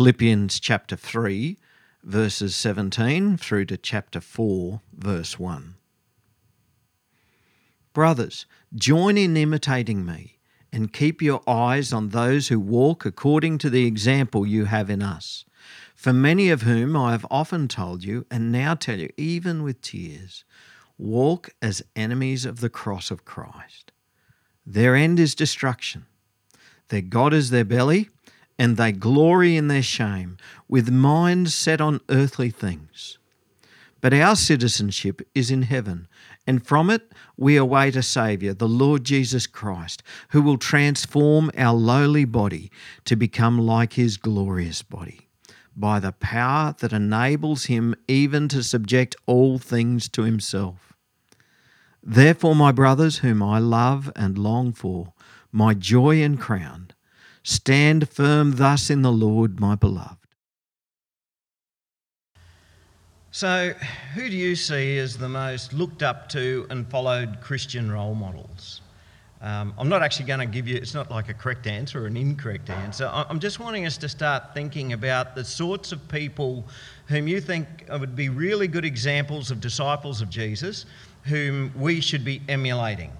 Philippians 0.00 0.58
chapter 0.60 0.96
3, 0.96 1.58
verses 2.02 2.56
17 2.56 3.36
through 3.36 3.66
to 3.66 3.76
chapter 3.76 4.18
4, 4.18 4.80
verse 4.94 5.38
1. 5.38 5.74
Brothers, 7.92 8.46
join 8.74 9.18
in 9.18 9.36
imitating 9.36 10.06
me 10.06 10.38
and 10.72 10.90
keep 10.90 11.20
your 11.20 11.42
eyes 11.46 11.92
on 11.92 12.08
those 12.08 12.48
who 12.48 12.58
walk 12.58 13.04
according 13.04 13.58
to 13.58 13.68
the 13.68 13.84
example 13.84 14.46
you 14.46 14.64
have 14.64 14.88
in 14.88 15.02
us. 15.02 15.44
For 15.94 16.14
many 16.14 16.48
of 16.48 16.62
whom 16.62 16.96
I 16.96 17.12
have 17.12 17.26
often 17.30 17.68
told 17.68 18.02
you, 18.02 18.24
and 18.30 18.50
now 18.50 18.74
tell 18.74 18.98
you, 18.98 19.10
even 19.18 19.62
with 19.62 19.82
tears, 19.82 20.46
walk 20.96 21.50
as 21.60 21.82
enemies 21.94 22.46
of 22.46 22.60
the 22.60 22.70
cross 22.70 23.10
of 23.10 23.26
Christ. 23.26 23.92
Their 24.64 24.96
end 24.96 25.20
is 25.20 25.34
destruction. 25.34 26.06
Their 26.88 27.02
God 27.02 27.34
is 27.34 27.50
their 27.50 27.66
belly, 27.66 28.08
and 28.60 28.76
they 28.76 28.92
glory 28.92 29.56
in 29.56 29.68
their 29.68 29.82
shame, 29.82 30.36
with 30.68 30.90
minds 30.90 31.54
set 31.54 31.80
on 31.80 31.98
earthly 32.10 32.50
things. 32.50 33.16
But 34.02 34.12
our 34.12 34.36
citizenship 34.36 35.22
is 35.34 35.50
in 35.50 35.62
heaven, 35.62 36.08
and 36.46 36.66
from 36.66 36.90
it 36.90 37.10
we 37.38 37.56
await 37.56 37.96
a 37.96 38.02
Saviour, 38.02 38.52
the 38.52 38.68
Lord 38.68 39.02
Jesus 39.02 39.46
Christ, 39.46 40.02
who 40.32 40.42
will 40.42 40.58
transform 40.58 41.50
our 41.56 41.74
lowly 41.74 42.26
body 42.26 42.70
to 43.06 43.16
become 43.16 43.58
like 43.58 43.94
his 43.94 44.18
glorious 44.18 44.82
body, 44.82 45.28
by 45.74 45.98
the 45.98 46.12
power 46.12 46.74
that 46.80 46.92
enables 46.92 47.64
him 47.64 47.94
even 48.08 48.46
to 48.48 48.62
subject 48.62 49.16
all 49.24 49.56
things 49.56 50.06
to 50.10 50.24
himself. 50.24 50.92
Therefore, 52.02 52.54
my 52.54 52.72
brothers, 52.72 53.18
whom 53.18 53.42
I 53.42 53.58
love 53.58 54.12
and 54.14 54.36
long 54.36 54.74
for, 54.74 55.14
my 55.50 55.72
joy 55.72 56.22
and 56.22 56.38
crown, 56.38 56.89
stand 57.50 58.08
firm 58.08 58.56
thus 58.56 58.90
in 58.90 59.02
the 59.02 59.12
Lord, 59.12 59.60
my 59.60 59.74
beloved. 59.74 60.16
So, 63.32 63.74
who 64.14 64.28
do 64.28 64.36
you 64.36 64.56
see 64.56 64.98
as 64.98 65.16
the 65.16 65.28
most 65.28 65.72
looked 65.72 66.02
up 66.02 66.28
to 66.30 66.66
and 66.70 66.88
followed 66.88 67.40
Christian 67.40 67.90
role 67.90 68.14
models? 68.14 68.80
Um, 69.40 69.72
I'm 69.78 69.88
not 69.88 70.02
actually 70.02 70.26
going 70.26 70.40
to 70.40 70.46
give 70.46 70.68
you, 70.68 70.76
it's 70.76 70.94
not 70.94 71.10
like 71.10 71.28
a 71.28 71.34
correct 71.34 71.66
answer 71.66 72.04
or 72.04 72.06
an 72.06 72.16
incorrect 72.16 72.68
answer. 72.68 73.08
I'm 73.12 73.40
just 73.40 73.58
wanting 73.58 73.86
us 73.86 73.96
to 73.98 74.08
start 74.08 74.52
thinking 74.52 74.92
about 74.92 75.34
the 75.34 75.44
sorts 75.44 75.92
of 75.92 76.06
people 76.08 76.64
whom 77.06 77.26
you 77.26 77.40
think 77.40 77.66
would 77.88 78.14
be 78.14 78.28
really 78.28 78.68
good 78.68 78.84
examples 78.84 79.50
of 79.50 79.60
disciples 79.60 80.20
of 80.20 80.28
Jesus, 80.28 80.84
whom 81.24 81.72
we 81.74 82.00
should 82.00 82.24
be 82.24 82.42
emulating. 82.48 83.12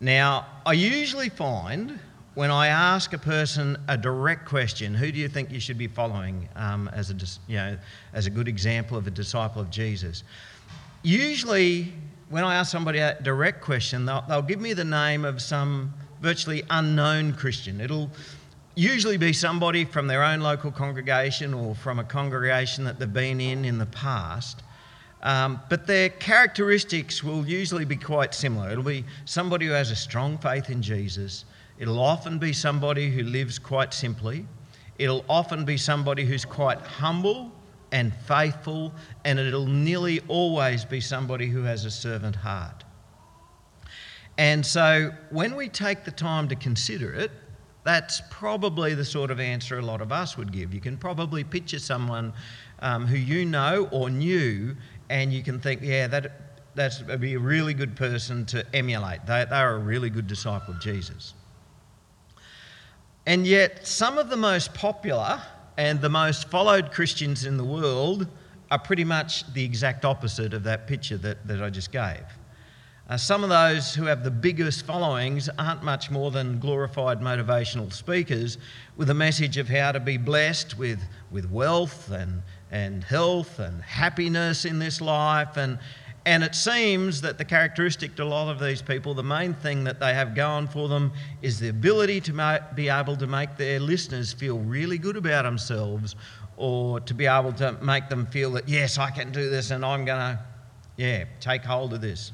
Now, 0.00 0.46
I 0.66 0.72
usually 0.72 1.28
find 1.28 2.00
when 2.34 2.50
I 2.50 2.68
ask 2.68 3.12
a 3.12 3.18
person 3.18 3.76
a 3.88 3.96
direct 3.96 4.46
question, 4.46 4.94
who 4.94 5.12
do 5.12 5.18
you 5.18 5.28
think 5.28 5.50
you 5.50 5.60
should 5.60 5.78
be 5.78 5.86
following 5.86 6.48
um, 6.56 6.88
as, 6.88 7.10
a, 7.10 7.16
you 7.46 7.56
know, 7.56 7.76
as 8.14 8.26
a 8.26 8.30
good 8.30 8.48
example 8.48 8.96
of 8.96 9.06
a 9.06 9.10
disciple 9.10 9.60
of 9.60 9.70
Jesus? 9.70 10.24
Usually, 11.02 11.92
when 12.30 12.44
I 12.44 12.54
ask 12.54 12.70
somebody 12.70 13.00
a 13.00 13.20
direct 13.20 13.60
question, 13.60 14.06
they'll, 14.06 14.24
they'll 14.28 14.40
give 14.40 14.60
me 14.60 14.72
the 14.72 14.84
name 14.84 15.24
of 15.24 15.42
some 15.42 15.92
virtually 16.22 16.62
unknown 16.70 17.34
Christian. 17.34 17.80
It'll 17.80 18.10
usually 18.74 19.18
be 19.18 19.34
somebody 19.34 19.84
from 19.84 20.06
their 20.06 20.22
own 20.22 20.40
local 20.40 20.70
congregation 20.70 21.52
or 21.52 21.74
from 21.74 21.98
a 21.98 22.04
congregation 22.04 22.84
that 22.84 22.98
they've 22.98 23.12
been 23.12 23.40
in 23.40 23.66
in 23.66 23.76
the 23.76 23.86
past. 23.86 24.62
Um, 25.22 25.60
but 25.68 25.86
their 25.86 26.08
characteristics 26.08 27.22
will 27.22 27.46
usually 27.46 27.84
be 27.84 27.96
quite 27.96 28.34
similar. 28.34 28.70
It'll 28.70 28.82
be 28.82 29.04
somebody 29.24 29.66
who 29.66 29.72
has 29.72 29.90
a 29.90 29.96
strong 29.96 30.38
faith 30.38 30.70
in 30.70 30.82
Jesus, 30.82 31.44
It'll 31.82 31.98
often 31.98 32.38
be 32.38 32.52
somebody 32.52 33.10
who 33.10 33.24
lives 33.24 33.58
quite 33.58 33.92
simply. 33.92 34.46
It'll 35.00 35.24
often 35.28 35.64
be 35.64 35.76
somebody 35.76 36.24
who's 36.24 36.44
quite 36.44 36.80
humble 36.80 37.50
and 37.90 38.14
faithful, 38.14 38.94
and 39.24 39.36
it'll 39.36 39.66
nearly 39.66 40.20
always 40.28 40.84
be 40.84 41.00
somebody 41.00 41.48
who 41.48 41.64
has 41.64 41.84
a 41.84 41.90
servant 41.90 42.36
heart. 42.36 42.84
And 44.38 44.64
so 44.64 45.10
when 45.30 45.56
we 45.56 45.68
take 45.68 46.04
the 46.04 46.12
time 46.12 46.46
to 46.50 46.54
consider 46.54 47.12
it, 47.14 47.32
that's 47.82 48.22
probably 48.30 48.94
the 48.94 49.04
sort 49.04 49.32
of 49.32 49.40
answer 49.40 49.80
a 49.80 49.82
lot 49.82 50.00
of 50.00 50.12
us 50.12 50.36
would 50.36 50.52
give. 50.52 50.72
You 50.72 50.80
can 50.80 50.96
probably 50.96 51.42
picture 51.42 51.80
someone 51.80 52.32
um, 52.78 53.08
who 53.08 53.16
you 53.16 53.44
know 53.44 53.88
or 53.90 54.08
knew, 54.08 54.76
and 55.10 55.32
you 55.32 55.42
can 55.42 55.58
think, 55.58 55.80
yeah, 55.82 56.06
that 56.06 56.30
that's 56.76 57.02
be 57.02 57.34
a 57.34 57.40
really 57.40 57.74
good 57.74 57.96
person 57.96 58.46
to 58.46 58.64
emulate. 58.72 59.26
They, 59.26 59.44
they're 59.50 59.74
a 59.74 59.78
really 59.80 60.10
good 60.10 60.28
disciple 60.28 60.74
of 60.74 60.80
Jesus. 60.80 61.34
And 63.26 63.46
yet, 63.46 63.86
some 63.86 64.18
of 64.18 64.30
the 64.30 64.36
most 64.36 64.74
popular 64.74 65.40
and 65.76 66.00
the 66.00 66.08
most 66.08 66.48
followed 66.48 66.90
Christians 66.90 67.44
in 67.44 67.56
the 67.56 67.64
world 67.64 68.26
are 68.70 68.78
pretty 68.78 69.04
much 69.04 69.52
the 69.52 69.64
exact 69.64 70.04
opposite 70.04 70.52
of 70.54 70.64
that 70.64 70.86
picture 70.86 71.16
that, 71.18 71.46
that 71.46 71.62
I 71.62 71.70
just 71.70 71.92
gave. 71.92 72.24
Uh, 73.08 73.16
some 73.16 73.44
of 73.44 73.50
those 73.50 73.94
who 73.94 74.04
have 74.04 74.24
the 74.24 74.30
biggest 74.30 74.86
followings 74.86 75.48
aren't 75.58 75.82
much 75.82 76.10
more 76.10 76.30
than 76.30 76.58
glorified 76.58 77.20
motivational 77.20 77.92
speakers 77.92 78.58
with 78.96 79.10
a 79.10 79.14
message 79.14 79.56
of 79.56 79.68
how 79.68 79.92
to 79.92 80.00
be 80.00 80.16
blessed 80.16 80.78
with, 80.78 81.00
with 81.30 81.50
wealth 81.50 82.10
and, 82.10 82.42
and 82.70 83.04
health 83.04 83.58
and 83.58 83.82
happiness 83.82 84.64
in 84.64 84.78
this 84.78 85.00
life 85.00 85.56
and, 85.56 85.78
and 86.24 86.44
it 86.44 86.54
seems 86.54 87.20
that 87.22 87.38
the 87.38 87.44
characteristic 87.44 88.14
to 88.16 88.22
a 88.22 88.24
lot 88.24 88.48
of 88.48 88.60
these 88.60 88.80
people, 88.80 89.12
the 89.12 89.24
main 89.24 89.54
thing 89.54 89.82
that 89.84 89.98
they 89.98 90.14
have 90.14 90.34
going 90.34 90.68
for 90.68 90.88
them 90.88 91.12
is 91.42 91.58
the 91.58 91.68
ability 91.68 92.20
to 92.20 92.60
be 92.74 92.88
able 92.88 93.16
to 93.16 93.26
make 93.26 93.56
their 93.56 93.80
listeners 93.80 94.32
feel 94.32 94.58
really 94.58 94.98
good 94.98 95.16
about 95.16 95.42
themselves 95.42 96.14
or 96.56 97.00
to 97.00 97.14
be 97.14 97.26
able 97.26 97.52
to 97.54 97.72
make 97.82 98.08
them 98.08 98.26
feel 98.26 98.52
that, 98.52 98.68
yes, 98.68 98.98
I 98.98 99.10
can 99.10 99.32
do 99.32 99.50
this 99.50 99.72
and 99.72 99.84
I'm 99.84 100.04
going 100.04 100.36
to, 100.36 100.40
yeah, 100.96 101.24
take 101.40 101.64
hold 101.64 101.92
of 101.92 102.00
this. 102.00 102.30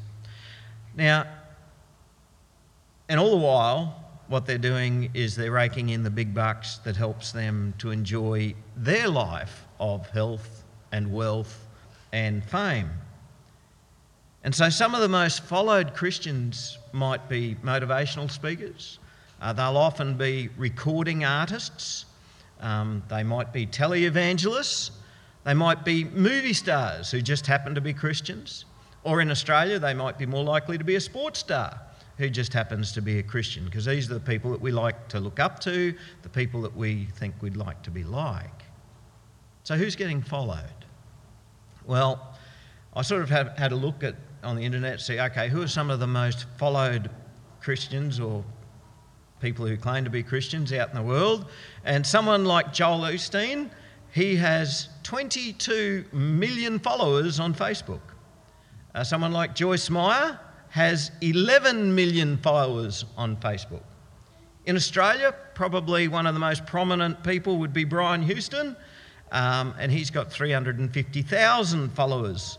Now, 0.94 1.27
and 3.09 3.19
all 3.19 3.31
the 3.31 3.37
while, 3.37 4.04
what 4.27 4.44
they're 4.44 4.59
doing 4.59 5.10
is 5.15 5.34
they're 5.34 5.50
raking 5.50 5.88
in 5.88 6.03
the 6.03 6.10
big 6.10 6.34
bucks 6.34 6.77
that 6.78 6.94
helps 6.94 7.32
them 7.32 7.72
to 7.78 7.91
enjoy 7.91 8.54
their 8.77 9.09
life 9.09 9.65
of 9.81 10.06
health 10.10 10.65
and 10.93 11.10
wealth 11.10 11.66
and 12.12 12.44
fame. 12.44 12.91
And 14.44 14.54
so 14.54 14.69
some 14.71 14.94
of 14.94 15.00
the 15.00 15.09
most 15.09 15.43
followed 15.43 15.94
Christians 15.94 16.78
might 16.93 17.28
be 17.28 17.56
motivational 17.56 18.31
speakers. 18.31 18.99
Uh, 19.41 19.53
they'll 19.53 19.76
often 19.76 20.16
be 20.16 20.49
recording 20.56 21.25
artists. 21.25 22.06
Um, 22.60 23.03
they 23.09 23.22
might 23.22 23.53
be 23.53 23.66
televangelists. 23.66 24.91
They 25.44 25.54
might 25.54 25.84
be 25.84 26.04
movie 26.04 26.53
stars 26.53 27.10
who 27.10 27.22
just 27.22 27.47
happen 27.47 27.75
to 27.75 27.81
be 27.81 27.93
Christians. 27.93 28.65
Or 29.04 29.21
in 29.21 29.31
Australia, 29.31 29.78
they 29.78 29.94
might 29.94 30.19
be 30.19 30.27
more 30.27 30.44
likely 30.44 30.77
to 30.78 30.84
be 30.84 30.97
a 30.97 31.00
sports 31.00 31.41
star 31.41 31.81
who 32.19 32.28
just 32.28 32.53
happens 32.53 32.93
to 32.93 33.00
be 33.00 33.21
a 33.21 33.22
Christian, 33.22 33.65
because 33.65 33.84
these 33.84 34.10
are 34.10 34.15
the 34.15 34.21
people 34.21 34.50
that 34.50 34.60
we 34.60 34.72
like 34.72 35.06
to 35.09 35.21
look 35.21 35.38
up 35.38 35.60
to, 35.60 35.94
the 36.22 36.28
people 36.28 36.60
that 36.62 36.77
we 36.77 37.06
think 37.15 37.32
we'd 37.41 37.56
like 37.56 37.81
to 37.84 37.93
be 37.93 38.03
like. 38.03 38.65
So, 39.62 39.77
who's 39.77 39.94
getting 39.94 40.21
followed? 40.21 40.84
Well, 41.87 42.37
I 42.94 43.03
sort 43.03 43.22
of 43.22 43.31
have 43.31 43.56
had 43.56 43.71
a 43.71 43.77
look 43.77 44.03
at 44.03 44.16
on 44.43 44.56
the 44.56 44.62
internet, 44.62 45.00
see, 45.00 45.19
okay, 45.19 45.49
who 45.49 45.62
are 45.62 45.69
some 45.69 45.91
of 45.91 46.00
the 46.00 46.06
most 46.06 46.47
followed 46.56 47.10
Christians 47.60 48.21
or 48.21 48.44
people 49.41 49.66
who 49.66 49.76
claim 49.76 50.04
to 50.04 50.10
be 50.10 50.22
Christians 50.22 50.72
out 50.72 50.88
in 50.88 50.94
the 50.94 51.03
world? 51.03 51.47
And 51.84 52.06
someone 52.06 52.44
like 52.44 52.72
Joel 52.72 53.00
Osteen, 53.00 53.71
he 54.12 54.37
has 54.37 54.88
22 55.03 56.04
million 56.12 56.78
followers 56.78 57.41
on 57.41 57.54
Facebook. 57.54 58.00
Uh, 58.94 59.04
someone 59.04 59.32
like 59.32 59.54
Joyce 59.54 59.91
Meyer 59.91 60.38
has 60.71 61.10
11 61.21 61.94
million 61.94 62.37
followers 62.38 63.04
on 63.16 63.37
Facebook. 63.37 63.82
In 64.66 64.77
Australia, 64.77 65.34
probably 65.54 66.09
one 66.09 66.27
of 66.27 66.34
the 66.34 66.41
most 66.41 66.66
prominent 66.66 67.22
people 67.25 67.59
would 67.59 67.72
be 67.72 67.84
Brian 67.84 68.22
Houston, 68.22 68.77
um, 69.33 69.74
and 69.78 69.91
he's 69.91 70.10
got 70.10 70.30
350,000 70.30 71.91
followers 71.92 72.59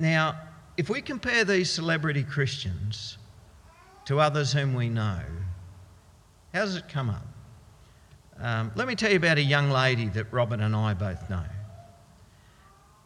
now, 0.00 0.40
if 0.80 0.88
we 0.88 1.02
compare 1.02 1.44
these 1.44 1.68
celebrity 1.68 2.22
Christians 2.22 3.18
to 4.06 4.18
others 4.18 4.50
whom 4.50 4.72
we 4.72 4.88
know, 4.88 5.20
how 6.54 6.60
does 6.60 6.74
it 6.74 6.88
come 6.88 7.10
up? 7.10 7.26
Um, 8.38 8.72
let 8.76 8.88
me 8.88 8.94
tell 8.94 9.10
you 9.10 9.18
about 9.18 9.36
a 9.36 9.42
young 9.42 9.68
lady 9.68 10.08
that 10.08 10.32
Robin 10.32 10.62
and 10.62 10.74
I 10.74 10.94
both 10.94 11.28
know. 11.28 11.44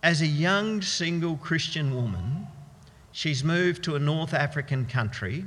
As 0.04 0.22
a 0.22 0.26
young 0.26 0.82
single 0.82 1.36
Christian 1.36 1.96
woman, 1.96 2.46
she's 3.10 3.42
moved 3.42 3.82
to 3.82 3.96
a 3.96 3.98
North 3.98 4.34
African 4.34 4.86
country. 4.86 5.44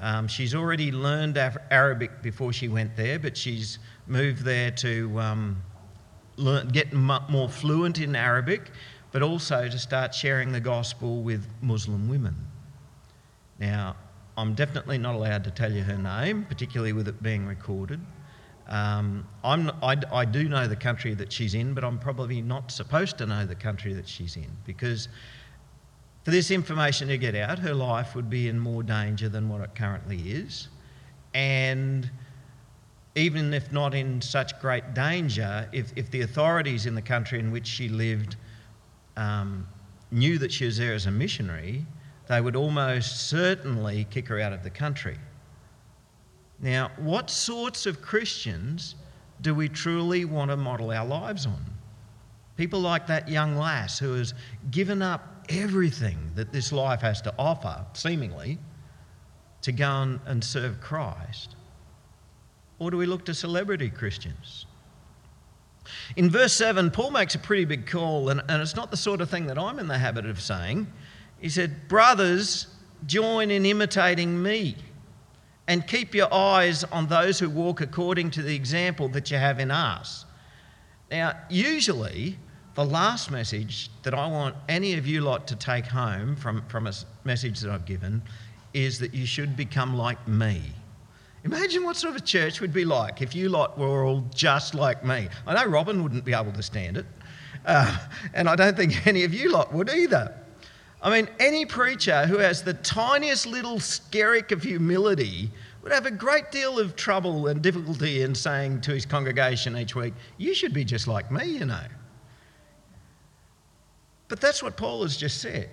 Um, 0.00 0.26
she's 0.26 0.56
already 0.56 0.90
learned 0.90 1.38
Arabic 1.70 2.20
before 2.20 2.52
she 2.52 2.66
went 2.66 2.96
there, 2.96 3.20
but 3.20 3.36
she's 3.36 3.78
moved 4.08 4.42
there 4.42 4.72
to 4.72 5.20
um, 5.20 5.62
learn, 6.36 6.66
get 6.70 6.92
more 6.92 7.48
fluent 7.48 8.00
in 8.00 8.16
Arabic 8.16 8.72
but 9.14 9.22
also 9.22 9.68
to 9.68 9.78
start 9.78 10.12
sharing 10.12 10.50
the 10.50 10.58
gospel 10.58 11.22
with 11.22 11.46
Muslim 11.62 12.08
women. 12.08 12.34
Now, 13.60 13.94
I'm 14.36 14.54
definitely 14.54 14.98
not 14.98 15.14
allowed 15.14 15.44
to 15.44 15.52
tell 15.52 15.72
you 15.72 15.84
her 15.84 15.96
name, 15.96 16.44
particularly 16.48 16.92
with 16.92 17.06
it 17.06 17.22
being 17.22 17.46
recorded. 17.46 18.00
Um, 18.66 19.24
I, 19.44 19.96
I 20.10 20.24
do 20.24 20.48
know 20.48 20.66
the 20.66 20.74
country 20.74 21.14
that 21.14 21.32
she's 21.32 21.54
in, 21.54 21.74
but 21.74 21.84
I'm 21.84 22.00
probably 22.00 22.42
not 22.42 22.72
supposed 22.72 23.16
to 23.18 23.26
know 23.26 23.46
the 23.46 23.54
country 23.54 23.94
that 23.94 24.08
she's 24.08 24.34
in 24.34 24.50
because 24.66 25.06
for 26.24 26.32
this 26.32 26.50
information 26.50 27.06
to 27.06 27.16
get 27.16 27.36
out, 27.36 27.60
her 27.60 27.72
life 27.72 28.16
would 28.16 28.28
be 28.28 28.48
in 28.48 28.58
more 28.58 28.82
danger 28.82 29.28
than 29.28 29.48
what 29.48 29.60
it 29.60 29.76
currently 29.76 30.18
is. 30.28 30.66
And 31.34 32.10
even 33.14 33.54
if 33.54 33.70
not 33.70 33.94
in 33.94 34.20
such 34.20 34.58
great 34.58 34.92
danger, 34.92 35.68
if, 35.70 35.92
if 35.94 36.10
the 36.10 36.22
authorities 36.22 36.86
in 36.86 36.96
the 36.96 37.02
country 37.02 37.38
in 37.38 37.52
which 37.52 37.68
she 37.68 37.88
lived 37.88 38.34
um, 39.16 39.66
knew 40.10 40.38
that 40.38 40.52
she 40.52 40.64
was 40.64 40.78
there 40.78 40.94
as 40.94 41.06
a 41.06 41.10
missionary, 41.10 41.86
they 42.28 42.40
would 42.40 42.56
almost 42.56 43.28
certainly 43.28 44.06
kick 44.10 44.28
her 44.28 44.40
out 44.40 44.52
of 44.52 44.62
the 44.62 44.70
country. 44.70 45.16
Now, 46.60 46.90
what 46.96 47.30
sorts 47.30 47.86
of 47.86 48.00
Christians 48.00 48.94
do 49.40 49.54
we 49.54 49.68
truly 49.68 50.24
want 50.24 50.50
to 50.50 50.56
model 50.56 50.90
our 50.90 51.04
lives 51.04 51.46
on? 51.46 51.62
People 52.56 52.80
like 52.80 53.06
that 53.08 53.28
young 53.28 53.56
lass 53.56 53.98
who 53.98 54.14
has 54.14 54.32
given 54.70 55.02
up 55.02 55.44
everything 55.48 56.30
that 56.36 56.52
this 56.52 56.72
life 56.72 57.00
has 57.00 57.20
to 57.22 57.34
offer, 57.38 57.84
seemingly, 57.92 58.58
to 59.62 59.72
go 59.72 60.18
and 60.26 60.42
serve 60.42 60.80
Christ? 60.80 61.56
Or 62.78 62.90
do 62.90 62.96
we 62.96 63.06
look 63.06 63.24
to 63.26 63.34
celebrity 63.34 63.90
Christians? 63.90 64.66
In 66.16 66.30
verse 66.30 66.52
7, 66.52 66.90
Paul 66.90 67.10
makes 67.10 67.34
a 67.34 67.38
pretty 67.38 67.64
big 67.64 67.86
call, 67.86 68.30
and, 68.30 68.42
and 68.48 68.62
it's 68.62 68.76
not 68.76 68.90
the 68.90 68.96
sort 68.96 69.20
of 69.20 69.30
thing 69.30 69.46
that 69.46 69.58
I'm 69.58 69.78
in 69.78 69.86
the 69.86 69.98
habit 69.98 70.26
of 70.26 70.40
saying. 70.40 70.86
He 71.40 71.48
said, 71.48 71.88
Brothers, 71.88 72.68
join 73.06 73.50
in 73.50 73.66
imitating 73.66 74.42
me 74.42 74.76
and 75.66 75.86
keep 75.86 76.14
your 76.14 76.32
eyes 76.32 76.84
on 76.84 77.06
those 77.06 77.38
who 77.38 77.48
walk 77.48 77.80
according 77.80 78.30
to 78.32 78.42
the 78.42 78.54
example 78.54 79.08
that 79.08 79.30
you 79.30 79.36
have 79.36 79.60
in 79.60 79.70
us. 79.70 80.24
Now, 81.10 81.38
usually, 81.48 82.38
the 82.74 82.84
last 82.84 83.30
message 83.30 83.90
that 84.02 84.14
I 84.14 84.26
want 84.26 84.56
any 84.68 84.94
of 84.94 85.06
you 85.06 85.20
lot 85.20 85.46
to 85.48 85.56
take 85.56 85.86
home 85.86 86.36
from, 86.36 86.62
from 86.68 86.86
a 86.86 86.92
message 87.24 87.60
that 87.60 87.70
I've 87.70 87.86
given 87.86 88.22
is 88.72 88.98
that 88.98 89.14
you 89.14 89.24
should 89.26 89.56
become 89.56 89.96
like 89.96 90.26
me. 90.26 90.60
Imagine 91.44 91.84
what 91.84 91.96
sort 91.96 92.16
of 92.16 92.22
a 92.22 92.24
church 92.24 92.62
would 92.62 92.72
be 92.72 92.86
like 92.86 93.20
if 93.20 93.34
you 93.34 93.50
lot 93.50 93.78
were 93.78 94.04
all 94.04 94.24
just 94.34 94.74
like 94.74 95.04
me. 95.04 95.28
I 95.46 95.54
know 95.54 95.70
Robin 95.70 96.02
wouldn't 96.02 96.24
be 96.24 96.32
able 96.32 96.52
to 96.52 96.62
stand 96.62 96.96
it, 96.96 97.06
uh, 97.66 97.98
and 98.32 98.48
I 98.48 98.56
don't 98.56 98.76
think 98.76 99.06
any 99.06 99.24
of 99.24 99.34
you 99.34 99.52
lot 99.52 99.72
would 99.72 99.90
either. 99.90 100.34
I 101.02 101.10
mean, 101.10 101.28
any 101.38 101.66
preacher 101.66 102.26
who 102.26 102.38
has 102.38 102.62
the 102.62 102.72
tiniest 102.72 103.44
little 103.46 103.76
skerrick 103.76 104.52
of 104.52 104.62
humility 104.62 105.50
would 105.82 105.92
have 105.92 106.06
a 106.06 106.10
great 106.10 106.50
deal 106.50 106.78
of 106.78 106.96
trouble 106.96 107.48
and 107.48 107.60
difficulty 107.60 108.22
in 108.22 108.34
saying 108.34 108.80
to 108.80 108.92
his 108.92 109.04
congregation 109.04 109.76
each 109.76 109.94
week, 109.94 110.14
You 110.38 110.54
should 110.54 110.72
be 110.72 110.82
just 110.82 111.06
like 111.06 111.30
me, 111.30 111.44
you 111.44 111.66
know. 111.66 111.84
But 114.28 114.40
that's 114.40 114.62
what 114.62 114.78
Paul 114.78 115.02
has 115.02 115.18
just 115.18 115.42
said. 115.42 115.68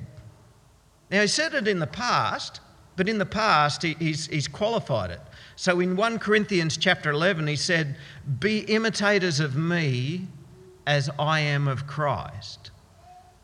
Now, 1.09 1.21
he 1.21 1.27
said 1.27 1.53
it 1.53 1.65
in 1.65 1.79
the 1.79 1.87
past, 1.87 2.59
but 2.97 3.07
in 3.07 3.17
the 3.17 3.25
past, 3.25 3.83
he, 3.83 3.95
he's, 3.99 4.27
he's 4.27 4.49
qualified 4.49 5.11
it. 5.11 5.21
So 5.55 5.79
in 5.79 5.95
1 5.95 6.19
Corinthians 6.19 6.77
chapter 6.77 7.11
11, 7.11 7.47
he 7.47 7.55
said, 7.55 7.97
Be 8.39 8.59
imitators 8.59 9.39
of 9.39 9.55
me 9.55 10.27
as 10.87 11.09
I 11.19 11.41
am 11.41 11.67
of 11.67 11.87
Christ. 11.87 12.71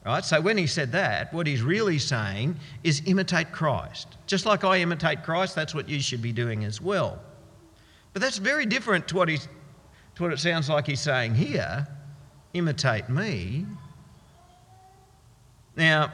Right? 0.06 0.24
So 0.24 0.40
when 0.40 0.58
he 0.58 0.68
said 0.68 0.94
that, 0.94 1.34
what 1.34 1.48
he's 1.48 1.62
really 1.62 2.00
saying 2.00 2.56
is 2.84 3.02
imitate 3.06 3.52
Christ. 3.52 4.18
Just 4.26 4.46
like 4.46 4.64
I 4.64 4.80
imitate 4.80 5.24
Christ, 5.24 5.54
that's 5.54 5.76
what 5.76 5.90
you 5.90 6.00
should 6.00 6.22
be 6.22 6.32
doing 6.32 6.64
as 6.64 6.82
well. 6.82 7.20
But 8.14 8.22
that's 8.22 8.38
very 8.38 8.66
different 8.66 9.08
to 9.10 9.16
what, 9.16 9.28
he's, 9.28 9.48
to 10.16 10.24
what 10.24 10.32
it 10.32 10.40
sounds 10.40 10.70
like 10.70 10.88
he's 10.88 11.02
saying 11.02 11.36
here 11.36 11.88
imitate 12.54 13.10
me. 13.10 13.66
Now, 15.76 16.14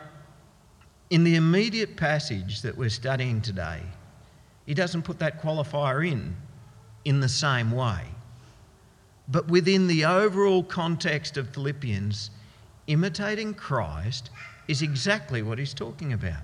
in 1.10 1.24
the 1.24 1.36
immediate 1.36 1.96
passage 1.96 2.62
that 2.64 2.78
we're 2.78 2.90
studying 2.90 3.42
today, 3.42 3.82
he 4.66 4.74
doesn't 4.74 5.04
put 5.04 5.20
that 5.20 5.42
qualifier 5.42 6.10
in 6.10 6.36
in 7.06 7.20
the 7.20 7.30
same 7.30 7.72
way. 7.72 8.02
But 9.28 9.48
within 9.48 9.88
the 9.88 10.06
overall 10.06 10.64
context 10.64 11.38
of 11.38 11.50
Philippians, 11.50 12.32
imitating 12.88 13.54
Christ 13.54 14.30
is 14.68 14.82
exactly 14.82 15.42
what 15.42 15.58
he's 15.58 15.74
talking 15.74 16.14
about. 16.14 16.42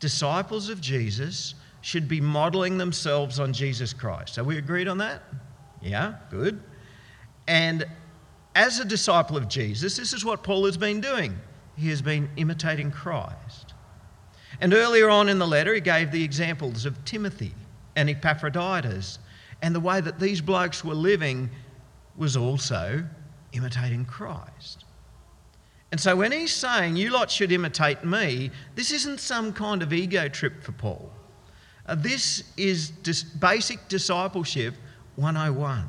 Disciples 0.00 0.68
of 0.68 0.80
Jesus 0.80 1.54
should 1.80 2.08
be 2.08 2.20
modeling 2.20 2.78
themselves 2.78 3.38
on 3.40 3.52
Jesus 3.52 3.92
Christ. 3.92 4.38
Are 4.38 4.44
we 4.44 4.58
agreed 4.58 4.88
on 4.88 4.98
that? 4.98 5.22
Yeah, 5.82 6.14
good. 6.30 6.60
And 7.46 7.86
as 8.54 8.80
a 8.80 8.84
disciple 8.84 9.36
of 9.36 9.48
Jesus, 9.48 9.96
this 9.96 10.12
is 10.12 10.24
what 10.24 10.42
Paul 10.42 10.66
has 10.66 10.76
been 10.76 11.00
doing. 11.00 11.36
He 11.76 11.88
has 11.88 12.02
been 12.02 12.28
imitating 12.36 12.90
Christ. 12.90 13.67
And 14.60 14.74
earlier 14.74 15.08
on 15.08 15.28
in 15.28 15.38
the 15.38 15.46
letter, 15.46 15.74
he 15.74 15.80
gave 15.80 16.10
the 16.10 16.24
examples 16.24 16.84
of 16.84 17.04
Timothy 17.04 17.54
and 17.96 18.10
Epaphroditus. 18.10 19.18
And 19.62 19.74
the 19.74 19.80
way 19.80 20.00
that 20.00 20.18
these 20.18 20.40
blokes 20.40 20.84
were 20.84 20.94
living 20.94 21.50
was 22.16 22.36
also 22.36 23.04
imitating 23.52 24.04
Christ. 24.04 24.84
And 25.90 26.00
so 26.00 26.16
when 26.16 26.32
he's 26.32 26.52
saying, 26.52 26.96
You 26.96 27.10
lot 27.10 27.30
should 27.30 27.52
imitate 27.52 28.04
me, 28.04 28.50
this 28.74 28.90
isn't 28.90 29.20
some 29.20 29.52
kind 29.52 29.82
of 29.82 29.92
ego 29.92 30.28
trip 30.28 30.62
for 30.62 30.72
Paul. 30.72 31.10
Uh, 31.86 31.94
this 31.94 32.44
is 32.56 32.90
dis- 32.90 33.22
basic 33.22 33.88
discipleship 33.88 34.74
101. 35.16 35.88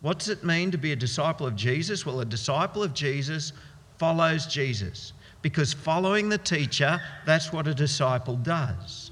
What 0.00 0.18
does 0.18 0.28
it 0.28 0.44
mean 0.44 0.70
to 0.70 0.78
be 0.78 0.92
a 0.92 0.96
disciple 0.96 1.46
of 1.46 1.56
Jesus? 1.56 2.06
Well, 2.06 2.20
a 2.20 2.24
disciple 2.24 2.82
of 2.82 2.94
Jesus 2.94 3.52
follows 3.98 4.46
Jesus 4.46 5.13
because 5.44 5.74
following 5.74 6.30
the 6.30 6.38
teacher, 6.38 6.98
that's 7.26 7.52
what 7.52 7.68
a 7.68 7.74
disciple 7.74 8.34
does. 8.34 9.10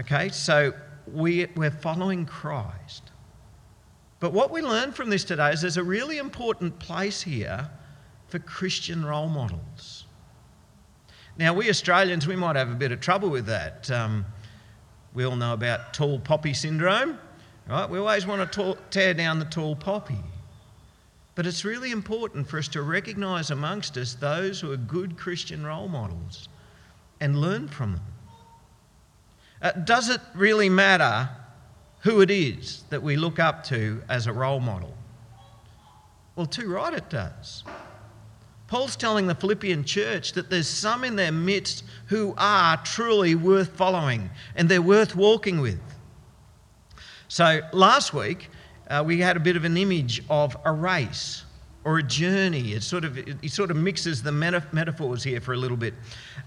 Okay, 0.00 0.30
so 0.30 0.72
we, 1.06 1.46
we're 1.54 1.70
following 1.70 2.26
Christ. 2.26 3.12
But 4.18 4.32
what 4.32 4.50
we 4.50 4.60
learn 4.60 4.90
from 4.90 5.10
this 5.10 5.22
today 5.22 5.52
is 5.52 5.60
there's 5.60 5.76
a 5.76 5.84
really 5.84 6.18
important 6.18 6.76
place 6.80 7.22
here 7.22 7.70
for 8.26 8.40
Christian 8.40 9.04
role 9.04 9.28
models. 9.28 10.06
Now, 11.38 11.54
we 11.54 11.70
Australians, 11.70 12.26
we 12.26 12.34
might 12.34 12.56
have 12.56 12.72
a 12.72 12.74
bit 12.74 12.90
of 12.90 13.00
trouble 13.00 13.30
with 13.30 13.46
that. 13.46 13.88
Um, 13.92 14.26
we 15.14 15.22
all 15.22 15.36
know 15.36 15.52
about 15.52 15.94
tall 15.94 16.18
poppy 16.18 16.52
syndrome, 16.52 17.16
right? 17.68 17.88
We 17.88 18.00
always 18.00 18.26
want 18.26 18.52
to 18.54 18.76
tear 18.90 19.14
down 19.14 19.38
the 19.38 19.44
tall 19.44 19.76
poppy. 19.76 20.18
But 21.38 21.46
it's 21.46 21.64
really 21.64 21.92
important 21.92 22.48
for 22.48 22.58
us 22.58 22.66
to 22.66 22.82
recognise 22.82 23.52
amongst 23.52 23.96
us 23.96 24.14
those 24.14 24.60
who 24.60 24.72
are 24.72 24.76
good 24.76 25.16
Christian 25.16 25.64
role 25.64 25.86
models 25.86 26.48
and 27.20 27.40
learn 27.40 27.68
from 27.68 27.92
them. 27.92 28.02
Uh, 29.62 29.70
does 29.70 30.08
it 30.08 30.20
really 30.34 30.68
matter 30.68 31.30
who 32.00 32.22
it 32.22 32.32
is 32.32 32.82
that 32.90 33.04
we 33.04 33.14
look 33.14 33.38
up 33.38 33.62
to 33.66 34.02
as 34.08 34.26
a 34.26 34.32
role 34.32 34.58
model? 34.58 34.92
Well, 36.34 36.46
too 36.46 36.68
right 36.72 36.92
it 36.92 37.08
does. 37.08 37.62
Paul's 38.66 38.96
telling 38.96 39.28
the 39.28 39.36
Philippian 39.36 39.84
church 39.84 40.32
that 40.32 40.50
there's 40.50 40.66
some 40.66 41.04
in 41.04 41.14
their 41.14 41.30
midst 41.30 41.84
who 42.06 42.34
are 42.36 42.78
truly 42.78 43.36
worth 43.36 43.68
following 43.76 44.28
and 44.56 44.68
they're 44.68 44.82
worth 44.82 45.14
walking 45.14 45.60
with. 45.60 45.80
So 47.28 47.60
last 47.72 48.12
week, 48.12 48.50
uh, 48.88 49.02
we 49.06 49.20
had 49.20 49.36
a 49.36 49.40
bit 49.40 49.56
of 49.56 49.64
an 49.64 49.76
image 49.76 50.22
of 50.28 50.56
a 50.64 50.72
race 50.72 51.44
or 51.84 51.98
a 51.98 52.02
journey. 52.02 52.72
It 52.72 52.82
sort 52.82 53.04
of, 53.04 53.16
it 53.16 53.50
sort 53.50 53.70
of 53.70 53.76
mixes 53.76 54.22
the 54.22 54.32
metaphors 54.32 55.22
here 55.22 55.40
for 55.40 55.54
a 55.54 55.56
little 55.56 55.76
bit, 55.76 55.94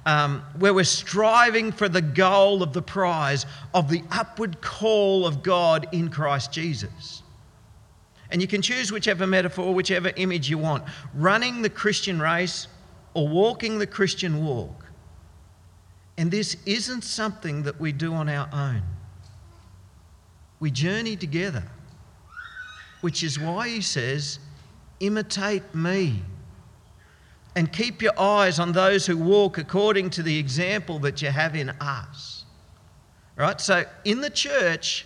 um, 0.06 0.44
where 0.60 0.74
we're 0.74 0.84
striving 0.84 1.72
for 1.72 1.90
the 1.90 2.02
goal 2.02 2.62
of 2.62 2.74
the 2.74 2.82
prize 2.82 3.46
of 3.74 3.90
the 3.90 4.04
upward 4.12 4.62
call 4.62 5.26
of 5.26 5.42
God 5.42 5.88
in 5.92 6.10
Christ 6.10 6.52
Jesus. 6.52 7.24
And 8.32 8.42
you 8.42 8.48
can 8.48 8.62
choose 8.62 8.92
whichever 8.92 9.28
metaphor, 9.28 9.74
whichever 9.74 10.12
image 10.16 10.50
you 10.50 10.58
want 10.58 10.84
running 11.14 11.62
the 11.62 11.70
Christian 11.70 12.20
race 12.20 12.68
or 13.14 13.28
walking 13.28 13.78
the 13.78 13.88
Christian 13.88 14.46
walk. 14.46 14.86
And 16.18 16.32
this 16.32 16.56
isn't 16.66 17.04
something 17.04 17.64
that 17.64 17.80
we 17.80 17.92
do 17.92 18.14
on 18.14 18.30
our 18.30 18.48
own. 18.54 18.84
We 20.60 20.72
journey 20.72 21.16
together, 21.16 21.64
which 23.02 23.24
is 23.24 23.40
why 23.40 23.68
he 23.68 23.82
says, 23.82 24.40
imitate 25.00 25.76
me. 25.76 26.22
And 27.56 27.72
keep 27.72 28.02
your 28.02 28.18
eyes 28.18 28.60
on 28.60 28.72
those 28.72 29.06
who 29.06 29.18
walk 29.18 29.58
according 29.58 30.12
to 30.12 30.24
the 30.24 30.38
example 30.38 31.00
that 31.00 31.22
you 31.22 31.30
have 31.30 31.56
in 31.56 31.70
us. 31.82 32.46
Right? 33.36 33.60
So 33.60 33.84
in 34.06 34.22
the 34.22 34.30
church, 34.30 35.06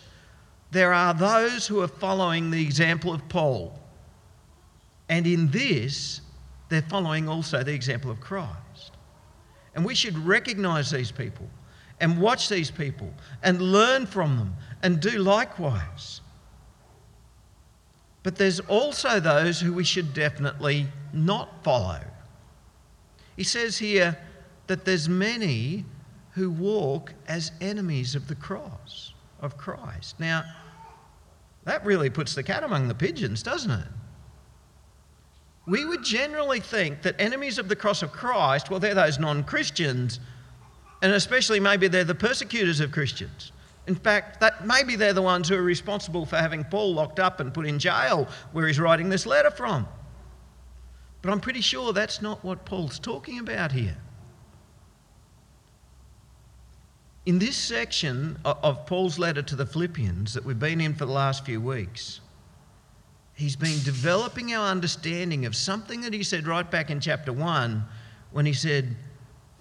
there 0.72 0.94
are 0.94 1.14
those 1.14 1.66
who 1.66 1.82
are 1.82 1.88
following 1.88 2.52
the 2.52 2.62
example 2.62 3.14
of 3.14 3.28
Paul. 3.30 3.80
And 5.10 5.26
in 5.26 5.50
this, 5.50 6.22
they're 6.70 6.82
following 6.84 7.30
also 7.30 7.64
the 7.64 7.74
example 7.74 8.12
of 8.12 8.20
Christ. 8.20 8.92
And 9.74 9.86
we 9.86 9.96
should 9.96 10.18
recognize 10.18 10.92
these 10.92 11.12
people 11.12 11.50
and 12.00 12.20
watch 12.20 12.50
these 12.50 12.70
people 12.70 13.14
and 13.44 13.62
learn 13.62 14.06
from 14.06 14.38
them 14.38 14.56
and 14.84 15.00
do 15.00 15.18
likewise. 15.20 16.22
But 18.26 18.38
there's 18.38 18.60
also 18.62 19.20
those 19.20 19.60
who 19.60 19.72
we 19.72 19.84
should 19.84 20.16
definitely 20.16 20.88
not 21.14 21.64
follow. 21.64 22.00
He 23.38 23.44
says 23.44 23.78
here 23.78 24.18
that 24.66 24.84
there's 24.84 25.08
many 25.08 25.86
who 26.32 26.50
walk 26.50 27.14
as 27.28 27.52
enemies 27.62 28.16
of 28.16 28.28
the 28.28 28.34
cross 28.34 29.14
of 29.42 29.58
Christ. 29.58 30.20
Now, 30.20 30.44
that 31.66 31.86
really 31.86 32.10
puts 32.10 32.34
the 32.34 32.42
cat 32.42 32.64
among 32.64 32.88
the 32.88 32.96
pigeons, 32.96 33.44
doesn't 33.44 33.70
it? 33.70 33.88
We 35.68 35.86
would 35.86 36.04
generally 36.04 36.62
think 36.62 37.04
that 37.04 37.22
enemies 37.22 37.60
of 37.60 37.70
the 37.70 37.76
cross 37.76 38.02
of 38.02 38.12
Christ, 38.12 38.72
well, 38.72 38.80
they're 38.80 38.96
those 38.96 39.20
non 39.20 39.44
Christians, 39.44 40.20
and 41.04 41.14
especially 41.14 41.60
maybe 41.60 41.88
they're 41.88 42.04
the 42.04 42.16
persecutors 42.16 42.80
of 42.80 42.92
Christians. 42.92 43.52
In 43.88 43.96
fact, 43.96 44.40
that 44.40 44.66
maybe 44.66 44.96
they're 44.96 45.14
the 45.14 45.22
ones 45.22 45.50
who 45.50 45.56
are 45.56 45.62
responsible 45.62 46.26
for 46.26 46.38
having 46.38 46.64
Paul 46.64 46.96
locked 46.96 47.20
up 47.20 47.40
and 47.40 47.54
put 47.54 47.68
in 47.68 47.78
jail 47.78 48.28
where 48.52 48.68
he's 48.68 48.80
writing 48.80 49.10
this 49.10 49.26
letter 49.26 49.52
from. 49.52 49.88
But 51.22 51.32
I'm 51.32 51.40
pretty 51.40 51.62
sure 51.62 51.94
that's 51.94 52.22
not 52.22 52.44
what 52.44 52.66
Paul's 52.66 53.00
talking 53.00 53.40
about 53.40 53.72
here. 53.72 53.98
In 57.26 57.40
this 57.40 57.58
section 57.58 58.38
of 58.46 58.86
Paul's 58.86 59.18
letter 59.18 59.42
to 59.42 59.56
the 59.56 59.66
Philippians 59.66 60.34
that 60.34 60.46
we've 60.46 60.60
been 60.60 60.80
in 60.80 60.94
for 60.94 61.06
the 61.06 61.12
last 61.12 61.44
few 61.44 61.60
weeks, 61.60 62.22
he's 63.34 63.56
been 63.56 63.82
developing 63.84 64.54
our 64.54 64.70
understanding 64.70 65.46
of 65.46 65.56
something 65.56 66.02
that 66.02 66.14
he 66.14 66.22
said 66.22 66.46
right 66.46 66.70
back 66.70 66.92
in 66.92 67.00
chapter 67.00 67.34
1 67.34 67.84
when 68.32 68.46
he 68.46 68.54
said, 68.54 68.96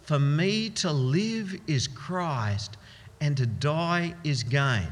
For 0.02 0.18
me 0.18 0.68
to 0.70 0.92
live 0.92 1.58
is 1.66 1.88
Christ 1.88 2.76
and 3.24 3.38
to 3.38 3.46
die 3.46 4.14
is 4.22 4.42
gain. 4.42 4.86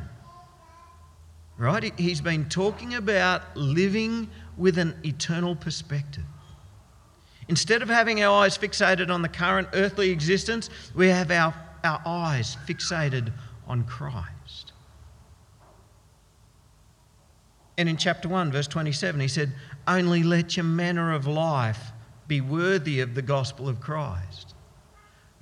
Right? 1.59 1.93
He's 1.99 2.23
been 2.23 2.49
talking 2.49 2.95
about 2.95 3.43
living 3.55 4.31
with 4.57 4.79
an 4.79 4.95
eternal 5.05 5.55
perspective. 5.55 6.25
Instead 7.49 7.83
of 7.83 7.91
having 7.91 8.23
our 8.23 8.45
eyes 8.45 8.57
fixated 8.57 9.11
on 9.11 9.21
the 9.21 9.29
current 9.29 9.69
earthly 9.75 10.09
existence, 10.09 10.71
we 10.95 11.09
have 11.09 11.31
our, 11.31 11.55
our 11.85 12.01
eyes 12.07 12.57
fixated 12.67 13.31
on 13.67 13.85
Christ. 13.85 14.73
And 17.77 17.87
in 17.87 17.99
chapter 17.99 18.31
1, 18.31 18.51
verse 18.51 18.67
27, 18.67 19.21
he 19.21 19.29
said, 19.29 19.53
Only 19.87 20.23
let 20.23 20.57
your 20.57 20.65
manner 20.65 21.13
of 21.13 21.27
life 21.27 21.93
be 22.29 22.41
worthy 22.41 23.01
of 23.01 23.15
the 23.15 23.23
gospel 23.23 23.69
of 23.69 23.79
Christ. 23.79 24.55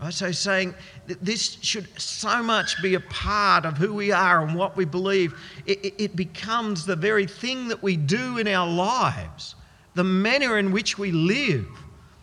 So, 0.08 0.32
saying 0.32 0.74
that 1.08 1.22
this 1.22 1.58
should 1.60 1.86
so 2.00 2.42
much 2.42 2.82
be 2.82 2.94
a 2.94 3.00
part 3.00 3.66
of 3.66 3.76
who 3.76 3.92
we 3.92 4.12
are 4.12 4.42
and 4.42 4.56
what 4.56 4.74
we 4.74 4.86
believe, 4.86 5.34
it, 5.66 5.94
it 5.98 6.16
becomes 6.16 6.86
the 6.86 6.96
very 6.96 7.26
thing 7.26 7.68
that 7.68 7.82
we 7.82 7.98
do 7.98 8.38
in 8.38 8.48
our 8.48 8.66
lives. 8.66 9.56
The 9.94 10.04
manner 10.04 10.58
in 10.58 10.72
which 10.72 10.96
we 10.96 11.12
live 11.12 11.68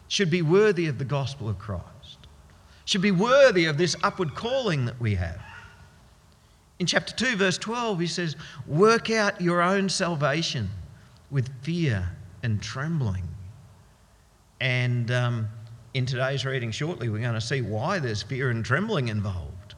should 0.08 0.32
be 0.32 0.42
worthy 0.42 0.88
of 0.88 0.98
the 0.98 1.06
gospel 1.06 1.50
of 1.50 1.60
Christ, 1.60 2.18
should 2.86 3.02
be 3.02 3.12
worthy 3.12 3.66
of 3.66 3.78
this 3.78 3.96
upward 4.02 4.34
calling 4.34 4.86
that 4.86 5.00
we 5.00 5.14
have. 5.16 5.42
In 6.80 6.88
chapter 6.88 7.14
2, 7.14 7.36
verse 7.36 7.58
12, 7.60 8.00
he 8.00 8.08
says, 8.08 8.36
Work 8.66 9.12
out 9.12 9.40
your 9.40 9.62
own 9.62 9.90
salvation 9.90 10.70
with 11.30 11.50
fear 11.62 12.10
and 12.42 12.62
trembling. 12.62 13.28
And 14.60 15.12
um, 15.12 15.50
in 15.98 16.06
today's 16.06 16.46
reading 16.46 16.70
shortly, 16.70 17.10
we're 17.10 17.18
going 17.18 17.34
to 17.34 17.42
see 17.42 17.62
why 17.62 17.98
there's 17.98 18.22
fear 18.22 18.52
and 18.52 18.64
trembling 18.64 19.08
involved. 19.08 19.74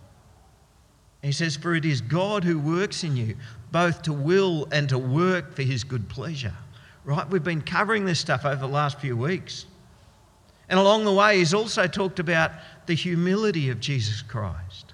He 1.21 1.31
says, 1.31 1.55
For 1.55 1.73
it 1.75 1.85
is 1.85 2.01
God 2.01 2.43
who 2.43 2.59
works 2.59 3.05
in 3.05 3.15
you, 3.15 3.37
both 3.71 4.01
to 4.01 4.11
will 4.11 4.67
and 4.73 4.89
to 4.89 4.97
work 4.97 5.53
for 5.53 5.61
his 5.61 5.85
good 5.85 6.09
pleasure. 6.09 6.53
Right? 7.05 7.27
We've 7.29 7.43
been 7.43 7.61
covering 7.61 8.03
this 8.03 8.19
stuff 8.19 8.43
over 8.43 8.57
the 8.57 8.67
last 8.67 8.99
few 8.99 9.15
weeks. 9.15 9.65
And 10.67 10.77
along 10.77 11.05
the 11.05 11.13
way, 11.13 11.37
he's 11.37 11.53
also 11.53 11.87
talked 11.87 12.19
about 12.19 12.51
the 12.85 12.95
humility 12.95 13.69
of 13.69 13.79
Jesus 13.79 14.21
Christ 14.21 14.93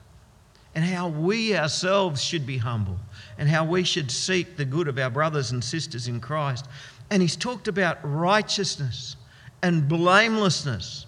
and 0.76 0.86
how 0.86 1.08
we 1.08 1.58
ourselves 1.58 2.24
should 2.24 2.46
be 2.46 2.58
humble 2.58 3.00
and 3.40 3.50
how 3.50 3.66
we 3.66 3.84
should 3.84 4.12
seek 4.12 4.58
the 4.58 4.66
good 4.66 4.88
of 4.88 5.00
our 5.00 5.10
brothers 5.10 5.52
and 5.52 5.64
sisters 5.64 6.08
in 6.08 6.20
Christ. 6.20 6.68
And 7.10 7.20
he's 7.20 7.36
talked 7.36 7.68
about 7.68 7.98
righteousness 8.04 9.16
and 9.64 9.88
blamelessness 9.90 11.05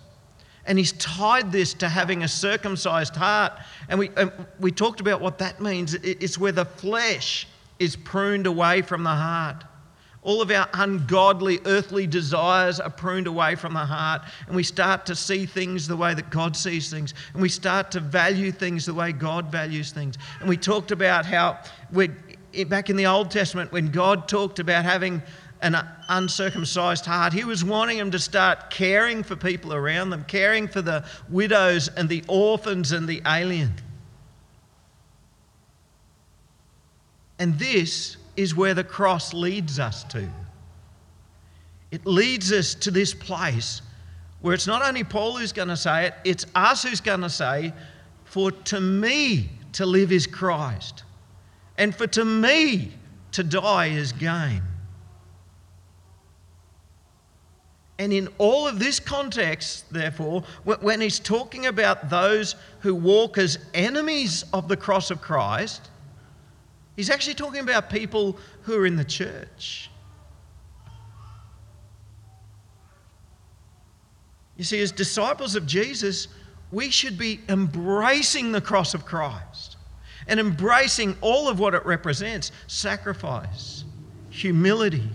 and 0.68 0.78
he's 0.78 0.92
tied 0.94 1.52
this 1.52 1.74
to 1.76 1.90
having 1.90 2.24
a 2.24 2.28
circumcised 2.28 3.16
heart. 3.16 3.54
And 3.90 3.98
we, 3.98 4.10
and 4.18 4.32
we 4.60 4.72
talked 4.72 5.00
about 5.00 5.22
what 5.22 5.40
that 5.40 5.62
means. 5.62 5.96
It's 5.96 6.38
where 6.38 6.52
the 6.52 6.66
flesh 6.66 7.48
is 7.80 7.96
pruned 7.96 8.46
away 8.46 8.82
from 8.82 9.04
the 9.04 9.10
heart. 9.10 9.64
All 10.24 10.42
of 10.42 10.52
our 10.52 10.68
ungodly 10.74 11.60
earthly 11.66 12.06
desires 12.06 12.82
are 12.82 12.90
pruned 12.90 13.28
away 13.28 13.56
from 13.56 13.74
the 13.74 13.86
heart, 13.86 14.24
and 14.48 14.56
we 14.58 14.64
start 14.64 15.06
to 15.06 15.16
see 15.16 15.46
things 15.46 15.88
the 15.88 15.96
way 15.96 16.14
that 16.14 16.30
God 16.30 16.54
sees 16.54 16.90
things, 16.90 17.14
and 17.32 17.42
we 17.42 17.48
start 17.48 17.92
to 17.92 18.02
value 18.02 18.52
things 18.52 18.86
the 18.86 18.94
way 18.94 19.14
God 19.14 19.50
values 19.50 19.92
things. 19.92 20.18
And 20.42 20.50
we 20.50 20.58
talked 20.58 20.92
about 20.92 21.26
how, 21.26 21.60
back 22.68 22.90
in 22.90 22.98
the 22.98 23.06
Old 23.06 23.32
Testament, 23.32 23.72
when 23.72 23.90
God 23.90 24.28
talked 24.28 24.60
about 24.60 24.84
having 24.84 25.22
an 25.62 25.78
uncircumcised 26.10 27.06
heart. 27.06 27.34
He 27.34 27.44
was 27.44 27.64
wanting 27.64 27.98
them 27.98 28.12
to 28.12 28.20
start 28.20 28.70
caring 28.70 29.24
for 29.24 29.36
people 29.36 29.74
around 29.74 30.10
them, 30.10 30.24
caring 30.28 30.68
for 30.68 30.82
the 30.82 31.06
widows 31.30 31.88
and 31.90 32.08
the 32.08 32.24
orphans 32.28 32.92
and 32.92 33.08
the 33.08 33.22
alien. 33.26 33.74
And 37.40 37.58
this 37.60 38.18
is 38.36 38.56
where 38.56 38.74
the 38.74 38.84
cross 38.84 39.34
leads 39.34 39.80
us 39.80 40.04
to. 40.06 40.28
It 41.92 42.06
leads 42.06 42.52
us 42.52 42.76
to 42.76 42.92
this 42.92 43.14
place 43.14 43.82
where 44.42 44.54
it's 44.54 44.68
not 44.68 44.84
only 44.84 45.04
Paul 45.04 45.38
who's 45.38 45.54
going 45.54 45.70
to 45.70 45.78
say 45.78 46.08
it, 46.08 46.14
it's 46.24 46.46
us 46.54 46.84
who's 46.84 47.02
going 47.02 47.22
to 47.22 47.30
say, 47.30 47.74
For 48.26 48.52
to 48.52 48.80
me 48.80 49.50
to 49.74 49.86
live 49.86 50.12
is 50.12 50.28
Christ, 50.28 51.04
and 51.78 51.96
for 51.96 52.08
to 52.08 52.26
me 52.26 52.92
to 53.32 53.44
die 53.44 53.88
is 53.88 54.12
gain. 54.12 54.62
And 58.00 58.14
in 58.14 58.30
all 58.38 58.68
of 58.68 58.78
this 58.78 59.00
context, 59.00 59.92
therefore, 59.92 60.44
when 60.64 61.02
he's 61.02 61.20
talking 61.20 61.66
about 61.66 62.10
those 62.10 62.56
who 62.82 62.94
walk 62.94 63.38
as 63.38 63.58
enemies 63.74 64.46
of 64.54 64.68
the 64.68 64.78
cross 64.78 65.10
of 65.10 65.20
Christ, 65.20 65.90
he's 66.96 67.10
actually 67.10 67.34
talking 67.34 67.62
about 67.62 67.90
people 67.90 68.38
who 68.64 68.78
are 68.78 68.86
in 68.86 68.98
the 68.98 69.04
church. 69.04 69.90
You 74.58 74.64
see, 74.64 74.82
as 74.82 74.92
disciples 74.92 75.56
of 75.56 75.66
Jesus, 75.66 76.28
we 76.72 76.90
should 76.90 77.18
be 77.18 77.40
embracing 77.50 78.52
the 78.52 78.62
cross 78.62 78.94
of 78.94 79.06
Christ 79.06 79.78
and 80.28 80.40
embracing 80.40 81.16
all 81.22 81.48
of 81.48 81.60
what 81.60 81.74
it 81.74 81.86
represents 81.86 82.52
sacrifice, 82.68 83.86
humility 84.30 85.10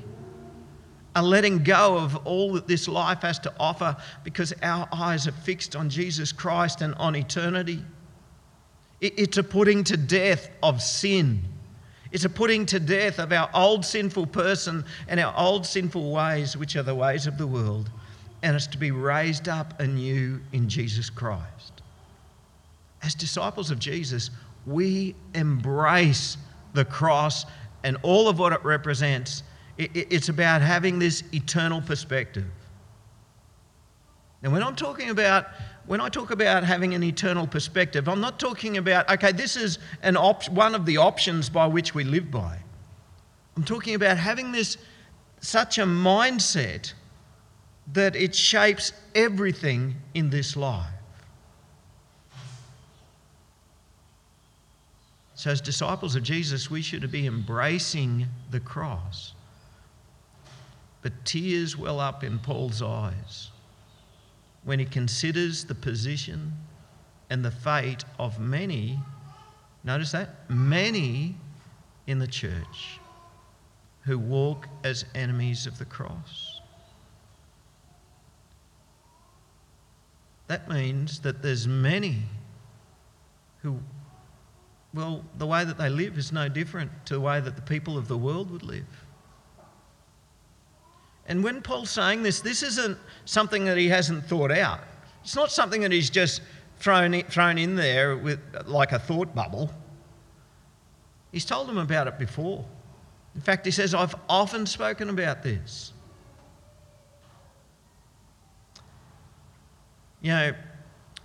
a 1.15 1.23
letting 1.23 1.63
go 1.63 1.99
of 1.99 2.17
all 2.27 2.55
that 2.55 2.67
this 2.67 2.89
life 2.89 3.23
has 3.23 3.39
to 3.41 3.53
offer 3.61 3.97
because 4.25 4.55
our 4.63 4.89
eyes 4.93 5.27
are 5.29 5.33
fixed 5.33 5.77
on 5.77 5.91
Jesus 5.91 6.33
Christ 6.33 6.81
and 6.81 6.95
on 6.95 7.15
eternity. 7.15 7.83
It's 9.01 9.37
a 9.37 9.43
putting 9.43 9.85
to 9.85 9.97
death 9.97 10.49
of 10.63 10.81
sin. 10.81 11.43
It's 12.13 12.25
a 12.25 12.31
putting 12.31 12.67
to 12.67 12.79
death 12.79 13.19
of 13.19 13.33
our 13.33 13.51
old 13.53 13.85
sinful 13.85 14.27
person 14.27 14.85
and 15.09 15.19
our 15.19 15.35
old 15.37 15.67
sinful 15.67 16.13
ways, 16.13 16.57
which 16.57 16.77
are 16.77 16.83
the 16.83 16.95
ways 16.95 17.27
of 17.27 17.37
the 17.37 17.47
world. 17.47 17.91
And 18.43 18.55
it's 18.55 18.67
to 18.69 18.79
be 18.79 18.91
raised 18.91 19.49
up 19.49 19.81
anew 19.81 20.41
in 20.53 20.69
Jesus 20.69 21.11
Christ. 21.11 21.83
As 23.03 23.15
disciples 23.15 23.71
of 23.71 23.79
Jesus, 23.79 24.31
we 24.67 25.15
embrace 25.35 26.37
the 26.75 26.85
cross 26.85 27.45
and 27.83 27.97
all 28.03 28.29
of 28.29 28.39
what 28.39 28.53
it 28.53 28.65
represents 28.65 29.43
it's 29.79 30.29
about 30.29 30.63
having 30.63 30.99
this 30.99 31.23
eternal 31.33 31.81
perspective. 31.81 32.47
And 34.43 34.53
when 34.53 34.63
I'm 34.63 34.77
talking 34.77 35.11
about, 35.11 35.47
when 35.87 36.01
I 36.01 36.09
talk 36.09 36.31
about 36.31 36.65
having 36.65 36.95
an 36.95 37.03
eternal 37.03 37.47
perspective, 37.47 38.09
I'm 38.09 38.21
not 38.21 38.41
talking 38.41 38.77
about, 38.77 39.09
okay, 39.11 39.33
this 39.33 39.57
is 39.57 39.79
an 40.03 40.17
op- 40.17 40.49
one 40.49 40.75
of 40.75 40.85
the 40.85 40.97
options 40.97 41.49
by 41.49 41.67
which 41.67 41.95
we 41.95 42.05
live 42.05 42.31
by. 42.31 42.59
I'm 43.57 43.65
talking 43.65 43.95
about 43.95 44.17
having 44.17 44.53
this 44.53 44.79
such 45.41 45.79
a 45.79 45.85
mindset 45.85 46.93
that 47.93 48.17
it 48.17 48.35
shapes 48.35 48.93
everything 49.15 49.97
in 50.15 50.31
this 50.31 50.57
life. 50.57 50.87
So, 55.35 55.51
as 55.51 55.61
disciples 55.61 56.15
of 56.15 56.23
Jesus, 56.23 56.71
we 56.71 56.83
should 56.83 57.11
be 57.11 57.27
embracing 57.27 58.29
the 58.53 58.61
cross. 58.61 59.35
But 61.03 61.25
tears 61.25 61.77
well 61.77 62.01
up 62.01 62.25
in 62.25 62.39
Paul's 62.39 62.81
eyes 62.81 63.51
when 64.65 64.79
he 64.79 64.85
considers 64.85 65.65
the 65.65 65.75
position 65.75 66.53
and 67.29 67.45
the 67.45 67.51
fate 67.51 68.05
of 68.19 68.39
many, 68.39 69.01
notice 69.83 70.13
that, 70.13 70.49
many 70.49 71.37
in 72.07 72.19
the 72.19 72.27
church 72.27 73.01
who 74.03 74.19
walk 74.19 74.69
as 74.85 75.05
enemies 75.15 75.67
of 75.67 75.79
the 75.79 75.85
cross. 75.85 76.61
That 80.49 80.69
means 80.69 81.21
that 81.21 81.43
there's 81.43 81.67
many 81.67 82.19
who, 83.63 83.79
well, 84.93 85.25
the 85.39 85.47
way 85.47 85.65
that 85.65 85.79
they 85.79 85.89
live 85.89 86.19
is 86.19 86.33
no 86.33 86.49
different 86.49 86.91
to 87.07 87.15
the 87.15 87.21
way 87.21 87.41
that 87.41 87.57
the 87.57 87.63
people 87.63 87.97
of 87.97 88.09
the 88.09 88.19
world 88.19 88.51
would 88.51 88.63
live. 88.63 89.02
And 91.27 91.45
when 91.45 91.63
Paul's 91.63 91.91
saying 91.91 92.23
this, 92.23 92.41
this 92.41 92.63
isn't 92.63 92.99
something 93.25 93.65
that 93.67 93.79
he 93.79 93.89
hasn't 93.89 94.25
thought 94.27 94.51
out. 94.51 94.81
It's 95.23 95.37
not 95.37 95.53
something 95.53 95.83
that 95.83 95.93
he's 95.93 96.11
just 96.11 96.43
thrown 96.79 97.23
thrown 97.23 97.59
in 97.59 97.77
there 97.77 98.17
with 98.17 98.41
like 98.67 98.93
a 98.93 98.99
thought 98.99 99.35
bubble. 99.35 99.71
He's 101.31 101.45
told 101.45 101.69
them 101.69 101.79
about 101.79 102.09
it 102.09 102.19
before. 102.19 102.65
In 103.35 103.41
fact, 103.41 103.65
he 103.65 103.73
says, 103.73 103.95
I've 103.95 104.15
often 104.29 104.67
spoken 104.67 105.09
about 105.09 105.43
this. 105.43 105.93
You 110.21 110.33
know, 110.33 110.53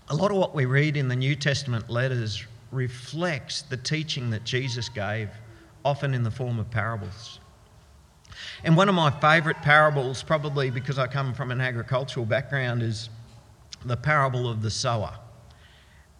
a 0.09 0.15
lot 0.15 0.31
of 0.31 0.37
what 0.37 0.55
we 0.55 0.65
read 0.65 0.95
in 0.95 1.07
the 1.07 1.15
New 1.15 1.35
Testament 1.35 1.89
letters 1.89 2.45
reflects 2.71 3.63
the 3.63 3.77
teaching 3.77 4.29
that 4.29 4.43
Jesus 4.43 4.89
gave, 4.89 5.29
often 5.83 6.13
in 6.13 6.23
the 6.23 6.31
form 6.31 6.59
of 6.59 6.69
parables. 6.71 7.39
And 8.63 8.75
one 8.75 8.89
of 8.89 8.95
my 8.95 9.11
favourite 9.11 9.61
parables, 9.61 10.23
probably 10.23 10.69
because 10.69 10.97
I 10.97 11.07
come 11.07 11.33
from 11.33 11.51
an 11.51 11.61
agricultural 11.61 12.25
background, 12.25 12.81
is 12.81 13.09
the 13.85 13.97
parable 13.97 14.49
of 14.49 14.61
the 14.61 14.71
sower. 14.71 15.13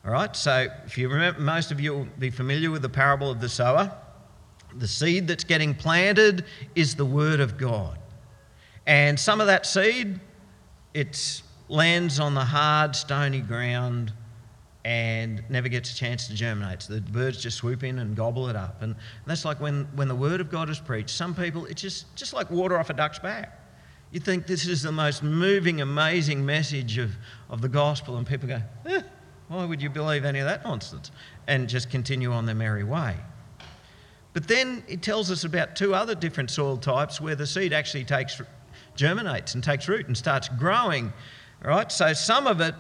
All 0.06 0.12
right, 0.12 0.36
so 0.36 0.68
if 0.86 0.98
you 0.98 1.10
remember, 1.10 1.42
most 1.42 1.72
of 1.72 1.82
you 1.82 1.94
will 1.94 2.08
be 2.20 2.30
familiar 2.30 2.72
with 2.72 2.82
the 2.82 2.90
parable 2.90 3.30
of 3.30 3.42
the 3.42 3.50
sower. 3.50 3.92
The 4.78 4.88
seed 4.88 5.28
that's 5.28 5.44
getting 5.44 5.74
planted 5.74 6.46
is 6.76 6.96
the 6.96 7.06
word 7.06 7.40
of 7.40 7.58
God. 7.58 7.98
And 8.86 9.20
some 9.20 9.42
of 9.42 9.48
that 9.48 9.66
seed, 9.66 10.20
it 10.94 11.42
lands 11.68 12.20
on 12.20 12.34
the 12.36 12.46
hard, 12.46 12.96
stony 12.96 13.42
ground 13.42 14.14
and 14.88 15.44
never 15.50 15.68
gets 15.68 15.92
a 15.92 15.96
chance 15.96 16.28
to 16.28 16.34
germinate. 16.34 16.82
So 16.82 16.94
the 16.94 17.02
birds 17.02 17.44
just 17.44 17.58
swoop 17.58 17.84
in 17.84 18.00
and 18.00 18.16
gobble 18.16 18.48
it 18.48 18.56
up. 18.56 18.82
And 18.82 18.96
that's 19.26 19.44
like 19.44 19.60
when, 19.60 19.84
when 19.96 20.08
the 20.08 20.16
word 20.16 20.40
of 20.40 20.50
God 20.50 20.70
is 20.70 20.80
preached, 20.80 21.10
some 21.10 21.36
people, 21.36 21.66
it's 21.66 21.82
just, 21.82 22.16
just 22.16 22.32
like 22.32 22.50
water 22.50 22.78
off 22.78 22.90
a 22.90 22.94
duck's 22.94 23.20
back. 23.20 23.60
You 24.12 24.22
think 24.22 24.48
this 24.48 24.66
is 24.66 24.82
the 24.82 24.92
most 24.94 25.24
moving, 25.24 25.82
amazing 25.82 26.46
message 26.46 26.98
of, 27.00 27.12
of 27.50 27.62
the 27.62 27.68
gospel, 27.68 28.16
and 28.16 28.26
people 28.26 28.48
go, 28.48 28.62
eh, 28.86 29.02
why 29.50 29.66
would 29.66 29.82
you 29.82 29.90
believe 29.90 30.24
any 30.24 30.40
of 30.40 30.46
that 30.46 30.64
nonsense? 30.64 31.12
And 31.48 31.68
just 31.68 31.90
continue 31.90 32.32
on 32.32 32.46
their 32.46 32.56
merry 32.56 32.86
way. 32.86 33.18
But 34.32 34.48
then 34.48 34.86
it 34.88 35.02
tells 35.02 35.30
us 35.30 35.44
about 35.44 35.76
two 35.76 35.96
other 35.96 36.16
different 36.16 36.50
soil 36.50 36.78
types 36.78 37.20
where 37.20 37.36
the 37.36 37.46
seed 37.46 37.74
actually 37.74 38.06
takes, 38.06 38.42
germinates 38.96 39.54
and 39.54 39.62
takes 39.62 39.90
root 39.90 40.08
and 40.08 40.18
starts 40.18 40.48
growing. 40.48 41.12
Right? 41.62 41.92
So 41.92 42.14
some 42.14 42.48
of 42.48 42.62
it 42.62 42.74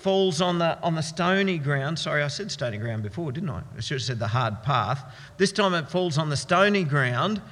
falls 0.00 0.40
on 0.40 0.58
the, 0.58 0.80
on 0.82 0.94
the 0.94 1.02
stony 1.02 1.58
ground. 1.58 1.98
Sorry, 1.98 2.22
I 2.22 2.28
said 2.28 2.50
stony 2.50 2.78
ground 2.78 3.02
before, 3.02 3.32
didn't 3.32 3.50
I? 3.50 3.62
I 3.76 3.80
should 3.80 3.96
have 3.96 4.02
said 4.02 4.18
the 4.18 4.28
hard 4.28 4.62
path. 4.62 5.14
This 5.36 5.52
time 5.52 5.74
it 5.74 5.90
falls 5.90 6.16
on 6.16 6.30
the 6.30 6.36
stony 6.36 6.84
ground 6.84 7.42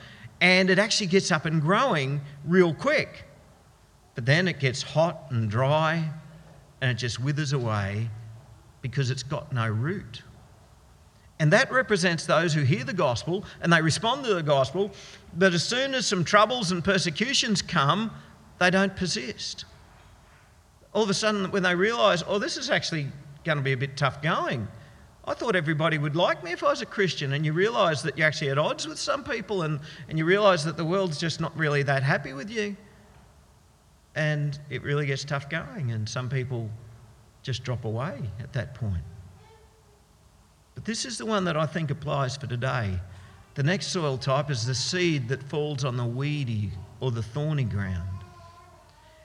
and 0.41 0.71
it 0.71 0.79
actually 0.79 1.09
gets 1.09 1.31
up 1.31 1.45
and 1.45 1.61
growing 1.61 2.23
real 2.47 2.73
quick. 2.73 3.25
But 4.15 4.25
then 4.25 4.49
it 4.49 4.61
gets 4.61 4.83
hot 4.83 5.27
and 5.31 5.51
dry 5.51 6.09
and 6.81 6.91
it 6.91 6.95
just 6.95 7.21
withers 7.21 7.53
away 7.53 8.09
because 8.81 9.11
it's 9.11 9.23
got 9.23 9.53
no 9.53 9.69
root. 9.69 10.23
And 11.41 11.53
that 11.53 11.71
represents 11.71 12.25
those 12.25 12.55
who 12.55 12.63
hear 12.63 12.83
the 12.83 12.95
gospel 12.95 13.45
and 13.61 13.71
they 13.71 13.83
respond 13.83 14.25
to 14.25 14.35
the 14.35 14.43
gospel, 14.43 14.91
but 15.37 15.53
as 15.53 15.63
soon 15.63 15.95
as 15.95 16.07
some 16.07 16.25
troubles 16.25 16.73
and 16.73 16.83
persecutions 16.83 17.61
come, 17.61 18.11
they 18.59 18.71
don't 18.71 18.97
persist. 18.97 19.67
All 20.93 21.03
of 21.03 21.11
a 21.11 21.15
sudden, 21.15 21.51
when 21.51 21.63
they 21.63 21.75
realise, 21.75 22.23
oh, 22.27 22.39
this 22.39 22.57
is 22.57 22.71
actually 22.71 23.09
going 23.45 23.59
to 23.59 23.65
be 23.65 23.73
a 23.73 23.77
bit 23.77 23.97
tough 23.97 24.23
going, 24.23 24.67
I 25.25 25.35
thought 25.35 25.55
everybody 25.57 25.99
would 25.99 26.17
like 26.17 26.43
me 26.43 26.53
if 26.53 26.65
I 26.65 26.69
was 26.71 26.81
a 26.81 26.87
Christian. 26.87 27.35
And 27.35 27.45
you 27.45 27.53
realise 27.53 28.01
that 28.03 28.17
you're 28.17 28.27
actually 28.27 28.51
at 28.51 28.59
odds 28.59 28.89
with 28.89 28.99
some 28.99 29.23
people, 29.23 29.63
and, 29.63 29.81
and 30.09 30.19
you 30.19 30.25
realise 30.25 30.65
that 30.65 30.77
the 30.77 30.85
world's 30.85 31.19
just 31.19 31.41
not 31.41 31.57
really 31.57 31.83
that 31.83 32.03
happy 32.03 32.33
with 32.33 32.51
you. 32.51 32.77
And 34.15 34.59
it 34.71 34.83
really 34.83 35.07
gets 35.07 35.25
tough 35.25 35.51
going, 35.51 35.93
and 35.93 36.09
some 36.09 36.29
people 36.29 36.71
just 37.43 37.63
drop 37.63 37.85
away 37.85 38.19
at 38.41 38.53
that 38.55 38.75
point. 38.75 39.05
But 40.75 40.85
this 40.85 41.05
is 41.05 41.19
the 41.19 41.27
one 41.27 41.45
that 41.45 41.57
I 41.57 41.67
think 41.67 41.91
applies 41.91 42.37
for 42.37 42.47
today. 42.47 42.99
The 43.55 43.63
next 43.63 43.89
soil 43.89 44.17
type 44.17 44.51
is 44.51 44.65
the 44.65 44.75
seed 44.75 45.29
that 45.29 45.43
falls 45.43 45.85
on 45.85 45.97
the 45.97 46.05
weedy 46.05 46.71
or 47.01 47.11
the 47.11 47.23
thorny 47.23 47.65
ground. 47.65 48.18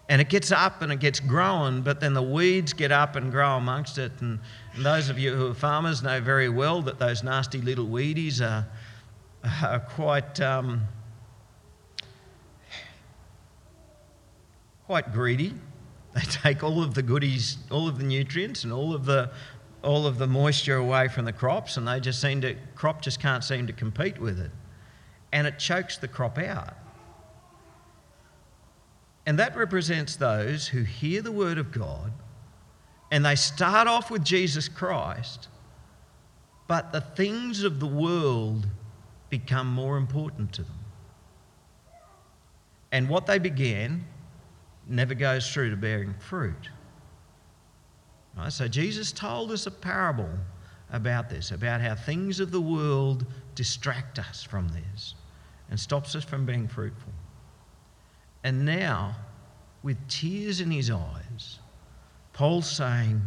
And 0.09 0.19
it 0.19 0.29
gets 0.29 0.51
up 0.51 0.81
and 0.81 0.91
it 0.91 0.99
gets 0.99 1.19
growing, 1.19 1.81
but 1.81 1.99
then 1.99 2.13
the 2.13 2.21
weeds 2.21 2.73
get 2.73 2.91
up 2.91 3.15
and 3.15 3.31
grow 3.31 3.55
amongst 3.55 3.97
it. 3.97 4.11
And, 4.19 4.39
and 4.73 4.85
those 4.85 5.09
of 5.09 5.17
you 5.17 5.33
who 5.33 5.51
are 5.51 5.53
farmers 5.53 6.03
know 6.03 6.19
very 6.19 6.49
well 6.49 6.81
that 6.81 6.99
those 6.99 7.23
nasty 7.23 7.61
little 7.61 7.87
weedies 7.87 8.41
are, 8.41 8.67
are 9.63 9.79
quite, 9.79 10.41
um, 10.41 10.83
quite 14.85 15.13
greedy. 15.13 15.53
They 16.13 16.21
take 16.21 16.63
all 16.63 16.83
of 16.83 16.93
the 16.93 17.01
goodies, 17.01 17.57
all 17.71 17.87
of 17.87 17.97
the 17.97 18.03
nutrients, 18.03 18.63
and 18.63 18.71
all 18.71 18.93
of 18.93 19.05
the 19.05 19.31
all 19.83 20.07
of 20.07 20.17
the 20.17 20.27
moisture 20.27 20.77
away 20.77 21.09
from 21.09 21.25
the 21.25 21.33
crops, 21.33 21.75
and 21.75 21.87
they 21.87 21.99
just 21.99 22.21
seem 22.21 22.39
to 22.41 22.55
crop 22.75 23.01
just 23.01 23.19
can't 23.19 23.43
seem 23.43 23.67
to 23.67 23.73
compete 23.73 24.17
with 24.17 24.39
it, 24.39 24.51
and 25.31 25.45
it 25.45 25.59
chokes 25.59 25.97
the 25.97 26.07
crop 26.07 26.37
out. 26.37 26.75
And 29.25 29.39
that 29.39 29.55
represents 29.55 30.15
those 30.15 30.67
who 30.67 30.83
hear 30.83 31.21
the 31.21 31.31
word 31.31 31.57
of 31.57 31.71
God 31.71 32.11
and 33.13 33.23
they 33.23 33.35
start 33.35 33.87
off 33.87 34.09
with 34.09 34.23
Jesus 34.23 34.67
Christ, 34.67 35.47
but 36.67 36.91
the 36.91 37.01
things 37.01 37.63
of 37.63 37.79
the 37.79 37.85
world 37.85 38.65
become 39.29 39.67
more 39.67 39.97
important 39.97 40.51
to 40.53 40.63
them. 40.63 40.79
And 42.91 43.07
what 43.07 43.27
they 43.27 43.37
began 43.37 44.05
never 44.87 45.13
goes 45.13 45.51
through 45.51 45.69
to 45.69 45.77
bearing 45.77 46.15
fruit. 46.15 46.69
Right, 48.35 48.51
so 48.51 48.67
Jesus 48.67 49.11
told 49.11 49.51
us 49.51 49.67
a 49.67 49.71
parable 49.71 50.31
about 50.91 51.29
this, 51.29 51.51
about 51.51 51.81
how 51.81 51.93
things 51.93 52.39
of 52.39 52.51
the 52.51 52.61
world 52.61 53.27
distract 53.53 54.17
us 54.17 54.41
from 54.41 54.69
this 54.69 55.13
and 55.69 55.79
stops 55.79 56.15
us 56.15 56.23
from 56.23 56.47
being 56.47 56.67
fruitful. 56.67 57.13
And 58.43 58.65
now, 58.65 59.15
with 59.81 59.97
tears 60.07 60.59
in 60.59 60.71
his 60.71 60.91
eyes, 60.91 61.59
Paul's 62.33 62.69
saying, 62.69 63.21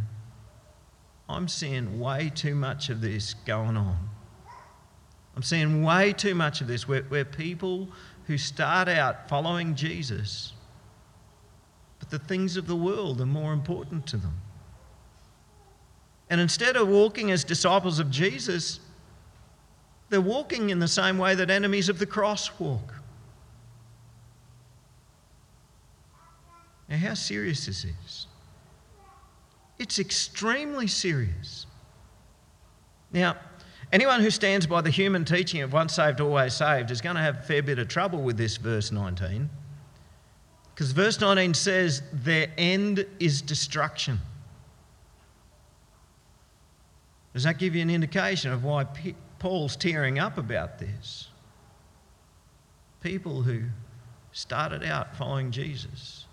I'm 1.28 1.48
seeing 1.48 1.98
way 1.98 2.30
too 2.34 2.54
much 2.54 2.88
of 2.90 3.00
this 3.00 3.34
going 3.34 3.76
on. 3.76 4.08
I'm 5.34 5.42
seeing 5.42 5.82
way 5.82 6.12
too 6.12 6.34
much 6.34 6.60
of 6.60 6.66
this 6.66 6.88
where, 6.88 7.02
where 7.02 7.24
people 7.24 7.88
who 8.26 8.38
start 8.38 8.88
out 8.88 9.28
following 9.28 9.74
Jesus, 9.74 10.52
but 11.98 12.10
the 12.10 12.18
things 12.18 12.56
of 12.56 12.66
the 12.66 12.76
world 12.76 13.20
are 13.20 13.26
more 13.26 13.52
important 13.52 14.06
to 14.08 14.16
them. 14.16 14.40
And 16.28 16.40
instead 16.40 16.76
of 16.76 16.88
walking 16.88 17.30
as 17.30 17.44
disciples 17.44 17.98
of 17.98 18.10
Jesus, 18.10 18.80
they're 20.08 20.20
walking 20.20 20.70
in 20.70 20.78
the 20.78 20.88
same 20.88 21.18
way 21.18 21.34
that 21.34 21.50
enemies 21.50 21.88
of 21.88 21.98
the 21.98 22.06
cross 22.06 22.58
walk. 22.58 22.94
Now, 26.88 26.96
how 26.96 27.14
serious 27.14 27.66
this 27.66 27.84
is? 27.84 28.26
It's 29.78 29.98
extremely 29.98 30.86
serious. 30.86 31.66
Now, 33.12 33.36
anyone 33.92 34.20
who 34.20 34.30
stands 34.30 34.66
by 34.66 34.80
the 34.80 34.90
human 34.90 35.24
teaching 35.24 35.62
of 35.62 35.72
once 35.72 35.94
saved, 35.94 36.20
always 36.20 36.54
saved 36.54 36.90
is 36.90 37.00
going 37.00 37.16
to 37.16 37.22
have 37.22 37.38
a 37.38 37.42
fair 37.42 37.62
bit 37.62 37.78
of 37.78 37.88
trouble 37.88 38.22
with 38.22 38.36
this 38.36 38.56
verse 38.56 38.92
19. 38.92 39.50
Because 40.74 40.92
verse 40.92 41.20
19 41.20 41.54
says, 41.54 42.02
their 42.12 42.48
end 42.58 43.06
is 43.18 43.40
destruction. 43.40 44.20
Does 47.32 47.44
that 47.44 47.58
give 47.58 47.74
you 47.74 47.82
an 47.82 47.90
indication 47.90 48.52
of 48.52 48.64
why 48.64 48.86
Paul's 49.38 49.76
tearing 49.76 50.18
up 50.18 50.38
about 50.38 50.78
this? 50.78 51.28
People 53.00 53.42
who 53.42 53.62
started 54.32 54.84
out 54.84 55.16
following 55.16 55.50
Jesus, 55.50 56.25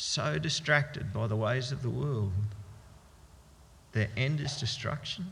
so 0.00 0.38
distracted 0.38 1.12
by 1.12 1.26
the 1.26 1.36
ways 1.36 1.72
of 1.72 1.82
the 1.82 1.90
world, 1.90 2.32
their 3.92 4.08
end 4.16 4.40
is 4.40 4.56
destruction. 4.56 5.26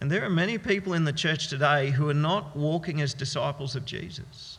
And 0.00 0.10
there 0.10 0.22
are 0.22 0.30
many 0.30 0.58
people 0.58 0.92
in 0.92 1.04
the 1.04 1.12
church 1.12 1.48
today 1.48 1.90
who 1.90 2.08
are 2.10 2.14
not 2.14 2.54
walking 2.54 3.00
as 3.00 3.14
disciples 3.14 3.74
of 3.74 3.86
Jesus. 3.86 4.58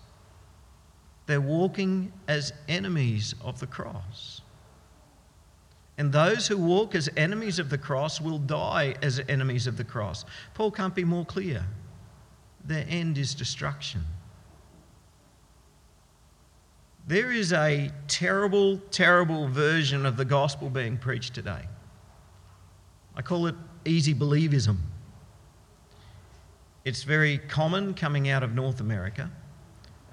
They're 1.28 1.40
walking 1.40 2.12
as 2.28 2.52
enemies 2.68 3.36
of 3.44 3.60
the 3.60 3.68
cross. 3.68 4.42
And 6.00 6.12
those 6.12 6.48
who 6.48 6.58
walk 6.58 6.96
as 6.96 7.10
enemies 7.16 7.60
of 7.60 7.70
the 7.70 7.78
cross 7.78 8.20
will 8.20 8.40
die 8.40 8.96
as 9.04 9.22
enemies 9.30 9.68
of 9.68 9.78
the 9.78 9.84
cross. 9.84 10.26
Paul 10.56 10.72
can't 10.72 10.96
be 10.96 11.04
more 11.04 11.26
clear. 11.26 11.64
Their 12.66 12.86
end 12.90 13.20
is 13.20 13.36
destruction. 13.36 14.02
There 17.10 17.32
is 17.32 17.54
a 17.54 17.92
terrible, 18.08 18.78
terrible 18.92 19.48
version 19.48 20.06
of 20.06 20.16
the 20.16 20.26
gospel 20.26 20.70
being 20.70 20.96
preached 20.96 21.34
today. 21.34 21.64
I 23.16 23.24
call 23.24 23.48
it 23.48 23.56
easy 23.84 24.14
believism. 24.14 24.78
It's 26.86 27.02
very 27.02 27.40
common 27.40 27.96
coming 27.96 28.30
out 28.30 28.44
of 28.44 28.54
North 28.54 28.80
America, 28.80 29.32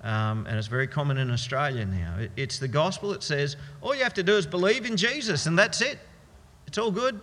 um, 0.05 0.47
and 0.47 0.57
it's 0.57 0.69
very 0.69 0.87
common 0.87 1.19
in 1.19 1.31
Australia 1.31 1.85
now. 1.85 2.17
It's 2.35 2.59
the 2.59 2.69
gospel 2.69 3.11
that 3.11 3.23
says 3.23 3.57
all 3.83 3.95
you 3.95 4.03
have 4.03 4.15
to 4.15 4.23
do 4.23 4.35
is 4.39 4.47
believe 4.47 4.87
in 4.87 4.97
Jesus, 4.97 5.45
and 5.45 5.59
that's 5.59 5.83
it. 5.83 5.99
It's 6.67 6.79
all 6.79 6.91
good. 6.91 7.21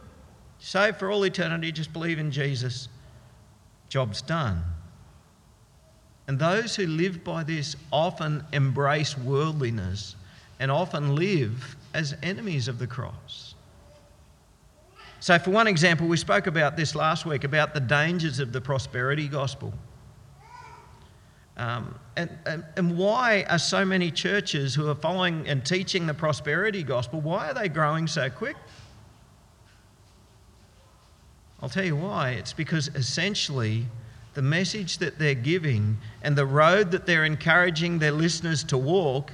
Saved 0.60 1.00
for 1.00 1.10
all 1.10 1.26
eternity, 1.26 1.72
just 1.72 1.92
believe 1.94 2.20
in 2.20 2.30
Jesus. 2.30 2.90
Job's 3.90 4.22
done. 4.22 4.64
And 6.28 6.40
those 6.40 6.76
who 6.76 6.88
live 6.88 7.24
by 7.24 7.44
this 7.44 7.76
often 7.92 8.46
embrace 8.54 9.18
worldliness 9.18 10.16
and 10.60 10.72
often 10.72 11.16
live 11.16 11.76
as 11.94 12.16
enemies 12.24 12.68
of 12.68 12.80
the 12.80 12.88
cross. 12.88 13.56
So, 15.20 15.38
for 15.40 15.52
one 15.52 15.68
example, 15.68 16.08
we 16.08 16.18
spoke 16.18 16.48
about 16.48 16.76
this 16.76 16.96
last 16.96 17.26
week 17.26 17.44
about 17.44 17.74
the 17.74 17.80
dangers 17.80 18.40
of 18.40 18.52
the 18.52 18.62
prosperity 18.62 19.28
gospel. 19.28 19.74
Um, 21.56 22.00
and, 22.16 22.30
and, 22.46 22.66
and 22.78 22.98
why 22.98 23.46
are 23.50 23.60
so 23.60 23.86
many 23.86 24.10
churches 24.10 24.74
who 24.74 24.90
are 24.90 24.96
following 24.96 25.48
and 25.48 25.66
teaching 25.66 26.08
the 26.08 26.14
prosperity 26.14 26.84
gospel, 26.84 27.22
why 27.22 27.50
are 27.50 27.54
they 27.54 27.70
growing 27.70 28.08
so 28.08 28.30
quick? 28.30 28.56
I'll 31.62 31.70
tell 31.70 31.86
you 31.86 31.96
why. 31.96 32.32
It's 32.32 32.54
because 32.54 32.90
essentially 32.90 33.86
the 34.34 34.42
message 34.42 34.98
that 34.98 35.20
they're 35.20 35.36
giving 35.36 35.98
and 36.22 36.36
the 36.36 36.46
road 36.46 36.92
that 36.92 37.06
they're 37.06 37.26
encouraging 37.26 38.00
their 38.00 38.12
listeners 38.12 38.64
to 38.66 38.78
walk 38.78 39.32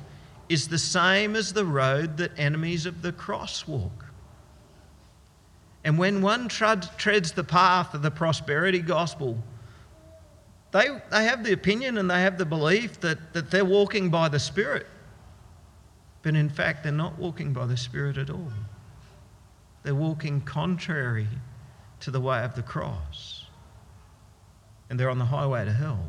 is 0.49 0.67
the 0.67 0.77
same 0.77 1.35
as 1.35 1.53
the 1.53 1.65
road 1.65 2.17
that 2.17 2.31
enemies 2.37 2.85
of 2.85 3.01
the 3.01 3.11
cross 3.11 3.67
walk. 3.67 4.05
And 5.83 5.97
when 5.97 6.21
one 6.21 6.49
treads 6.49 7.31
the 7.31 7.43
path 7.43 7.93
of 7.93 8.01
the 8.01 8.11
prosperity 8.11 8.79
gospel, 8.79 9.37
they, 10.71 10.87
they 11.09 11.23
have 11.23 11.43
the 11.43 11.53
opinion 11.53 11.97
and 11.97 12.11
they 12.11 12.21
have 12.21 12.37
the 12.37 12.45
belief 12.45 12.99
that, 12.99 13.33
that 13.33 13.49
they're 13.49 13.63
walking 13.63 14.09
by 14.09 14.27
the 14.27 14.39
Spirit. 14.39 14.85
But 16.21 16.35
in 16.35 16.49
fact, 16.49 16.83
they're 16.83 16.91
not 16.91 17.17
walking 17.17 17.53
by 17.53 17.65
the 17.65 17.77
Spirit 17.77 18.17
at 18.17 18.29
all. 18.29 18.51
They're 19.83 19.95
walking 19.95 20.41
contrary 20.41 21.27
to 22.01 22.11
the 22.11 22.19
way 22.19 22.43
of 22.43 22.55
the 22.55 22.61
cross 22.61 23.38
and 24.89 24.99
they're 24.99 25.09
on 25.09 25.19
the 25.19 25.25
highway 25.25 25.65
to 25.65 25.73
hell. 25.73 26.03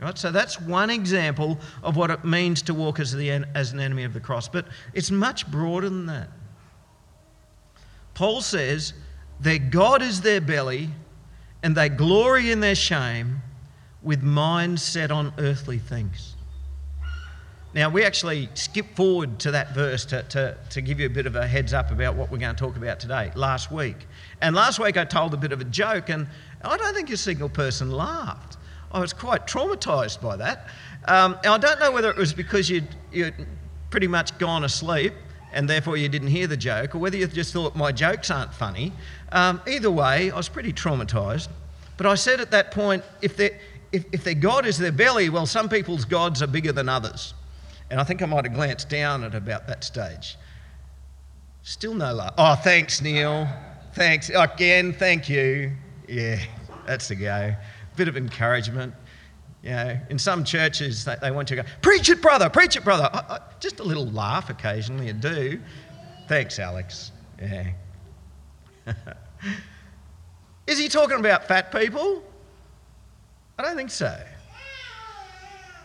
Right? 0.00 0.18
So 0.18 0.32
that's 0.32 0.60
one 0.60 0.90
example 0.90 1.58
of 1.82 1.96
what 1.96 2.10
it 2.10 2.24
means 2.24 2.62
to 2.62 2.74
walk 2.74 2.98
as, 2.98 3.12
the, 3.12 3.30
as 3.54 3.72
an 3.72 3.78
enemy 3.78 4.02
of 4.02 4.12
the 4.12 4.20
cross. 4.20 4.48
But 4.48 4.66
it's 4.94 5.10
much 5.10 5.48
broader 5.50 5.88
than 5.88 6.06
that. 6.06 6.28
Paul 8.14 8.40
says 8.40 8.94
their 9.40 9.58
God 9.58 10.02
is 10.02 10.20
their 10.20 10.40
belly, 10.40 10.90
and 11.62 11.76
they 11.76 11.88
glory 11.88 12.50
in 12.50 12.60
their 12.60 12.74
shame 12.74 13.42
with 14.02 14.22
minds 14.22 14.82
set 14.82 15.12
on 15.12 15.32
earthly 15.38 15.78
things. 15.78 16.34
Now, 17.74 17.88
we 17.88 18.04
actually 18.04 18.50
skip 18.52 18.94
forward 18.94 19.38
to 19.40 19.52
that 19.52 19.72
verse 19.74 20.04
to, 20.06 20.22
to, 20.24 20.58
to 20.70 20.80
give 20.82 21.00
you 21.00 21.06
a 21.06 21.10
bit 21.10 21.26
of 21.26 21.36
a 21.36 21.46
heads 21.46 21.72
up 21.72 21.90
about 21.90 22.16
what 22.16 22.30
we're 22.30 22.38
going 22.38 22.54
to 22.54 22.60
talk 22.60 22.76
about 22.76 23.00
today, 23.00 23.32
last 23.34 23.70
week. 23.70 23.96
And 24.42 24.54
last 24.54 24.78
week 24.78 24.98
I 24.98 25.04
told 25.06 25.32
a 25.32 25.38
bit 25.38 25.52
of 25.52 25.60
a 25.62 25.64
joke, 25.64 26.10
and 26.10 26.26
I 26.64 26.76
don't 26.76 26.94
think 26.94 27.10
a 27.10 27.16
single 27.16 27.48
person 27.48 27.90
laughed. 27.90 28.56
I 28.92 29.00
was 29.00 29.12
quite 29.12 29.46
traumatised 29.46 30.20
by 30.20 30.36
that. 30.36 30.68
Um, 31.06 31.38
I 31.44 31.58
don't 31.58 31.80
know 31.80 31.90
whether 31.90 32.10
it 32.10 32.16
was 32.16 32.32
because 32.32 32.68
you'd, 32.70 32.88
you'd 33.10 33.34
pretty 33.90 34.06
much 34.06 34.36
gone 34.38 34.64
asleep 34.64 35.14
and 35.52 35.68
therefore 35.68 35.96
you 35.96 36.08
didn't 36.08 36.28
hear 36.28 36.46
the 36.46 36.56
joke, 36.56 36.94
or 36.94 36.98
whether 36.98 37.16
you 37.16 37.26
just 37.26 37.52
thought 37.52 37.76
my 37.76 37.92
jokes 37.92 38.30
aren't 38.30 38.54
funny. 38.54 38.92
Um, 39.32 39.60
either 39.66 39.90
way, 39.90 40.30
I 40.30 40.36
was 40.36 40.48
pretty 40.48 40.72
traumatised. 40.72 41.48
But 41.96 42.06
I 42.06 42.14
said 42.14 42.40
at 42.40 42.50
that 42.52 42.70
point, 42.70 43.04
if, 43.20 43.38
if, 43.38 43.54
if 43.92 44.24
their 44.24 44.34
God 44.34 44.64
is 44.66 44.78
their 44.78 44.92
belly, 44.92 45.28
well, 45.28 45.46
some 45.46 45.68
people's 45.68 46.04
gods 46.04 46.42
are 46.42 46.46
bigger 46.46 46.72
than 46.72 46.88
others. 46.88 47.34
And 47.90 48.00
I 48.00 48.04
think 48.04 48.22
I 48.22 48.26
might 48.26 48.44
have 48.46 48.54
glanced 48.54 48.88
down 48.88 49.24
at 49.24 49.34
about 49.34 49.66
that 49.66 49.84
stage. 49.84 50.38
Still 51.62 51.94
no 51.94 52.14
laugh. 52.14 52.32
Oh, 52.38 52.54
thanks, 52.54 53.02
Neil. 53.02 53.46
Thanks. 53.92 54.30
Again, 54.34 54.94
thank 54.94 55.28
you. 55.28 55.72
Yeah, 56.12 56.40
that's 56.86 57.08
the 57.08 57.14
go. 57.14 57.54
Bit 57.96 58.06
of 58.06 58.18
encouragement. 58.18 58.92
You 59.62 59.70
know, 59.70 59.98
in 60.10 60.18
some 60.18 60.44
churches, 60.44 61.06
they, 61.06 61.16
they 61.22 61.30
want 61.30 61.48
to 61.48 61.56
go, 61.56 61.62
preach 61.80 62.10
it, 62.10 62.20
brother, 62.20 62.50
preach 62.50 62.76
it, 62.76 62.84
brother. 62.84 63.08
I, 63.10 63.36
I, 63.36 63.38
just 63.60 63.80
a 63.80 63.82
little 63.82 64.06
laugh 64.08 64.50
occasionally, 64.50 65.08
I 65.08 65.12
do. 65.12 65.58
Thanks, 66.28 66.58
Alex. 66.58 67.12
Yeah. 67.40 67.70
Is 70.66 70.78
he 70.78 70.88
talking 70.90 71.18
about 71.18 71.48
fat 71.48 71.72
people? 71.72 72.22
I 73.58 73.62
don't 73.62 73.76
think 73.76 73.90
so. 73.90 74.14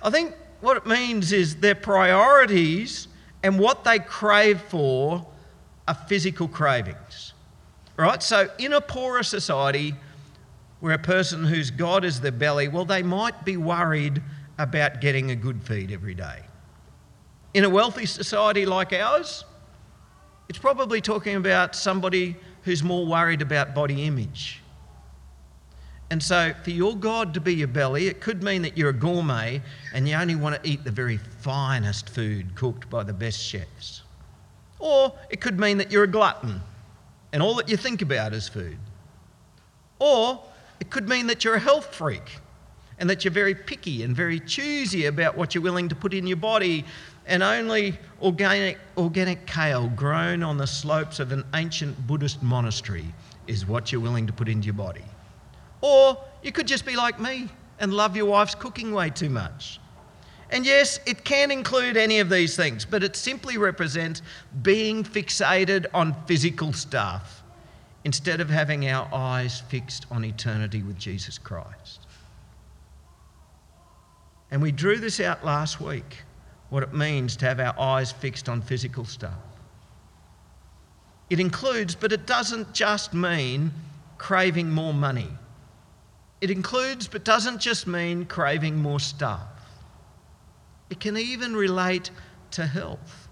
I 0.03 0.09
think 0.09 0.33
what 0.59 0.75
it 0.75 0.85
means 0.85 1.31
is 1.31 1.55
their 1.55 1.75
priorities 1.75 3.07
and 3.43 3.57
what 3.57 3.85
they 3.85 3.99
crave 3.99 4.59
for 4.59 5.25
are 5.87 5.95
physical 5.95 6.49
cravings. 6.49 7.33
Right? 7.95 8.21
So, 8.21 8.49
in 8.59 8.73
a 8.73 8.81
poorer 8.81 9.23
society, 9.23 9.95
where 10.79 10.93
a 10.93 10.99
person 10.99 11.43
whose 11.43 11.71
God 11.71 12.05
is 12.05 12.21
their 12.21 12.31
belly, 12.31 12.67
well, 12.67 12.85
they 12.85 13.03
might 13.03 13.45
be 13.45 13.57
worried 13.57 14.21
about 14.57 15.01
getting 15.01 15.31
a 15.31 15.35
good 15.35 15.63
feed 15.63 15.91
every 15.91 16.13
day. 16.13 16.41
In 17.53 17.63
a 17.63 17.69
wealthy 17.69 18.05
society 18.05 18.65
like 18.65 18.93
ours, 18.93 19.45
it's 20.49 20.59
probably 20.59 21.01
talking 21.01 21.35
about 21.35 21.75
somebody 21.75 22.35
who's 22.63 22.83
more 22.83 23.05
worried 23.05 23.41
about 23.41 23.73
body 23.73 24.03
image. 24.03 24.61
And 26.09 26.23
so, 26.23 26.53
for 26.63 26.69
your 26.69 26.95
God 26.95 27.33
to 27.33 27.41
be 27.41 27.53
your 27.53 27.67
belly, 27.67 28.07
it 28.07 28.21
could 28.21 28.41
mean 28.41 28.61
that 28.61 28.77
you're 28.77 28.91
a 28.91 28.93
gourmet 28.93 29.61
and 29.93 30.07
you 30.07 30.15
only 30.15 30.35
want 30.35 30.61
to 30.61 30.69
eat 30.69 30.85
the 30.85 30.91
very 30.91 31.17
finest 31.17 32.09
food 32.09 32.55
cooked 32.55 32.89
by 32.89 33.03
the 33.03 33.13
best 33.13 33.39
chefs. 33.41 34.03
Or 34.79 35.13
it 35.29 35.41
could 35.41 35.59
mean 35.59 35.77
that 35.79 35.91
you're 35.91 36.03
a 36.03 36.07
glutton 36.07 36.61
and 37.33 37.43
all 37.43 37.55
that 37.55 37.67
you 37.67 37.75
think 37.75 38.01
about 38.01 38.33
is 38.33 38.47
food. 38.47 38.77
Or 39.99 40.41
it 40.79 40.89
could 40.89 41.09
mean 41.09 41.27
that 41.27 41.43
you're 41.43 41.55
a 41.55 41.59
health 41.59 41.93
freak 41.93 42.39
and 42.99 43.09
that 43.09 43.23
you're 43.23 43.31
very 43.31 43.53
picky 43.53 44.03
and 44.03 44.15
very 44.15 44.39
choosy 44.39 45.05
about 45.05 45.37
what 45.37 45.53
you're 45.53 45.63
willing 45.63 45.87
to 45.89 45.95
put 45.95 46.13
in 46.13 46.25
your 46.25 46.37
body, 46.37 46.83
and 47.27 47.43
only 47.43 47.97
organic, 48.21 48.77
organic 48.97 49.45
kale 49.45 49.87
grown 49.89 50.41
on 50.41 50.57
the 50.57 50.65
slopes 50.65 51.19
of 51.19 51.31
an 51.31 51.43
ancient 51.53 52.07
Buddhist 52.07 52.41
monastery 52.41 53.05
is 53.45 53.65
what 53.65 53.91
you're 53.91 54.01
willing 54.01 54.25
to 54.25 54.33
put 54.33 54.49
into 54.49 54.65
your 54.65 54.73
body. 54.73 55.03
Or 55.81 56.17
you 56.41 56.51
could 56.51 56.67
just 56.67 56.85
be 56.85 56.95
like 56.95 57.19
me 57.19 57.49
and 57.79 57.93
love 57.93 58.15
your 58.15 58.25
wife's 58.25 58.55
cooking 58.55 58.91
way 58.93 59.09
too 59.09 59.29
much. 59.29 59.79
And 60.49 60.65
yes, 60.65 60.99
it 61.05 61.23
can 61.23 61.51
include 61.51 61.97
any 61.97 62.19
of 62.19 62.29
these 62.29 62.55
things, 62.55 62.85
but 62.85 63.03
it 63.03 63.15
simply 63.15 63.57
represents 63.57 64.21
being 64.61 65.03
fixated 65.03 65.85
on 65.93 66.15
physical 66.25 66.73
stuff 66.73 67.43
instead 68.07 68.39
of 68.39 68.49
having 68.49 68.87
our 68.87 69.13
eyes 69.13 69.59
fixed 69.67 70.05
on 70.09 70.23
eternity 70.23 70.81
with 70.81 70.97
Jesus 70.97 71.37
Christ. 71.37 72.07
And 74.49 74.61
we 74.61 74.71
drew 74.71 74.95
this 74.95 75.19
out 75.19 75.43
last 75.43 75.81
week 75.81 76.19
what 76.69 76.83
it 76.83 76.93
means 76.93 77.35
to 77.35 77.45
have 77.45 77.59
our 77.59 77.77
eyes 77.77 78.13
fixed 78.13 78.47
on 78.47 78.61
physical 78.61 79.03
stuff. 79.03 79.43
It 81.29 81.41
includes, 81.41 81.95
but 81.95 82.13
it 82.13 82.25
doesn't 82.25 82.73
just 82.73 83.13
mean 83.13 83.73
craving 84.17 84.69
more 84.69 84.93
money. 84.93 85.27
It 86.39 86.49
includes, 86.49 87.09
but 87.09 87.25
doesn't 87.25 87.59
just 87.59 87.87
mean 87.87 88.23
craving 88.23 88.77
more 88.77 89.01
stuff. 89.01 89.49
It 90.89 91.01
can 91.01 91.17
even 91.17 91.53
relate 91.57 92.09
to 92.51 92.65
health 92.65 93.27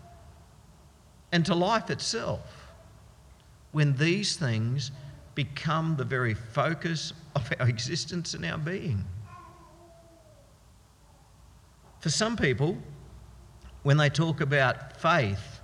and 1.32 1.46
to 1.46 1.56
life 1.56 1.90
itself 1.90 2.55
when 3.76 3.94
these 3.98 4.38
things 4.38 4.92
become 5.36 5.98
the 5.98 6.04
very 6.06 6.34
focus 6.34 7.12
of 7.36 7.52
our 7.60 7.68
existence 7.76 8.34
and 8.34 8.46
our 8.46 8.58
being. 8.58 9.04
For 12.00 12.10
some 12.10 12.38
people, 12.38 12.78
when 13.84 13.98
they 13.98 14.08
talk 14.08 14.40
about 14.40 14.96
faith, 15.02 15.60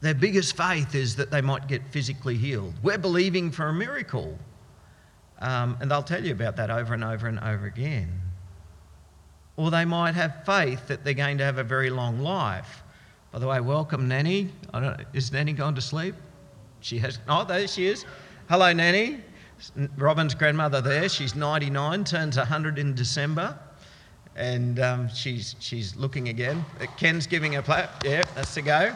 their 0.00 0.14
biggest 0.14 0.56
faith 0.56 0.94
is 0.94 1.16
that 1.16 1.32
they 1.32 1.40
might 1.40 1.66
get 1.66 1.82
physically 1.90 2.36
healed. 2.36 2.74
We're 2.84 2.98
believing 2.98 3.50
for 3.50 3.66
a 3.66 3.72
miracle. 3.72 4.38
Um, 5.40 5.76
and 5.80 5.90
they'll 5.90 6.04
tell 6.04 6.24
you 6.24 6.30
about 6.30 6.54
that 6.54 6.70
over 6.70 6.94
and 6.94 7.02
over 7.02 7.26
and 7.26 7.40
over 7.40 7.66
again. 7.66 8.12
Or 9.56 9.72
they 9.72 9.84
might 9.84 10.14
have 10.14 10.44
faith 10.46 10.86
that 10.86 11.02
they're 11.02 11.14
going 11.14 11.38
to 11.38 11.44
have 11.44 11.58
a 11.58 11.64
very 11.64 11.90
long 11.90 12.20
life. 12.20 12.84
By 13.32 13.40
the 13.40 13.48
way, 13.48 13.58
welcome, 13.58 14.06
Nanny. 14.06 14.52
Is 15.12 15.32
Nanny 15.32 15.52
gone 15.52 15.74
to 15.74 15.80
sleep? 15.80 16.14
She 16.80 16.98
has. 16.98 17.18
Oh, 17.28 17.44
there 17.44 17.66
she 17.66 17.86
is. 17.86 18.04
Hello, 18.48 18.72
Nanny. 18.72 19.20
Robin's 19.96 20.34
grandmother 20.34 20.80
there. 20.80 21.08
She's 21.08 21.34
99, 21.34 22.04
turns 22.04 22.36
100 22.36 22.78
in 22.78 22.94
December. 22.94 23.58
And 24.36 24.78
um, 24.78 25.08
she's, 25.08 25.56
she's 25.58 25.96
looking 25.96 26.28
again. 26.28 26.64
Ken's 26.96 27.26
giving 27.26 27.56
a 27.56 27.62
clap. 27.62 28.04
Yeah, 28.04 28.22
that's 28.36 28.54
the 28.54 28.62
go. 28.62 28.94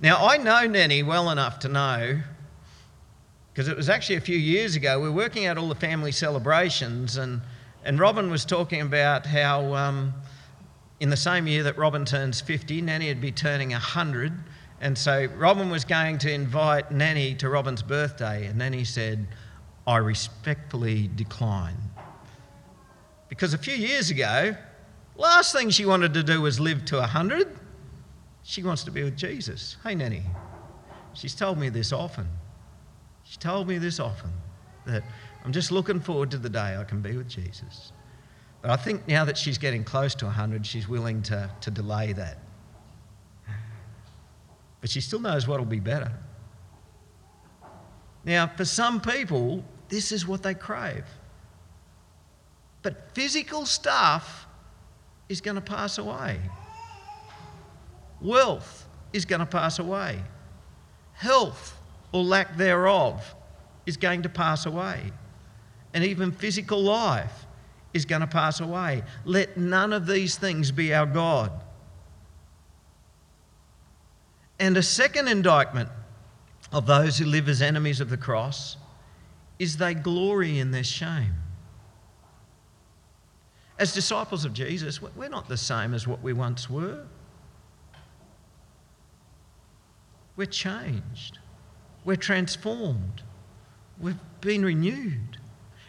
Now, 0.00 0.24
I 0.24 0.36
know 0.36 0.66
Nanny 0.66 1.02
well 1.02 1.30
enough 1.30 1.58
to 1.60 1.68
know, 1.68 2.20
because 3.52 3.68
it 3.68 3.76
was 3.76 3.88
actually 3.88 4.16
a 4.16 4.20
few 4.20 4.36
years 4.36 4.76
ago, 4.76 5.00
we 5.00 5.08
were 5.08 5.14
working 5.14 5.46
out 5.46 5.58
all 5.58 5.68
the 5.68 5.74
family 5.74 6.12
celebrations, 6.12 7.16
and, 7.16 7.40
and 7.84 7.98
Robin 7.98 8.30
was 8.30 8.44
talking 8.44 8.82
about 8.82 9.26
how 9.26 9.74
um, 9.74 10.14
in 11.00 11.10
the 11.10 11.16
same 11.16 11.46
year 11.46 11.62
that 11.64 11.76
Robin 11.76 12.04
turns 12.04 12.40
50, 12.40 12.82
Nanny 12.82 13.08
would 13.08 13.20
be 13.20 13.32
turning 13.32 13.70
100. 13.70 14.32
And 14.80 14.96
so 14.98 15.26
Robin 15.36 15.70
was 15.70 15.84
going 15.84 16.18
to 16.18 16.32
invite 16.32 16.90
Nanny 16.90 17.34
to 17.36 17.48
Robin's 17.48 17.82
birthday, 17.82 18.46
and 18.46 18.58
Nanny 18.58 18.84
said, 18.84 19.26
I 19.86 19.98
respectfully 19.98 21.10
decline. 21.14 21.76
Because 23.28 23.54
a 23.54 23.58
few 23.58 23.74
years 23.74 24.10
ago, 24.10 24.56
last 25.16 25.52
thing 25.52 25.70
she 25.70 25.86
wanted 25.86 26.14
to 26.14 26.22
do 26.22 26.40
was 26.40 26.60
live 26.60 26.84
to 26.86 26.96
100. 26.96 27.58
She 28.42 28.62
wants 28.62 28.84
to 28.84 28.90
be 28.90 29.02
with 29.02 29.16
Jesus. 29.16 29.76
Hey, 29.82 29.94
Nanny. 29.94 30.22
She's 31.14 31.34
told 31.34 31.58
me 31.58 31.68
this 31.68 31.92
often. 31.92 32.28
She 33.24 33.38
told 33.38 33.68
me 33.68 33.78
this 33.78 34.00
often 34.00 34.30
that 34.86 35.02
I'm 35.44 35.52
just 35.52 35.70
looking 35.72 36.00
forward 36.00 36.30
to 36.32 36.38
the 36.38 36.50
day 36.50 36.76
I 36.76 36.84
can 36.84 37.00
be 37.00 37.16
with 37.16 37.28
Jesus. 37.28 37.92
But 38.60 38.70
I 38.70 38.76
think 38.76 39.06
now 39.06 39.24
that 39.24 39.36
she's 39.36 39.58
getting 39.58 39.84
close 39.84 40.14
to 40.16 40.24
100, 40.26 40.66
she's 40.66 40.88
willing 40.88 41.22
to, 41.22 41.50
to 41.60 41.70
delay 41.70 42.12
that. 42.14 42.38
But 44.84 44.90
she 44.90 45.00
still 45.00 45.18
knows 45.18 45.48
what 45.48 45.58
will 45.58 45.64
be 45.64 45.80
better. 45.80 46.12
Now, 48.22 48.46
for 48.54 48.66
some 48.66 49.00
people, 49.00 49.64
this 49.88 50.12
is 50.12 50.28
what 50.28 50.42
they 50.42 50.52
crave. 50.52 51.06
But 52.82 53.10
physical 53.14 53.64
stuff 53.64 54.46
is 55.30 55.40
going 55.40 55.54
to 55.54 55.62
pass 55.62 55.96
away. 55.96 56.38
Wealth 58.20 58.86
is 59.14 59.24
going 59.24 59.40
to 59.40 59.46
pass 59.46 59.78
away. 59.78 60.20
Health 61.14 61.80
or 62.12 62.22
lack 62.22 62.58
thereof 62.58 63.34
is 63.86 63.96
going 63.96 64.20
to 64.20 64.28
pass 64.28 64.66
away. 64.66 65.00
And 65.94 66.04
even 66.04 66.30
physical 66.30 66.82
life 66.82 67.46
is 67.94 68.04
going 68.04 68.20
to 68.20 68.26
pass 68.26 68.60
away. 68.60 69.02
Let 69.24 69.56
none 69.56 69.94
of 69.94 70.06
these 70.06 70.36
things 70.36 70.70
be 70.70 70.92
our 70.92 71.06
God. 71.06 71.63
And 74.64 74.78
a 74.78 74.82
second 74.82 75.28
indictment 75.28 75.90
of 76.72 76.86
those 76.86 77.18
who 77.18 77.26
live 77.26 77.50
as 77.50 77.60
enemies 77.60 78.00
of 78.00 78.08
the 78.08 78.16
cross 78.16 78.78
is 79.58 79.76
they 79.76 79.92
glory 79.92 80.58
in 80.58 80.70
their 80.70 80.82
shame. 80.82 81.34
As 83.78 83.92
disciples 83.92 84.46
of 84.46 84.54
Jesus, 84.54 85.02
we're 85.02 85.28
not 85.28 85.50
the 85.50 85.58
same 85.58 85.92
as 85.92 86.08
what 86.08 86.22
we 86.22 86.32
once 86.32 86.70
were. 86.70 87.04
We're 90.34 90.46
changed. 90.46 91.40
We're 92.06 92.16
transformed. 92.16 93.22
We've 94.00 94.16
been 94.40 94.64
renewed. 94.64 95.36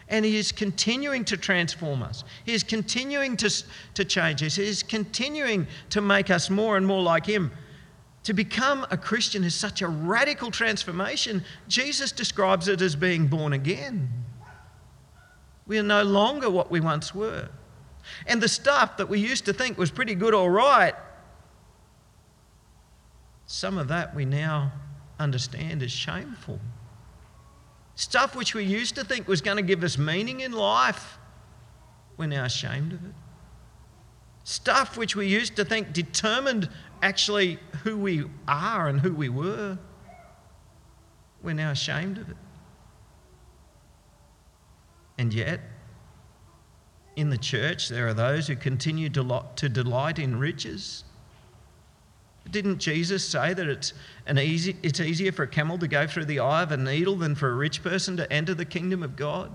And 0.06 0.22
He 0.22 0.36
is 0.36 0.52
continuing 0.52 1.24
to 1.24 1.38
transform 1.38 2.02
us. 2.02 2.24
He 2.44 2.52
is 2.52 2.62
continuing 2.62 3.38
to, 3.38 3.50
to 3.94 4.04
change 4.04 4.42
us. 4.42 4.56
He 4.56 4.68
is 4.68 4.82
continuing 4.82 5.66
to 5.88 6.02
make 6.02 6.28
us 6.28 6.50
more 6.50 6.76
and 6.76 6.86
more 6.86 7.02
like 7.02 7.24
Him. 7.24 7.52
To 8.26 8.34
become 8.34 8.84
a 8.90 8.96
Christian 8.96 9.44
is 9.44 9.54
such 9.54 9.82
a 9.82 9.86
radical 9.86 10.50
transformation. 10.50 11.44
Jesus 11.68 12.10
describes 12.10 12.66
it 12.66 12.82
as 12.82 12.96
being 12.96 13.28
born 13.28 13.52
again. 13.52 14.08
We 15.64 15.78
are 15.78 15.84
no 15.84 16.02
longer 16.02 16.50
what 16.50 16.68
we 16.68 16.80
once 16.80 17.14
were. 17.14 17.48
And 18.26 18.42
the 18.42 18.48
stuff 18.48 18.96
that 18.96 19.08
we 19.08 19.20
used 19.20 19.44
to 19.44 19.52
think 19.52 19.78
was 19.78 19.92
pretty 19.92 20.16
good, 20.16 20.34
all 20.34 20.50
right, 20.50 20.96
some 23.46 23.78
of 23.78 23.86
that 23.88 24.12
we 24.12 24.24
now 24.24 24.72
understand 25.20 25.80
is 25.80 25.92
shameful. 25.92 26.58
Stuff 27.94 28.34
which 28.34 28.56
we 28.56 28.64
used 28.64 28.96
to 28.96 29.04
think 29.04 29.28
was 29.28 29.40
going 29.40 29.56
to 29.56 29.62
give 29.62 29.84
us 29.84 29.96
meaning 29.96 30.40
in 30.40 30.50
life, 30.50 31.16
we're 32.16 32.26
now 32.26 32.42
ashamed 32.42 32.92
of 32.92 33.04
it. 33.04 33.14
Stuff 34.48 34.96
which 34.96 35.16
we 35.16 35.26
used 35.26 35.56
to 35.56 35.64
think 35.64 35.92
determined 35.92 36.68
actually 37.02 37.58
who 37.82 37.98
we 37.98 38.24
are 38.46 38.86
and 38.86 39.00
who 39.00 39.12
we 39.12 39.28
were, 39.28 39.76
we're 41.42 41.52
now 41.52 41.72
ashamed 41.72 42.18
of 42.18 42.30
it. 42.30 42.36
And 45.18 45.34
yet, 45.34 45.60
in 47.16 47.30
the 47.30 47.38
church, 47.38 47.88
there 47.88 48.06
are 48.06 48.14
those 48.14 48.46
who 48.46 48.54
continue 48.54 49.08
to 49.08 49.68
delight 49.68 50.18
in 50.18 50.38
riches 50.38 51.02
didn't 52.50 52.78
Jesus 52.78 53.28
say 53.28 53.54
that 53.54 53.66
it's, 53.66 53.92
an 54.26 54.38
easy, 54.38 54.76
it's 54.82 55.00
easier 55.00 55.32
for 55.32 55.44
a 55.44 55.48
camel 55.48 55.78
to 55.78 55.88
go 55.88 56.06
through 56.06 56.26
the 56.26 56.40
eye 56.40 56.62
of 56.62 56.72
a 56.72 56.76
needle 56.76 57.16
than 57.16 57.34
for 57.34 57.50
a 57.50 57.54
rich 57.54 57.82
person 57.82 58.16
to 58.16 58.32
enter 58.32 58.54
the 58.54 58.64
kingdom 58.64 59.02
of 59.02 59.16
God? 59.16 59.50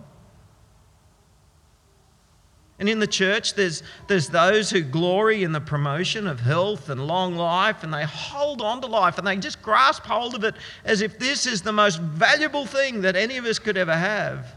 And 2.82 2.90
in 2.90 2.98
the 2.98 3.06
church, 3.06 3.54
there's, 3.54 3.84
there's 4.08 4.28
those 4.28 4.72
who 4.72 4.82
glory 4.82 5.44
in 5.44 5.52
the 5.52 5.62
promotion 5.62 6.26
of 6.26 6.40
health 6.40 6.90
and 6.90 7.06
long 7.06 7.36
life, 7.36 7.84
and 7.84 7.94
they 7.94 8.06
hold 8.06 8.60
on 8.60 8.82
to 8.82 8.88
life 8.88 9.20
and 9.20 9.28
they 9.28 9.38
just 9.38 9.62
grasp 9.62 10.02
hold 10.02 10.34
of 10.34 10.44
it 10.44 10.56
as 10.84 11.02
if 11.02 11.20
this 11.20 11.46
is 11.46 11.62
the 11.62 11.72
most 11.72 12.00
valuable 12.00 12.66
thing 12.66 13.02
that 13.02 13.16
any 13.16 13.38
of 13.38 13.46
us 13.46 13.60
could 13.60 13.78
ever 13.78 13.94
have. 13.94 14.56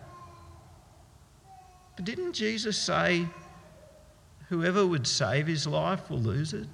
But 1.96 2.06
didn't 2.06 2.32
Jesus 2.32 2.78
say, 2.78 3.26
whoever 4.48 4.86
would 4.86 5.06
save 5.06 5.46
his 5.46 5.66
life 5.66 6.08
will 6.08 6.20
lose 6.20 6.54
it? 6.54 6.68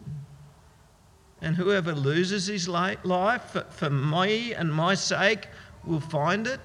And 1.42 1.56
whoever 1.56 1.92
loses 1.92 2.46
his 2.46 2.68
life 2.68 3.56
for 3.70 3.90
me 3.90 4.54
and 4.54 4.72
my 4.72 4.94
sake 4.94 5.48
will 5.84 5.98
find 5.98 6.46
it. 6.46 6.60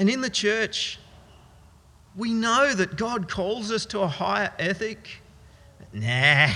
And 0.00 0.10
in 0.10 0.20
the 0.20 0.30
church, 0.30 0.98
we 2.16 2.32
know 2.32 2.74
that 2.74 2.96
God 2.96 3.30
calls 3.30 3.70
us 3.70 3.86
to 3.86 4.00
a 4.00 4.08
higher 4.08 4.52
ethic. 4.58 5.20
Nah, 5.92 6.48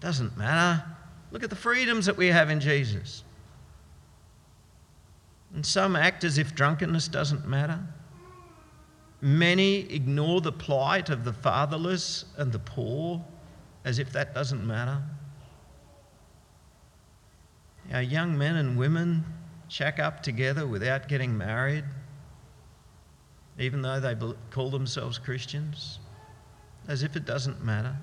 doesn't 0.00 0.36
matter. 0.36 0.84
Look 1.30 1.42
at 1.42 1.50
the 1.50 1.56
freedoms 1.56 2.06
that 2.06 2.16
we 2.16 2.28
have 2.28 2.50
in 2.50 2.60
Jesus. 2.60 3.24
And 5.54 5.64
some 5.64 5.96
act 5.96 6.24
as 6.24 6.38
if 6.38 6.54
drunkenness 6.54 7.08
doesn't 7.08 7.46
matter. 7.46 7.80
Many 9.20 9.90
ignore 9.92 10.40
the 10.40 10.52
plight 10.52 11.08
of 11.08 11.24
the 11.24 11.32
fatherless 11.32 12.26
and 12.36 12.52
the 12.52 12.58
poor 12.58 13.24
as 13.84 13.98
if 13.98 14.12
that 14.12 14.34
doesn't 14.34 14.66
matter. 14.66 15.02
Our 17.92 18.02
young 18.02 18.36
men 18.36 18.56
and 18.56 18.76
women 18.76 19.24
shack 19.68 19.98
up 19.98 20.22
together 20.22 20.66
without 20.66 21.08
getting 21.08 21.36
married, 21.36 21.84
even 23.58 23.82
though 23.82 24.00
they 24.00 24.14
call 24.50 24.70
themselves 24.70 25.18
Christians, 25.18 25.98
as 26.88 27.02
if 27.02 27.16
it 27.16 27.24
doesn't 27.24 27.64
matter. 27.64 27.96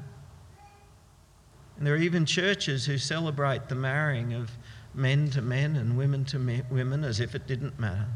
And 1.77 1.87
there 1.87 1.93
are 1.93 1.97
even 1.97 2.25
churches 2.25 2.85
who 2.85 2.97
celebrate 2.97 3.69
the 3.69 3.75
marrying 3.75 4.33
of 4.33 4.51
men 4.93 5.29
to 5.31 5.41
men 5.41 5.75
and 5.75 5.97
women 5.97 6.25
to 6.25 6.63
women 6.69 7.03
as 7.03 7.19
if 7.19 7.35
it 7.35 7.47
didn't 7.47 7.79
matter. 7.79 8.07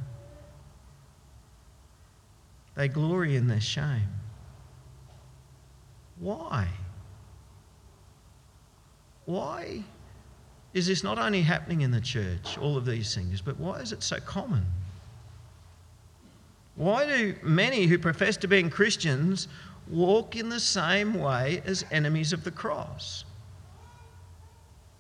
They 2.76 2.88
glory 2.88 3.36
in 3.36 3.48
their 3.48 3.62
shame. 3.62 4.10
Why? 6.20 6.68
why 9.28 9.84
is 10.74 10.88
this 10.88 11.04
not 11.04 11.20
only 11.20 11.42
happening 11.42 11.82
in 11.82 11.92
the 11.92 12.02
church, 12.02 12.58
all 12.58 12.78
of 12.78 12.86
these 12.86 13.14
things, 13.14 13.42
but 13.42 13.60
why 13.60 13.80
is 13.80 13.92
it 13.92 14.02
so 14.02 14.20
common? 14.22 14.66
Why 16.78 17.06
do 17.06 17.36
many 17.44 17.88
who 17.88 18.00
profess 18.00 18.38
to 18.38 18.48
be 18.48 18.64
Christians 18.70 19.50
walk 19.90 20.36
in 20.36 20.48
the 20.48 20.60
same 20.60 21.14
way 21.16 21.62
as 21.66 21.84
enemies 21.92 22.32
of 22.32 22.46
the 22.46 22.52
cross? 22.52 23.26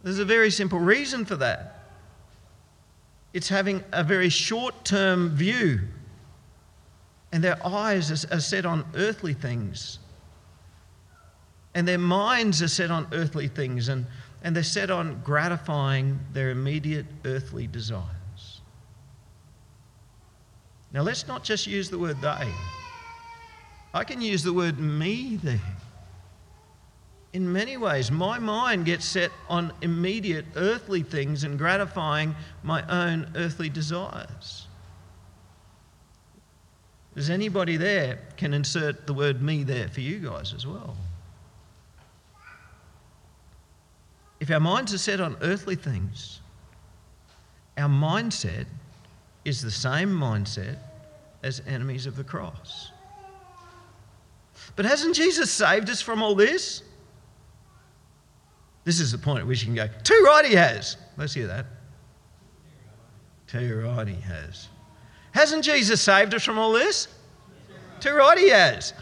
There's 0.04 0.20
a 0.20 0.26
very 0.26 0.52
simple 0.52 0.80
reason 0.80 1.24
for 1.24 1.38
that. 1.38 1.86
It's 3.34 3.50
having 3.50 3.84
a 3.94 4.04
very 4.04 4.30
short 4.30 4.84
term 4.84 5.30
view, 5.30 5.82
and 7.32 7.42
their 7.44 7.66
eyes 7.66 8.26
are 8.26 8.40
set 8.42 8.66
on 8.66 8.86
earthly 8.96 9.34
things 9.34 10.00
and 11.78 11.88
their 11.88 12.00
minds 12.00 12.63
are 12.63 12.68
set 12.68 12.90
on 12.90 13.06
earthly 13.12 13.48
things 13.48 13.88
and, 13.88 14.08
and 14.42 14.56
they're 14.56 14.63
set 14.63 14.90
on 14.90 15.22
gratifying 15.24 16.20
their 16.34 16.50
immediate 16.50 17.06
earthly 17.24 17.68
desires. 17.68 18.17
Now, 20.98 21.04
let's 21.04 21.28
not 21.28 21.44
just 21.44 21.68
use 21.68 21.92
the 21.92 22.00
word 22.00 22.20
they. 22.22 22.52
I 23.94 24.04
can 24.04 24.20
use 24.20 24.42
the 24.42 24.52
word 24.52 24.80
me 24.80 25.36
there. 25.36 25.62
in 27.34 27.54
many 27.54 27.78
ways, 27.78 28.10
my 28.10 28.40
mind 28.40 28.86
gets 28.86 29.06
set 29.06 29.30
on 29.48 29.72
immediate 29.84 30.46
earthly 30.56 31.04
things 31.04 31.44
and 31.44 31.56
gratifying 31.60 32.36
my 32.64 32.82
own 32.90 33.32
earthly 33.36 33.70
desires. 33.70 34.66
Does 37.14 37.30
anybody 37.30 37.78
there 37.78 38.18
can 38.36 38.56
insert 38.56 39.06
the 39.06 39.14
word 39.14 39.40
me 39.40 39.62
there 39.62 39.90
for 39.90 40.02
you 40.02 40.18
guys 40.18 40.52
as 40.52 40.66
well? 40.66 40.98
If 44.40 44.50
our 44.50 44.60
minds 44.60 44.96
are 44.96 44.98
set 44.98 45.22
on 45.22 45.38
earthly 45.42 45.76
things, 45.76 46.40
our 47.78 47.88
mindset 47.88 48.66
is 49.46 49.62
the 49.62 49.72
same 49.72 50.10
mindset 50.10 50.78
as 51.48 51.62
enemies 51.66 52.06
of 52.06 52.16
the 52.16 52.24
cross. 52.24 52.92
But 54.76 54.86
hasn't 54.86 55.16
Jesus 55.16 55.50
saved 55.50 55.90
us 55.90 56.02
from 56.02 56.22
all 56.22 56.36
this? 56.36 56.84
This 58.84 59.00
is 59.00 59.12
the 59.12 59.18
point 59.18 59.40
at 59.40 59.48
which 59.48 59.62
you 59.62 59.66
can 59.66 59.76
go, 59.76 59.90
too 60.04 60.22
right 60.26 60.46
he 60.46 60.54
has. 60.56 60.98
Let's 61.18 61.34
hear 61.34 61.48
that. 61.48 61.66
Too 63.48 63.82
right 63.84 64.08
he 64.08 64.20
has. 64.22 64.68
Hasn't 65.32 65.64
Jesus 65.64 66.02
saved 66.02 66.34
us 66.34 66.44
from 66.44 66.58
all 66.58 66.74
this? 66.74 67.08
Too 68.02 68.14
right 68.14 68.38
he 68.38 68.50
has. 68.50 68.94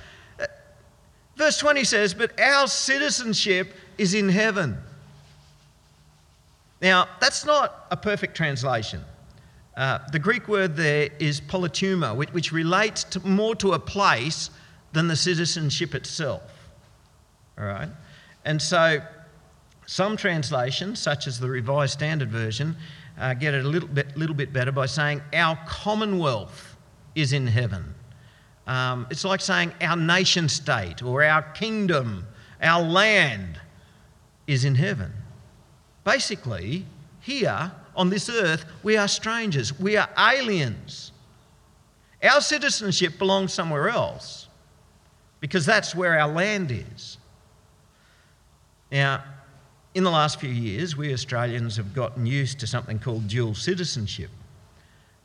Verse 1.36 1.58
20 1.58 1.84
says, 1.84 2.14
But 2.14 2.40
our 2.40 2.68
citizenship 2.68 3.74
is 3.98 4.14
in 4.14 4.30
heaven. 4.30 4.78
Now, 6.82 7.08
that's 7.20 7.46
not 7.46 7.88
a 7.90 7.98
perfect 7.98 8.38
translation. 8.38 9.04
Uh, 9.78 10.00
the 10.12 10.20
Greek 10.20 10.48
word 10.48 10.76
there 10.76 11.10
is 11.20 11.42
politeuma, 11.42 12.16
which, 12.16 12.32
which 12.32 12.52
relates 12.52 13.04
to, 13.04 13.20
more 13.28 13.56
to 13.56 13.74
a 13.74 13.80
place 13.80 14.50
than 14.94 15.08
the 15.08 15.16
citizenship 15.16 15.94
itself. 15.94 16.42
All 17.58 17.66
right? 17.66 17.90
And 18.46 18.62
so, 18.62 19.02
some 19.86 20.16
translations, 20.16 21.00
such 21.00 21.28
as 21.28 21.40
the 21.40 21.50
Revised 21.50 21.94
Standard 21.94 22.32
Version, 22.32 22.76
uh, 23.20 23.34
get 23.34 23.54
it 23.54 23.66
a 23.66 23.68
little 23.68 23.90
bit, 23.90 24.16
little 24.18 24.36
bit 24.36 24.54
better 24.54 24.72
by 24.72 24.86
saying, 24.86 25.22
Our 25.34 25.58
commonwealth 25.68 26.78
is 27.14 27.34
in 27.34 27.48
heaven. 27.48 27.94
Um, 28.68 29.08
it's 29.10 29.26
like 29.26 29.42
saying, 29.42 29.74
Our 29.82 29.98
nation 29.98 30.48
state 30.48 31.04
or 31.04 31.24
our 31.24 31.42
kingdom, 31.42 32.26
our 32.62 32.82
land 32.82 33.60
is 34.48 34.64
in 34.64 34.76
heaven. 34.76 35.12
Basically, 36.04 36.86
here 37.20 37.72
on 37.96 38.10
this 38.10 38.30
earth, 38.30 38.66
we 38.84 38.98
are 38.98 39.08
strangers, 39.08 39.78
we 39.80 39.98
are 39.98 40.10
aliens. 40.18 41.12
Our 42.24 42.42
citizenship 42.42 43.18
belongs 43.18 43.54
somewhere 43.54 43.90
else 43.90 44.48
because 45.40 45.66
that's 45.66 45.94
where 45.94 46.20
our 46.20 46.32
land 46.32 46.72
is. 46.72 47.18
Now, 48.92 49.24
in 49.94 50.04
the 50.04 50.12
last 50.12 50.40
few 50.40 50.50
years, 50.50 50.98
we 50.98 51.14
Australians 51.14 51.78
have 51.78 51.94
gotten 51.94 52.26
used 52.26 52.60
to 52.60 52.68
something 52.68 53.00
called 53.00 53.28
dual 53.28 53.56
citizenship. 53.56 54.30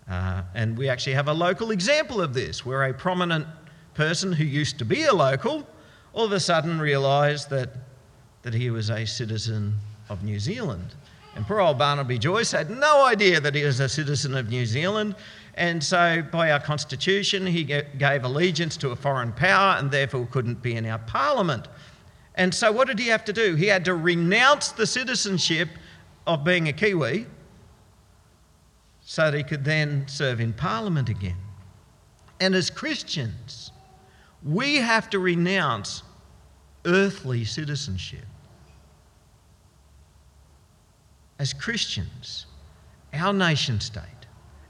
Uh, 0.08 0.42
and 0.54 0.76
we 0.76 0.88
actually 0.88 1.14
have 1.14 1.28
a 1.28 1.32
local 1.32 1.70
example 1.70 2.20
of 2.20 2.34
this, 2.34 2.66
where 2.66 2.84
a 2.84 2.92
prominent 2.94 3.46
person 3.94 4.32
who 4.32 4.44
used 4.44 4.78
to 4.78 4.84
be 4.84 5.04
a 5.04 5.12
local 5.12 5.66
all 6.12 6.24
of 6.24 6.32
a 6.32 6.40
sudden 6.40 6.80
realised 6.80 7.50
that, 7.50 7.70
that 8.42 8.54
he 8.54 8.70
was 8.70 8.90
a 8.90 9.06
citizen 9.06 9.74
of 10.08 10.24
New 10.24 10.38
Zealand. 10.38 10.94
And 11.34 11.46
poor 11.46 11.60
old 11.60 11.78
Barnaby 11.78 12.18
Joyce 12.18 12.52
had 12.52 12.70
no 12.70 13.06
idea 13.06 13.40
that 13.40 13.54
he 13.54 13.64
was 13.64 13.80
a 13.80 13.88
citizen 13.88 14.34
of 14.34 14.48
New 14.48 14.66
Zealand. 14.66 15.14
And 15.54 15.82
so, 15.82 16.22
by 16.30 16.50
our 16.52 16.60
constitution, 16.60 17.46
he 17.46 17.64
gave 17.64 18.24
allegiance 18.24 18.76
to 18.78 18.90
a 18.90 18.96
foreign 18.96 19.32
power 19.32 19.76
and 19.78 19.90
therefore 19.90 20.26
couldn't 20.26 20.62
be 20.62 20.74
in 20.74 20.86
our 20.86 20.98
parliament. 20.98 21.68
And 22.34 22.54
so, 22.54 22.72
what 22.72 22.88
did 22.88 22.98
he 22.98 23.08
have 23.08 23.24
to 23.26 23.32
do? 23.32 23.54
He 23.54 23.66
had 23.66 23.84
to 23.84 23.94
renounce 23.94 24.72
the 24.72 24.86
citizenship 24.86 25.68
of 26.26 26.44
being 26.44 26.68
a 26.68 26.72
Kiwi 26.72 27.26
so 29.02 29.30
that 29.30 29.36
he 29.36 29.42
could 29.42 29.64
then 29.64 30.06
serve 30.08 30.40
in 30.40 30.52
parliament 30.52 31.08
again. 31.08 31.36
And 32.40 32.54
as 32.54 32.70
Christians, 32.70 33.72
we 34.42 34.76
have 34.76 35.10
to 35.10 35.18
renounce 35.18 36.02
earthly 36.86 37.44
citizenship. 37.44 38.24
As 41.40 41.54
Christians, 41.54 42.44
our 43.14 43.32
nation 43.32 43.80
state, 43.80 44.02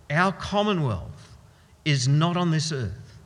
our 0.09 0.31
commonwealth 0.31 1.37
is 1.85 2.07
not 2.07 2.37
on 2.37 2.53
this 2.53 2.71
earth. 2.71 3.19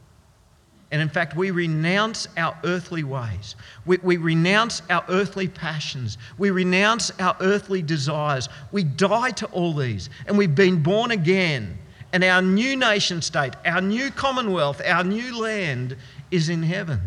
And 0.91 1.03
in 1.03 1.11
fact, 1.11 1.37
we 1.37 1.51
renounce 1.51 2.27
our 2.39 2.57
earthly 2.65 3.05
ways. 3.05 3.55
We, 3.85 3.99
we, 3.99 4.17
renounce 4.17 4.81
our 4.89 5.05
earthly 5.11 5.47
passions. 5.47 6.17
We 6.39 6.53
renounce 6.53 7.11
our 7.21 7.37
earthly 7.41 7.83
desires. 7.83 8.49
We 8.73 8.83
die 8.83 9.33
to 9.33 9.47
all 9.47 9.75
these. 9.75 10.09
And 10.27 10.39
we've 10.39 10.55
been 10.55 10.83
born 10.83 11.11
again. 11.11 11.77
And 12.15 12.25
our 12.25 12.41
new 12.41 12.77
nation 12.77 13.21
state, 13.21 13.53
our 13.67 13.83
new 13.83 14.11
commonwealth, 14.11 14.81
our 14.87 15.05
new 15.05 15.39
land 15.39 15.99
is 16.31 16.49
in 16.49 16.63
heaven. 16.63 17.01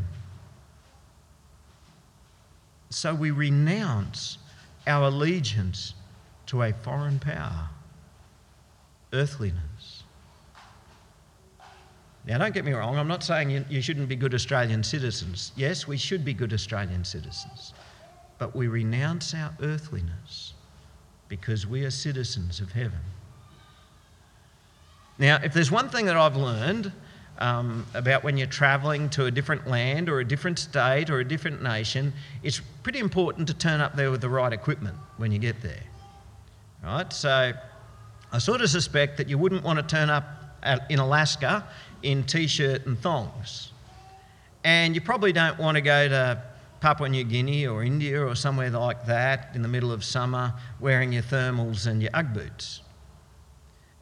So 2.92 3.16
we 3.16 3.32
renounce 3.32 4.38
our 4.86 5.08
allegiance 5.08 5.96
to 6.48 6.64
a 6.64 6.74
foreign 6.74 7.20
power, 7.20 7.70
earthliness. 9.14 10.04
Now, 12.26 12.38
don't 12.38 12.54
get 12.54 12.66
me 12.66 12.74
wrong, 12.74 12.98
I'm 12.98 13.08
not 13.08 13.24
saying 13.24 13.50
you, 13.50 13.64
you 13.70 13.82
shouldn't 13.82 14.10
be 14.10 14.18
good 14.18 14.34
Australian 14.34 14.84
citizens. 14.84 15.54
Yes, 15.56 15.88
we 15.88 15.96
should 15.96 16.26
be 16.26 16.34
good 16.34 16.52
Australian 16.52 17.06
citizens. 17.06 17.74
But 18.38 18.54
we 18.56 18.68
renounce 18.68 19.34
our 19.34 19.54
earthliness 19.62 20.54
because 21.30 21.66
we 21.66 21.86
are 21.86 21.90
citizens 21.90 22.60
of 22.60 22.74
heaven. 22.74 23.00
Now, 25.18 25.40
if 25.42 25.54
there's 25.54 25.72
one 25.72 25.90
thing 25.90 26.06
that 26.06 26.18
I've 26.18 26.36
learned 26.36 26.92
um, 27.40 27.86
about 27.94 28.24
when 28.24 28.38
you're 28.38 28.48
travelling 28.48 29.10
to 29.12 29.26
a 29.26 29.32
different 29.32 29.68
land 29.68 30.10
or 30.10 30.20
a 30.20 30.26
different 30.26 30.60
state 30.60 31.10
or 31.10 31.20
a 31.20 31.26
different 31.26 31.64
nation, 31.64 32.14
it's 32.44 32.62
pretty 32.84 33.00
important 33.00 33.48
to 33.48 33.54
turn 33.54 33.80
up 33.80 33.96
there 33.96 34.12
with 34.12 34.22
the 34.22 34.30
right 34.30 34.52
equipment 34.52 34.98
when 35.18 35.32
you 35.32 35.40
get 35.40 35.62
there. 35.62 35.84
Right? 36.84 37.12
So 37.12 37.54
I 38.32 38.38
sort 38.38 38.62
of 38.62 38.70
suspect 38.70 39.18
that 39.18 39.30
you 39.30 39.38
wouldn't 39.38 39.64
want 39.64 39.80
to 39.80 39.84
turn 39.84 40.10
up 40.10 40.26
at, 40.64 40.90
in 40.90 41.00
Alaska 41.00 41.68
in 42.04 42.24
t 42.24 42.48
shirt 42.48 42.86
and 42.86 43.00
thongs. 43.00 43.72
And 44.64 44.96
you 44.96 45.02
probably 45.02 45.32
don't 45.32 45.58
want 45.60 45.76
to 45.76 45.82
go 45.82 46.08
to 46.08 46.42
Papua 46.80 47.10
New 47.10 47.24
Guinea 47.24 47.68
or 47.68 47.84
India 47.84 48.24
or 48.24 48.36
somewhere 48.36 48.70
like 48.70 49.06
that 49.06 49.52
in 49.56 49.62
the 49.62 49.68
middle 49.68 49.92
of 49.92 50.04
summer 50.04 50.54
wearing 50.80 51.14
your 51.14 51.24
thermals 51.24 51.88
and 51.88 52.02
your 52.02 52.12
Ugg 52.14 52.34
boots. 52.34 52.82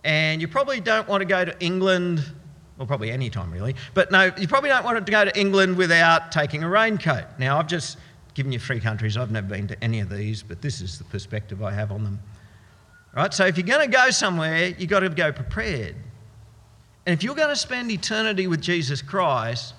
And 0.03 0.41
you 0.41 0.47
probably 0.47 0.79
don't 0.79 1.07
want 1.07 1.21
to 1.21 1.25
go 1.25 1.45
to 1.45 1.59
England, 1.63 2.23
well, 2.77 2.85
probably 2.85 3.11
any 3.11 3.29
time 3.29 3.51
really, 3.51 3.75
but 3.93 4.11
no, 4.11 4.31
you 4.37 4.47
probably 4.47 4.69
don't 4.69 4.83
want 4.83 5.03
to 5.03 5.11
go 5.11 5.25
to 5.25 5.39
England 5.39 5.77
without 5.77 6.31
taking 6.31 6.63
a 6.63 6.69
raincoat. 6.69 7.25
Now, 7.39 7.57
I've 7.57 7.67
just 7.67 7.97
given 8.33 8.51
you 8.51 8.59
three 8.59 8.79
countries. 8.79 9.17
I've 9.17 9.31
never 9.31 9.47
been 9.47 9.67
to 9.67 9.83
any 9.83 10.01
of 10.01 10.09
these, 10.09 10.43
but 10.43 10.61
this 10.61 10.81
is 10.81 10.97
the 10.97 11.05
perspective 11.05 11.63
I 11.63 11.71
have 11.71 11.91
on 11.91 12.03
them. 12.03 12.19
Right? 13.15 13.33
So 13.33 13.45
if 13.45 13.57
you're 13.57 13.65
going 13.65 13.89
to 13.89 13.97
go 13.97 14.09
somewhere, 14.09 14.67
you've 14.77 14.89
got 14.89 14.99
to 14.99 15.09
go 15.09 15.31
prepared. 15.31 15.95
And 17.05 17.13
if 17.13 17.23
you're 17.23 17.35
going 17.35 17.49
to 17.49 17.55
spend 17.55 17.91
eternity 17.91 18.47
with 18.47 18.61
Jesus 18.61 19.01
Christ, 19.01 19.73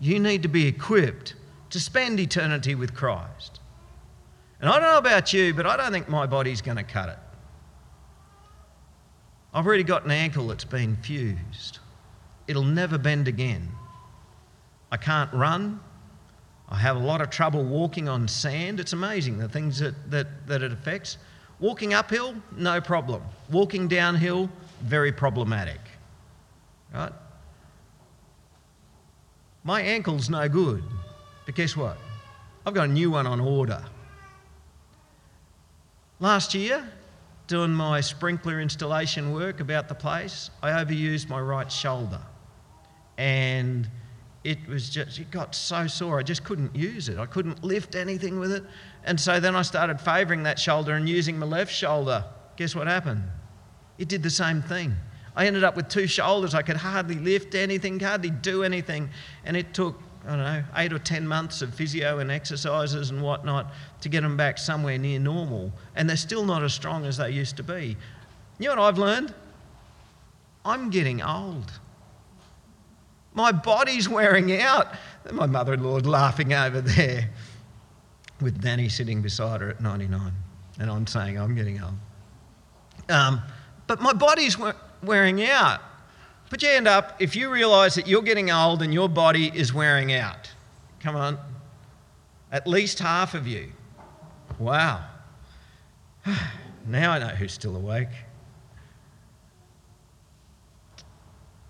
you 0.00 0.18
need 0.18 0.42
to 0.42 0.48
be 0.48 0.66
equipped 0.66 1.34
to 1.70 1.78
spend 1.78 2.18
eternity 2.18 2.74
with 2.74 2.94
Christ. 2.94 3.60
And 4.60 4.68
I 4.68 4.74
don't 4.74 4.82
know 4.82 4.98
about 4.98 5.32
you, 5.32 5.54
but 5.54 5.66
I 5.66 5.76
don't 5.76 5.92
think 5.92 6.08
my 6.08 6.26
body's 6.26 6.60
going 6.60 6.76
to 6.76 6.82
cut 6.82 7.08
it. 7.08 7.18
I've 9.54 9.66
already 9.66 9.84
got 9.84 10.04
an 10.04 10.10
ankle 10.10 10.48
that's 10.48 10.64
been 10.64 10.96
fused. 10.96 11.78
It'll 12.48 12.64
never 12.64 12.96
bend 12.98 13.28
again. 13.28 13.68
I 14.90 14.96
can't 14.96 15.32
run. 15.32 15.80
I 16.68 16.76
have 16.76 16.96
a 16.96 17.00
lot 17.00 17.20
of 17.20 17.30
trouble 17.30 17.62
walking 17.64 18.08
on 18.08 18.26
sand. 18.26 18.80
It's 18.80 18.92
amazing 18.92 19.38
the 19.38 19.48
things 19.48 19.78
that, 19.78 19.94
that, 20.10 20.46
that 20.46 20.62
it 20.62 20.72
affects. 20.72 21.18
Walking 21.62 21.94
uphill, 21.94 22.34
no 22.56 22.80
problem. 22.80 23.22
Walking 23.48 23.86
downhill, 23.86 24.50
very 24.82 25.12
problematic. 25.12 25.78
Right? 26.92 27.12
My 29.62 29.80
ankle's 29.80 30.28
no 30.28 30.48
good, 30.48 30.82
but 31.46 31.54
guess 31.54 31.76
what? 31.76 31.98
I've 32.66 32.74
got 32.74 32.88
a 32.88 32.92
new 32.92 33.12
one 33.12 33.28
on 33.28 33.38
order. 33.38 33.80
Last 36.18 36.52
year, 36.52 36.84
doing 37.46 37.72
my 37.72 38.00
sprinkler 38.00 38.60
installation 38.60 39.32
work 39.32 39.60
about 39.60 39.88
the 39.88 39.94
place, 39.94 40.50
I 40.64 40.70
overused 40.70 41.28
my 41.28 41.40
right 41.40 41.70
shoulder. 41.70 42.22
And 43.18 43.88
it 44.44 44.66
was 44.68 44.90
just, 44.90 45.18
it 45.18 45.30
got 45.30 45.54
so 45.54 45.86
sore, 45.86 46.18
I 46.18 46.22
just 46.22 46.44
couldn't 46.44 46.74
use 46.74 47.08
it. 47.08 47.18
I 47.18 47.26
couldn't 47.26 47.62
lift 47.62 47.94
anything 47.94 48.38
with 48.38 48.52
it. 48.52 48.64
And 49.04 49.18
so 49.20 49.38
then 49.38 49.54
I 49.54 49.62
started 49.62 50.00
favouring 50.00 50.42
that 50.44 50.58
shoulder 50.58 50.94
and 50.94 51.08
using 51.08 51.38
my 51.38 51.46
left 51.46 51.72
shoulder. 51.72 52.24
Guess 52.56 52.74
what 52.74 52.86
happened? 52.86 53.22
It 53.98 54.08
did 54.08 54.22
the 54.22 54.30
same 54.30 54.62
thing. 54.62 54.94
I 55.36 55.46
ended 55.46 55.64
up 55.64 55.76
with 55.76 55.88
two 55.88 56.06
shoulders. 56.06 56.54
I 56.54 56.62
could 56.62 56.76
hardly 56.76 57.14
lift 57.14 57.54
anything, 57.54 58.00
hardly 58.00 58.30
do 58.30 58.64
anything. 58.64 59.10
And 59.44 59.56
it 59.56 59.72
took 59.74 59.96
I 60.24 60.28
don't 60.28 60.38
know, 60.38 60.64
eight 60.76 60.92
or 60.92 61.00
10 61.00 61.26
months 61.26 61.62
of 61.62 61.74
physio 61.74 62.20
and 62.20 62.30
exercises 62.30 63.10
and 63.10 63.22
whatnot 63.22 63.72
to 64.02 64.08
get 64.08 64.20
them 64.20 64.36
back 64.36 64.56
somewhere 64.56 64.96
near 64.96 65.18
normal. 65.18 65.72
And 65.96 66.08
they're 66.08 66.16
still 66.16 66.44
not 66.44 66.62
as 66.62 66.72
strong 66.72 67.04
as 67.06 67.16
they 67.16 67.30
used 67.30 67.56
to 67.56 67.64
be. 67.64 67.96
You 68.58 68.68
know 68.68 68.76
what 68.76 68.78
I've 68.78 68.98
learned? 68.98 69.34
I'm 70.64 70.90
getting 70.90 71.22
old. 71.22 71.72
My 73.34 73.52
body's 73.52 74.08
wearing 74.08 74.52
out. 74.60 74.94
My 75.30 75.46
mother 75.46 75.74
in 75.74 75.82
law 75.82 75.96
laughing 75.98 76.52
over 76.52 76.80
there 76.80 77.30
with 78.40 78.60
Danny 78.60 78.88
sitting 78.88 79.22
beside 79.22 79.60
her 79.60 79.68
at 79.70 79.80
99. 79.80 80.32
And 80.78 80.90
I'm 80.90 81.06
saying 81.06 81.38
I'm 81.38 81.54
getting 81.54 81.80
old. 81.82 81.94
Um, 83.08 83.42
but 83.86 84.00
my 84.00 84.12
body's 84.12 84.56
wearing 85.02 85.42
out. 85.44 85.80
Put 86.50 86.62
your 86.62 86.72
hand 86.72 86.88
up 86.88 87.16
if 87.20 87.34
you 87.34 87.50
realise 87.50 87.94
that 87.94 88.06
you're 88.06 88.22
getting 88.22 88.50
old 88.50 88.82
and 88.82 88.92
your 88.92 89.08
body 89.08 89.50
is 89.54 89.72
wearing 89.72 90.12
out. 90.12 90.50
Come 91.00 91.16
on. 91.16 91.38
At 92.50 92.66
least 92.66 92.98
half 92.98 93.34
of 93.34 93.46
you. 93.46 93.72
Wow. 94.58 95.04
now 96.86 97.12
I 97.12 97.18
know 97.18 97.28
who's 97.28 97.52
still 97.52 97.76
awake. 97.76 98.08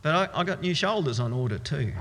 But 0.02 0.30
I, 0.34 0.40
I 0.40 0.44
got 0.44 0.60
new 0.60 0.74
shoulders 0.74 1.20
on 1.20 1.32
order 1.32 1.58
too. 1.58 1.92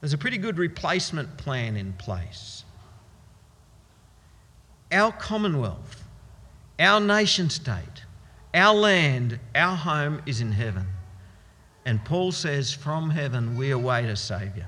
There's 0.00 0.12
a 0.12 0.18
pretty 0.18 0.38
good 0.38 0.58
replacement 0.58 1.36
plan 1.36 1.76
in 1.76 1.92
place. 1.94 2.64
Our 4.92 5.10
Commonwealth, 5.10 6.04
our 6.78 7.00
nation 7.00 7.50
state, 7.50 8.04
our 8.54 8.74
land, 8.74 9.40
our 9.54 9.76
home 9.76 10.22
is 10.26 10.40
in 10.40 10.52
heaven. 10.52 10.86
And 11.84 12.04
Paul 12.04 12.32
says, 12.32 12.72
from 12.72 13.10
heaven 13.10 13.56
we 13.56 13.70
await 13.70 14.06
a 14.06 14.16
Saviour. 14.16 14.66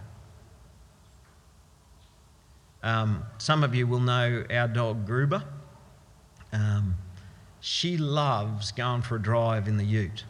Um, 2.83 3.25
some 3.39 3.65
of 3.65 3.75
you 3.75 3.87
will 3.87 4.01
know 4.01 4.45
our 4.51 4.69
dog 4.69 5.07
Gruber. 5.07 5.43
Um, 6.53 6.97
she 7.61 7.97
loves 7.97 8.73
going 8.73 9.03
for 9.03 9.17
a 9.17 9.23
drive 9.23 9.69
in 9.69 9.77
the 9.77 9.85
ute. 9.85 10.25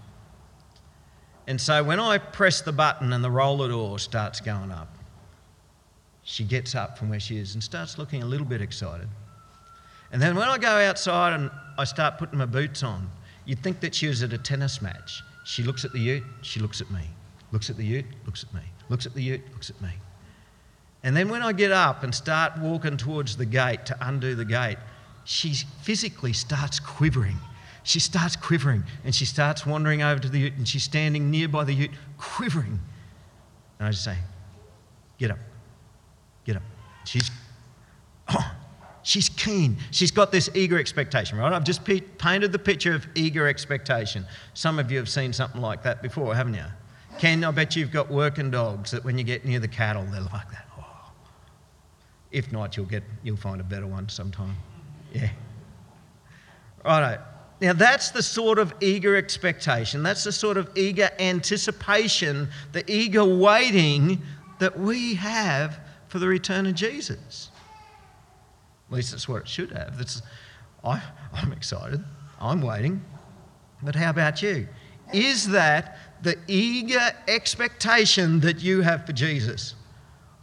And 1.49 1.61
so 1.61 1.83
when 1.83 1.99
I 1.99 2.19
press 2.19 2.61
the 2.61 2.71
button 2.71 3.13
and 3.13 3.25
the 3.25 3.31
roller 3.31 3.69
door 3.69 3.99
starts 3.99 4.41
going 4.41 4.71
up, 4.71 4.97
she 6.23 6.45
gets 6.45 6.77
up 6.77 6.97
from 6.97 7.09
where 7.09 7.19
she 7.19 7.39
is 7.39 7.55
and 7.55 7.65
starts 7.65 7.99
looking 7.99 8.23
a 8.23 8.27
little 8.27 8.47
bit 8.47 8.63
excited. 8.63 9.09
And 10.13 10.23
then 10.23 10.37
when 10.37 10.47
I 10.47 10.59
go 10.59 10.69
outside 10.69 11.33
and 11.33 11.51
I 11.77 11.83
start 11.85 12.19
putting 12.19 12.39
my 12.39 12.47
boots 12.47 12.85
on, 12.85 13.11
You'd 13.49 13.63
think 13.63 13.81
that 13.81 13.95
she 13.95 14.09
was 14.09 14.23
at 14.23 14.35
a 14.35 14.39
tennis 14.39 14.83
match. 14.83 15.25
She 15.45 15.63
looks 15.63 15.87
at 15.87 15.93
the 15.93 15.99
ute, 15.99 16.23
she 16.43 16.61
looks 16.61 16.83
at 16.83 16.91
me. 16.91 17.01
Looks 17.51 17.71
at 17.71 17.79
the 17.79 17.85
ute, 17.85 18.05
looks 18.27 18.45
at 18.45 18.53
me. 18.53 18.61
Looks 18.91 19.07
at 19.07 19.15
the 19.15 19.23
ute, 19.23 19.41
looks 19.55 19.71
at 19.71 19.81
me. 19.81 19.89
And 21.03 21.17
then 21.17 21.31
when 21.31 21.41
I 21.41 21.53
get 21.53 21.73
up 21.73 22.03
and 22.03 22.15
start 22.15 22.59
walking 22.59 22.99
towards 22.99 23.39
the 23.39 23.47
gate 23.47 23.87
to 23.87 23.97
undo 24.03 24.35
the 24.35 24.45
gate, 24.45 24.77
she 25.25 25.55
physically 25.81 26.35
starts 26.35 26.79
quivering. 26.79 27.39
She 27.89 28.01
starts 28.01 28.37
quivering 28.37 28.85
and 29.03 29.15
she 29.15 29.25
starts 29.25 29.65
wandering 29.65 30.03
over 30.03 30.21
to 30.21 30.29
the 30.29 30.39
ute 30.39 30.53
and 30.59 30.69
she's 30.69 30.85
standing 30.85 31.31
nearby 31.31 31.65
the 31.65 31.73
ute, 31.73 31.91
quivering. 32.19 32.79
And 33.79 33.89
I 33.89 33.91
just 33.91 34.05
say, 34.05 34.19
Get 35.17 35.31
up, 35.31 35.39
get 36.45 36.57
up. 36.57 36.63
She's, 37.07 37.31
oh, 38.29 38.55
She's 39.05 39.31
keen. 39.31 39.79
She's 39.91 40.11
got 40.11 40.31
this 40.31 40.51
eager 40.55 40.79
expectation, 40.79 41.39
right? 41.39 41.51
I've 41.51 41.65
just 41.65 41.83
painted 41.83 42.53
the 42.53 42.59
picture 42.59 42.95
of 42.95 43.07
eager 43.15 43.49
expectation. 43.49 44.27
Some 44.53 44.79
of 44.79 44.93
you 44.93 44.99
have 44.99 45.09
seen 45.09 45.33
something 45.33 45.63
like 45.63 45.83
that 45.85 46.03
before, 46.03 46.35
haven't 46.35 46.55
you? 46.55 46.67
Ken, 47.19 47.43
I 47.43 47.51
bet 47.53 47.75
you've 47.75 47.91
got 47.91 48.11
working 48.11 48.51
dogs 48.51 48.91
that 48.91 49.03
when 49.03 49.17
you 49.17 49.25
get 49.25 49.47
near 49.47 49.61
the 49.61 49.69
cattle, 49.69 50.05
they're 50.13 50.21
like 50.21 50.51
that. 50.51 50.67
Oh. 50.79 51.11
If 52.33 52.53
not, 52.53 52.77
you'll, 52.77 52.85
get, 52.85 53.03
you'll 53.23 53.39
find 53.39 53.63
a 53.63 53.65
better 53.65 53.87
one 53.87 54.11
sometime. 54.11 54.57
Yeah. 55.15 55.31
Righto. 56.85 57.23
Now, 57.61 57.73
that's 57.73 58.11
the 58.11 58.23
sort 58.23 58.59
of 58.59 58.73
eager 58.81 59.17
expectation, 59.17 60.03
that's 60.03 60.25
the 60.25 60.33
sort 60.33 60.57
of 60.57 60.71
eager 60.77 61.11
anticipation, 61.19 62.49
the 62.73 62.89
eager 62.91 63.25
waiting 63.25 64.23
that 64.61 64.79
we 64.79 65.15
have 65.15 65.81
for 66.09 66.19
the 66.19 66.29
return 66.29 66.67
of 66.67 66.75
Jesus. 66.75 67.51
At 68.89 68.95
least 68.95 69.11
that's 69.11 69.29
what 69.29 69.43
it 69.43 69.49
should 69.49 69.73
have. 69.73 69.99
That's, 69.99 70.23
I, 70.85 71.03
I'm 71.33 71.53
excited. 71.53 72.03
I'm 72.41 72.63
waiting. 72.63 73.05
But 73.83 73.95
how 73.95 74.11
about 74.11 74.43
you? 74.43 74.69
Is 75.13 75.49
that 75.51 75.99
the 76.23 76.37
eager 76.47 77.11
expectation 77.27 78.41
that 78.41 78.61
you 78.61 78.83
have 78.83 79.05
for 79.05 79.13
Jesus? 79.13 79.75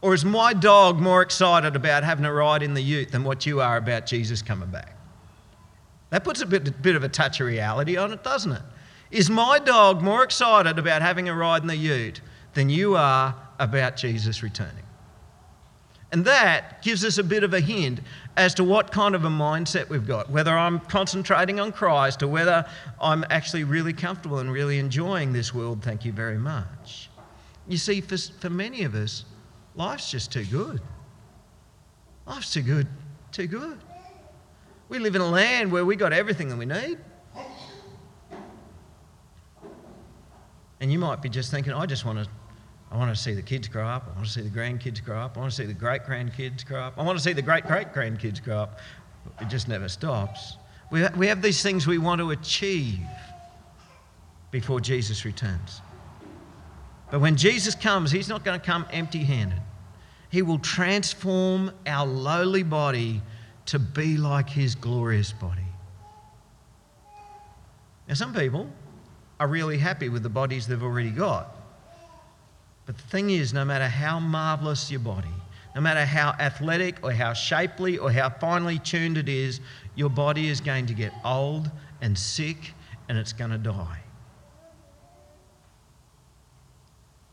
Or 0.01 0.13
is 0.13 0.24
my 0.24 0.53
dog 0.53 0.99
more 0.99 1.22
excited 1.22 1.76
about 1.76 2.03
having 2.03 2.26
a 2.26 2.34
ride 2.34 2.61
in 2.61 2.74
the 2.74 2.82
ute 2.82 3.11
than 3.11 3.24
what 3.24 3.45
you 3.45 3.61
are 3.61 3.78
about 3.78 4.05
Jesus 4.05 4.41
coming 4.41 4.70
back? 4.70 4.95
That 6.10 6.24
puts 6.24 6.41
a 6.41 6.45
bit, 6.45 6.82
bit 6.82 6.95
of 6.95 7.03
a 7.03 7.10
touch 7.10 7.41
of 7.41 7.47
reality 7.47 7.97
on 7.97 8.14
it, 8.14 8.24
doesn't 8.24 8.51
it? 8.51 8.62
Is 9.12 9.30
my 9.30 9.60
dog 9.60 10.01
more 10.01 10.24
excited 10.24 10.80
about 10.80 11.01
having 11.01 11.30
a 11.30 11.36
ride 11.36 11.62
in 11.62 11.68
the 11.68 11.76
ute 11.76 12.22
than 12.53 12.70
you 12.70 12.95
are 12.95 13.36
about 13.60 13.97
Jesus 13.97 14.43
returning? 14.43 14.84
And 16.12 16.24
that 16.26 16.82
gives 16.82 17.03
us 17.03 17.18
a 17.18 17.24
bit 17.24 17.43
of 17.43 17.53
a 17.53 17.60
hint 17.60 17.99
as 18.38 18.53
to 18.56 18.64
what 18.64 18.91
kind 18.91 19.16
of 19.16 19.26
a 19.26 19.30
mindset 19.30 19.89
we've 19.89 20.08
got, 20.08 20.30
whether 20.30 20.58
I'm 20.58 20.80
concentrating 20.80 21.60
on 21.60 21.72
Christ 21.72 22.24
or 22.24 22.28
whether 22.28 22.66
I'm 23.01 23.26
actually 23.30 23.64
really 23.64 23.93
comfortable 23.93 24.39
and 24.39 24.51
really 24.51 24.80
enjoying 24.80 25.34
this 25.34 25.53
world. 25.53 25.84
Thank 25.84 26.06
you 26.06 26.12
very 26.12 26.38
much. 26.38 27.10
You 27.68 27.78
see, 27.78 27.99
for, 28.01 28.18
for 28.18 28.49
many 28.49 28.84
of 28.84 28.95
us, 28.95 29.26
life's 29.76 30.12
just 30.12 30.32
too 30.32 30.45
good. 30.45 30.82
Life's 32.26 32.53
too 32.53 32.62
good, 32.62 32.88
too 33.32 33.47
good. 33.47 33.80
We 34.88 34.99
live 34.99 35.15
in 35.15 35.21
a 35.21 35.29
land 35.29 35.71
where 35.71 35.86
we 35.86 35.95
got 35.95 36.13
everything 36.13 36.49
that 36.49 36.57
we 36.57 36.65
need. 36.65 36.97
And 40.79 40.91
you 40.91 40.99
might 40.99 41.21
be 41.21 41.29
just 41.29 41.49
thinking, 41.51 41.73
I 41.73 41.86
just 41.86 42.05
want 42.05 42.23
to 42.23 42.29
I 42.91 42.97
want 42.97 43.13
to 43.13 43.21
see 43.21 43.33
the 43.33 43.41
kids 43.41 43.67
grow 43.67 43.86
up. 43.86 44.07
I 44.07 44.15
want 44.15 44.27
to 44.27 44.31
see 44.31 44.41
the 44.41 44.49
grandkids 44.49 45.03
grow 45.03 45.17
up. 45.17 45.36
I 45.36 45.39
want 45.39 45.51
to 45.51 45.57
see 45.57 45.65
the 45.65 45.73
great 45.73 46.03
grandkids 46.03 46.65
grow 46.65 46.81
up. 46.81 46.93
I 46.97 47.03
want 47.03 47.17
to 47.17 47.23
see 47.23 47.33
the 47.33 47.41
great 47.41 47.65
great 47.65 47.93
grandkids 47.93 48.41
grow 48.41 48.57
up. 48.57 48.79
It 49.41 49.47
just 49.47 49.67
never 49.67 49.89
stops. 49.89 50.57
We, 50.91 51.01
ha- 51.01 51.11
we 51.17 51.27
have 51.27 51.41
these 51.41 51.63
things 51.63 51.88
we 51.88 51.97
want 51.97 52.21
to 52.21 52.31
achieve 52.31 52.99
before 54.51 54.79
Jesus 54.79 55.25
returns. 55.25 55.81
But 57.11 57.21
when 57.21 57.36
Jesus 57.36 57.75
comes, 57.75 58.11
he's 58.11 58.29
not 58.29 58.45
going 58.45 58.59
to 58.59 58.65
come 58.65 58.86
empty 58.91 59.23
handed. 59.23 59.61
He 60.29 60.41
will 60.41 60.59
transform 60.59 61.71
our 61.88 62.05
lowly 62.05 62.63
body 62.63 63.21
to 63.68 63.80
be 63.80 64.18
like 64.18 64.49
his 64.49 64.76
glorious 64.76 65.32
body. 65.32 65.61
Now, 68.07 68.13
some 68.13 68.34
people 68.34 68.70
are 69.39 69.47
really 69.47 69.78
happy 69.78 70.09
with 70.09 70.24
the 70.24 70.30
bodies 70.30 70.68
they've 70.68 70.82
already 70.82 71.09
got. 71.09 71.55
But 72.86 72.97
the 72.97 73.03
thing 73.03 73.32
is, 73.32 73.53
no 73.53 73.66
matter 73.66 73.88
how 73.88 74.20
marvelous 74.20 74.91
your 74.91 74.99
body, 74.99 75.34
no 75.74 75.82
matter 75.82 76.05
how 76.05 76.36
athletic 76.39 77.03
or 77.03 77.11
how 77.11 77.34
shapely 77.34 77.97
or 77.97 78.11
how 78.11 78.30
finely 78.30 78.80
tuned 78.80 79.18
it 79.18 79.28
is, 79.28 79.59
your 79.95 80.09
body 80.09 80.47
is 80.49 80.61
going 80.61 80.86
to 80.86 80.93
get 80.93 81.11
old 81.26 81.70
and 82.01 82.18
sick 82.18 82.74
and 83.09 83.18
it's 83.18 83.34
going 83.34 83.51
to 83.51 83.57
die. 83.57 83.99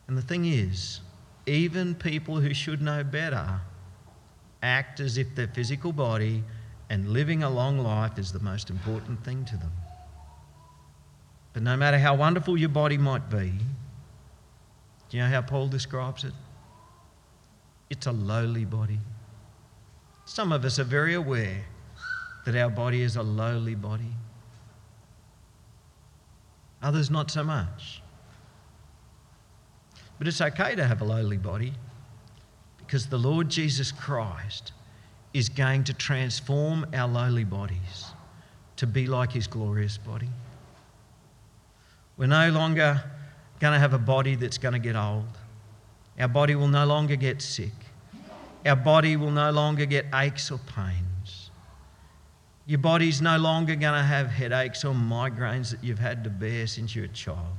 And 0.08 0.16
the 0.16 0.22
thing 0.22 0.46
is, 0.46 1.00
even 1.46 1.94
people 1.94 2.40
who 2.40 2.52
should 2.54 2.82
know 2.82 3.04
better 3.04 3.60
act 4.62 5.00
as 5.00 5.18
if 5.18 5.34
their 5.34 5.48
physical 5.48 5.92
body 5.92 6.44
and 6.88 7.08
living 7.08 7.42
a 7.42 7.50
long 7.50 7.78
life 7.78 8.18
is 8.18 8.32
the 8.32 8.38
most 8.40 8.70
important 8.70 9.24
thing 9.24 9.44
to 9.46 9.56
them. 9.56 9.72
But 11.52 11.62
no 11.62 11.76
matter 11.76 11.98
how 11.98 12.14
wonderful 12.14 12.56
your 12.56 12.68
body 12.68 12.96
might 12.96 13.28
be, 13.28 13.52
do 15.08 15.16
you 15.16 15.22
know 15.22 15.28
how 15.28 15.42
Paul 15.42 15.68
describes 15.68 16.24
it? 16.24 16.32
It's 17.90 18.06
a 18.06 18.12
lowly 18.12 18.64
body. 18.64 19.00
Some 20.24 20.52
of 20.52 20.64
us 20.64 20.78
are 20.78 20.84
very 20.84 21.14
aware 21.14 21.64
that 22.46 22.56
our 22.56 22.70
body 22.70 23.02
is 23.02 23.16
a 23.16 23.22
lowly 23.22 23.74
body, 23.74 24.14
others 26.82 27.10
not 27.10 27.30
so 27.30 27.44
much. 27.44 28.02
But 30.18 30.28
it's 30.28 30.40
okay 30.40 30.74
to 30.74 30.84
have 30.84 31.00
a 31.00 31.04
lowly 31.04 31.36
body 31.36 31.74
because 32.92 33.06
the 33.06 33.16
Lord 33.16 33.48
Jesus 33.48 33.90
Christ 33.90 34.72
is 35.32 35.48
going 35.48 35.82
to 35.84 35.94
transform 35.94 36.84
our 36.92 37.08
lowly 37.08 37.42
bodies 37.42 38.12
to 38.76 38.86
be 38.86 39.06
like 39.06 39.32
his 39.32 39.46
glorious 39.46 39.96
body. 39.96 40.28
We're 42.18 42.26
no 42.26 42.50
longer 42.50 43.02
going 43.60 43.72
to 43.72 43.78
have 43.78 43.94
a 43.94 43.98
body 43.98 44.34
that's 44.34 44.58
going 44.58 44.74
to 44.74 44.78
get 44.78 44.94
old. 44.94 45.24
Our 46.20 46.28
body 46.28 46.54
will 46.54 46.68
no 46.68 46.84
longer 46.84 47.16
get 47.16 47.40
sick. 47.40 47.72
Our 48.66 48.76
body 48.76 49.16
will 49.16 49.30
no 49.30 49.50
longer 49.50 49.86
get 49.86 50.04
aches 50.14 50.50
or 50.50 50.58
pains. 50.58 51.48
Your 52.66 52.80
body's 52.80 53.22
no 53.22 53.38
longer 53.38 53.74
going 53.74 53.94
to 53.94 54.06
have 54.06 54.26
headaches 54.26 54.84
or 54.84 54.92
migraines 54.92 55.70
that 55.70 55.82
you've 55.82 55.98
had 55.98 56.24
to 56.24 56.30
bear 56.30 56.66
since 56.66 56.94
you're 56.94 57.06
a 57.06 57.08
child. 57.08 57.56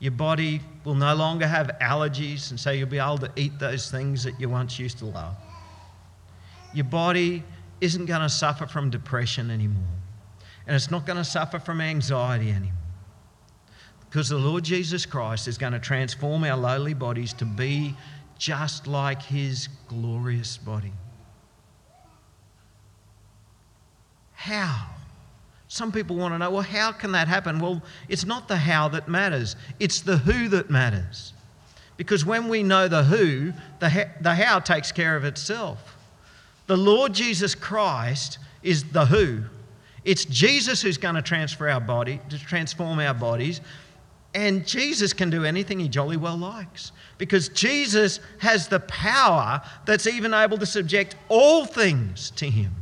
Your 0.00 0.12
body 0.12 0.60
will 0.84 0.94
no 0.94 1.14
longer 1.14 1.46
have 1.46 1.76
allergies, 1.80 2.50
and 2.50 2.60
so 2.60 2.70
you'll 2.70 2.88
be 2.88 2.98
able 2.98 3.18
to 3.18 3.32
eat 3.36 3.58
those 3.58 3.90
things 3.90 4.22
that 4.24 4.38
you 4.40 4.48
once 4.48 4.78
used 4.78 4.98
to 4.98 5.06
love. 5.06 5.34
Your 6.72 6.84
body 6.84 7.42
isn't 7.80 8.06
going 8.06 8.20
to 8.20 8.28
suffer 8.28 8.66
from 8.66 8.90
depression 8.90 9.50
anymore, 9.50 9.82
and 10.66 10.76
it's 10.76 10.90
not 10.90 11.06
going 11.06 11.16
to 11.16 11.24
suffer 11.24 11.58
from 11.58 11.80
anxiety 11.80 12.50
anymore. 12.50 12.72
Because 14.08 14.28
the 14.28 14.38
Lord 14.38 14.64
Jesus 14.64 15.04
Christ 15.04 15.48
is 15.48 15.58
going 15.58 15.72
to 15.72 15.78
transform 15.78 16.44
our 16.44 16.56
lowly 16.56 16.94
bodies 16.94 17.32
to 17.34 17.44
be 17.44 17.94
just 18.38 18.86
like 18.86 19.20
his 19.22 19.68
glorious 19.88 20.56
body. 20.56 20.92
How? 24.32 24.86
Some 25.68 25.92
people 25.92 26.16
want 26.16 26.32
to 26.32 26.38
know, 26.38 26.50
well, 26.50 26.62
how 26.62 26.92
can 26.92 27.12
that 27.12 27.28
happen? 27.28 27.60
Well, 27.60 27.82
it's 28.08 28.24
not 28.24 28.48
the 28.48 28.56
how 28.56 28.88
that 28.88 29.06
matters, 29.06 29.54
it's 29.78 30.00
the 30.00 30.16
who 30.16 30.48
that 30.48 30.70
matters. 30.70 31.34
Because 31.98 32.24
when 32.24 32.48
we 32.48 32.62
know 32.62 32.88
the 32.88 33.02
who, 33.02 33.52
the, 33.80 33.90
ha- 33.90 34.10
the 34.20 34.34
how 34.34 34.60
takes 34.60 34.92
care 34.92 35.16
of 35.16 35.24
itself. 35.24 35.96
The 36.68 36.76
Lord 36.76 37.12
Jesus 37.12 37.54
Christ 37.54 38.38
is 38.62 38.84
the 38.84 39.06
who. 39.06 39.42
It's 40.04 40.24
Jesus 40.24 40.80
who's 40.80 40.96
going 40.96 41.16
to 41.16 41.22
transfer 41.22 41.68
our 41.68 41.80
body, 41.80 42.20
to 42.30 42.38
transform 42.38 42.98
our 42.98 43.14
bodies. 43.14 43.60
And 44.34 44.66
Jesus 44.66 45.12
can 45.12 45.28
do 45.28 45.44
anything 45.44 45.80
he 45.80 45.88
jolly 45.88 46.16
well 46.16 46.36
likes 46.36 46.92
because 47.18 47.48
Jesus 47.48 48.20
has 48.38 48.68
the 48.68 48.80
power 48.80 49.60
that's 49.84 50.06
even 50.06 50.32
able 50.32 50.56
to 50.58 50.66
subject 50.66 51.16
all 51.28 51.66
things 51.66 52.30
to 52.32 52.48
him. 52.48 52.72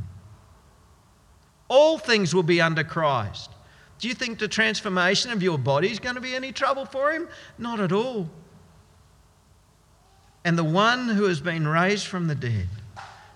All 1.69 1.99
things 1.99 2.35
will 2.35 2.43
be 2.43 2.61
under 2.61 2.85
Christ. 2.85 3.51
Do 3.99 4.09
you 4.09 4.14
think 4.14 4.39
the 4.39 4.49
transformation 4.49 5.31
of 5.31 5.43
your 5.43 5.59
body 5.59 5.91
is 5.91 5.99
going 5.99 6.14
to 6.14 6.21
be 6.21 6.35
any 6.35 6.53
trouble 6.53 6.85
for 6.85 7.11
him? 7.11 7.29
Not 7.59 7.81
at 7.81 7.93
all. 7.93 8.29
And 10.45 10.57
the 10.57 10.64
one 10.64 11.09
who 11.09 11.25
has 11.25 11.41
been 11.41 11.67
raised 11.67 12.07
from 12.07 12.29
the 12.29 12.35
dead, 12.35 12.69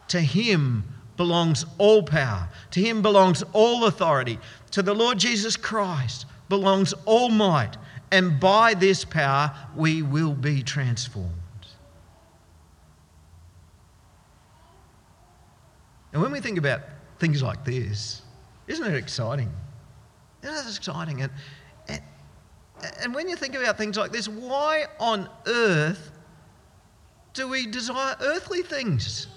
to 0.08 0.20
him 0.20 0.84
belongs 1.16 1.64
all 1.78 2.02
power, 2.02 2.48
to 2.70 2.80
him 2.80 3.02
belongs 3.02 3.42
all 3.52 3.84
authority, 3.86 4.38
to 4.70 4.82
the 4.82 4.94
Lord 4.94 5.18
Jesus 5.18 5.56
Christ 5.56 6.26
belongs 6.48 6.92
all 7.04 7.28
might 7.28 7.76
and 8.10 8.40
by 8.40 8.74
this 8.74 9.04
power 9.04 9.54
we 9.76 10.02
will 10.02 10.34
be 10.34 10.62
transformed. 10.62 11.30
And 16.12 16.20
when 16.20 16.32
we 16.32 16.40
think 16.40 16.58
about 16.58 16.80
things 17.20 17.42
like 17.42 17.64
this, 17.64 18.22
isn't 18.66 18.86
it 18.86 18.96
exciting? 18.96 19.52
Isn't 20.42 20.66
it 20.66 20.76
exciting? 20.76 21.22
And, 21.22 21.32
and, 21.88 22.02
and 23.02 23.14
when 23.14 23.28
you 23.28 23.36
think 23.36 23.54
about 23.54 23.76
things 23.76 23.96
like 23.96 24.10
this, 24.10 24.26
why 24.26 24.86
on 24.98 25.28
earth 25.46 26.10
do 27.34 27.46
we 27.46 27.66
desire 27.66 28.16
earthly 28.20 28.62
things? 28.62 29.28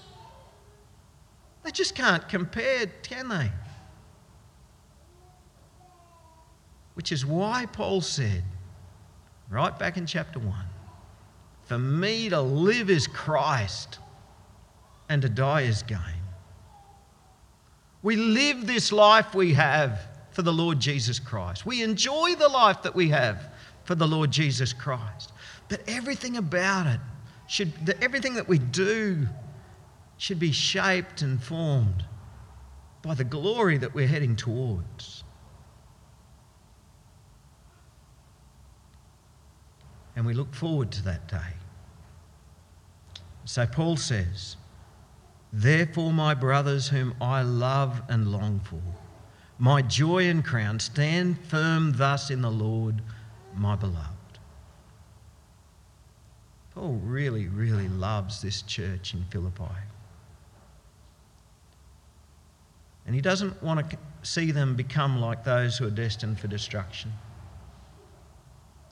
They 1.62 1.70
just 1.70 1.94
can't 1.94 2.26
compare, 2.28 2.86
can 3.02 3.28
they? 3.28 3.50
Which 6.94 7.12
is 7.12 7.26
why 7.26 7.66
Paul 7.66 8.00
said, 8.00 8.44
right 9.50 9.78
back 9.78 9.96
in 9.96 10.06
chapter 10.06 10.38
1. 10.38 10.54
For 11.64 11.78
me 11.78 12.28
to 12.30 12.40
live 12.40 12.88
is 12.88 13.06
Christ 13.06 13.98
and 15.08 15.20
to 15.22 15.28
die 15.28 15.62
is 15.62 15.82
gain. 15.82 16.23
We 18.04 18.14
live 18.14 18.68
this 18.68 18.92
life 18.92 19.34
we 19.34 19.54
have 19.54 19.98
for 20.30 20.42
the 20.42 20.52
Lord 20.52 20.78
Jesus 20.78 21.18
Christ. 21.18 21.66
We 21.66 21.82
enjoy 21.82 22.36
the 22.36 22.48
life 22.48 22.82
that 22.82 22.94
we 22.94 23.08
have 23.08 23.52
for 23.82 23.96
the 23.96 24.06
Lord 24.06 24.30
Jesus 24.30 24.72
Christ. 24.72 25.32
But 25.68 25.80
everything 25.88 26.36
about 26.36 26.86
it 26.86 27.00
should, 27.48 27.96
everything 28.00 28.34
that 28.34 28.46
we 28.46 28.58
do 28.58 29.26
should 30.18 30.38
be 30.38 30.52
shaped 30.52 31.22
and 31.22 31.42
formed 31.42 32.04
by 33.02 33.14
the 33.14 33.24
glory 33.24 33.78
that 33.78 33.92
we're 33.92 34.06
heading 34.06 34.36
towards. 34.36 35.24
and 40.16 40.24
we 40.24 40.34
look 40.34 40.54
forward 40.54 40.90
to 40.92 41.02
that 41.04 41.26
day. 41.28 41.54
So 43.44 43.66
Paul 43.66 43.96
says, 43.96 44.56
Therefore, 45.56 46.12
my 46.12 46.34
brothers, 46.34 46.88
whom 46.88 47.14
I 47.20 47.42
love 47.42 48.02
and 48.08 48.32
long 48.32 48.58
for, 48.58 48.82
my 49.56 49.82
joy 49.82 50.28
and 50.28 50.44
crown, 50.44 50.80
stand 50.80 51.38
firm 51.38 51.92
thus 51.92 52.28
in 52.28 52.42
the 52.42 52.50
Lord, 52.50 53.00
my 53.54 53.76
beloved. 53.76 54.08
Paul 56.74 56.94
really, 57.04 57.46
really 57.46 57.86
loves 57.86 58.42
this 58.42 58.62
church 58.62 59.14
in 59.14 59.26
Philippi. 59.30 59.62
And 63.06 63.14
he 63.14 63.20
doesn't 63.20 63.62
want 63.62 63.88
to 63.90 63.98
see 64.24 64.50
them 64.50 64.74
become 64.74 65.20
like 65.20 65.44
those 65.44 65.78
who 65.78 65.86
are 65.86 65.90
destined 65.90 66.40
for 66.40 66.48
destruction. 66.48 67.12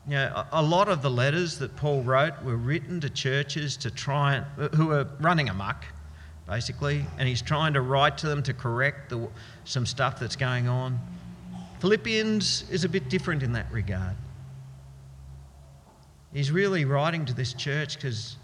You 0.07 0.13
know, 0.13 0.45
a 0.53 0.63
lot 0.63 0.89
of 0.89 1.03
the 1.03 1.11
letters 1.11 1.59
that 1.59 1.75
Paul 1.75 2.03
wrote 2.03 2.41
were 2.45 2.57
written 2.57 3.01
to 3.01 3.11
churches 3.11 3.77
to 3.79 3.91
try 3.91 4.37
and, 4.37 4.75
who 4.77 4.93
are 4.93 5.09
running 5.19 5.49
amok, 5.49 5.87
basically, 6.47 7.05
and 7.19 7.29
he's 7.29 7.43
trying 7.43 7.75
to 7.75 7.81
write 7.81 8.19
to 8.19 8.27
them 8.27 8.43
to 8.43 8.53
correct 8.53 9.11
the, 9.11 9.29
some 9.65 9.87
stuff 9.87 10.19
that's 10.19 10.37
going 10.37 10.69
on. 10.69 10.99
Philippians 11.81 12.71
is 12.71 12.85
a 12.85 12.89
bit 12.89 13.09
different 13.09 13.43
in 13.43 13.53
that 13.53 13.71
regard. 13.73 14.17
He's 16.33 16.51
really 16.51 16.85
writing 16.85 17.25
to 17.27 17.35
this 17.35 17.53
church 17.53 17.97
because 17.97 18.37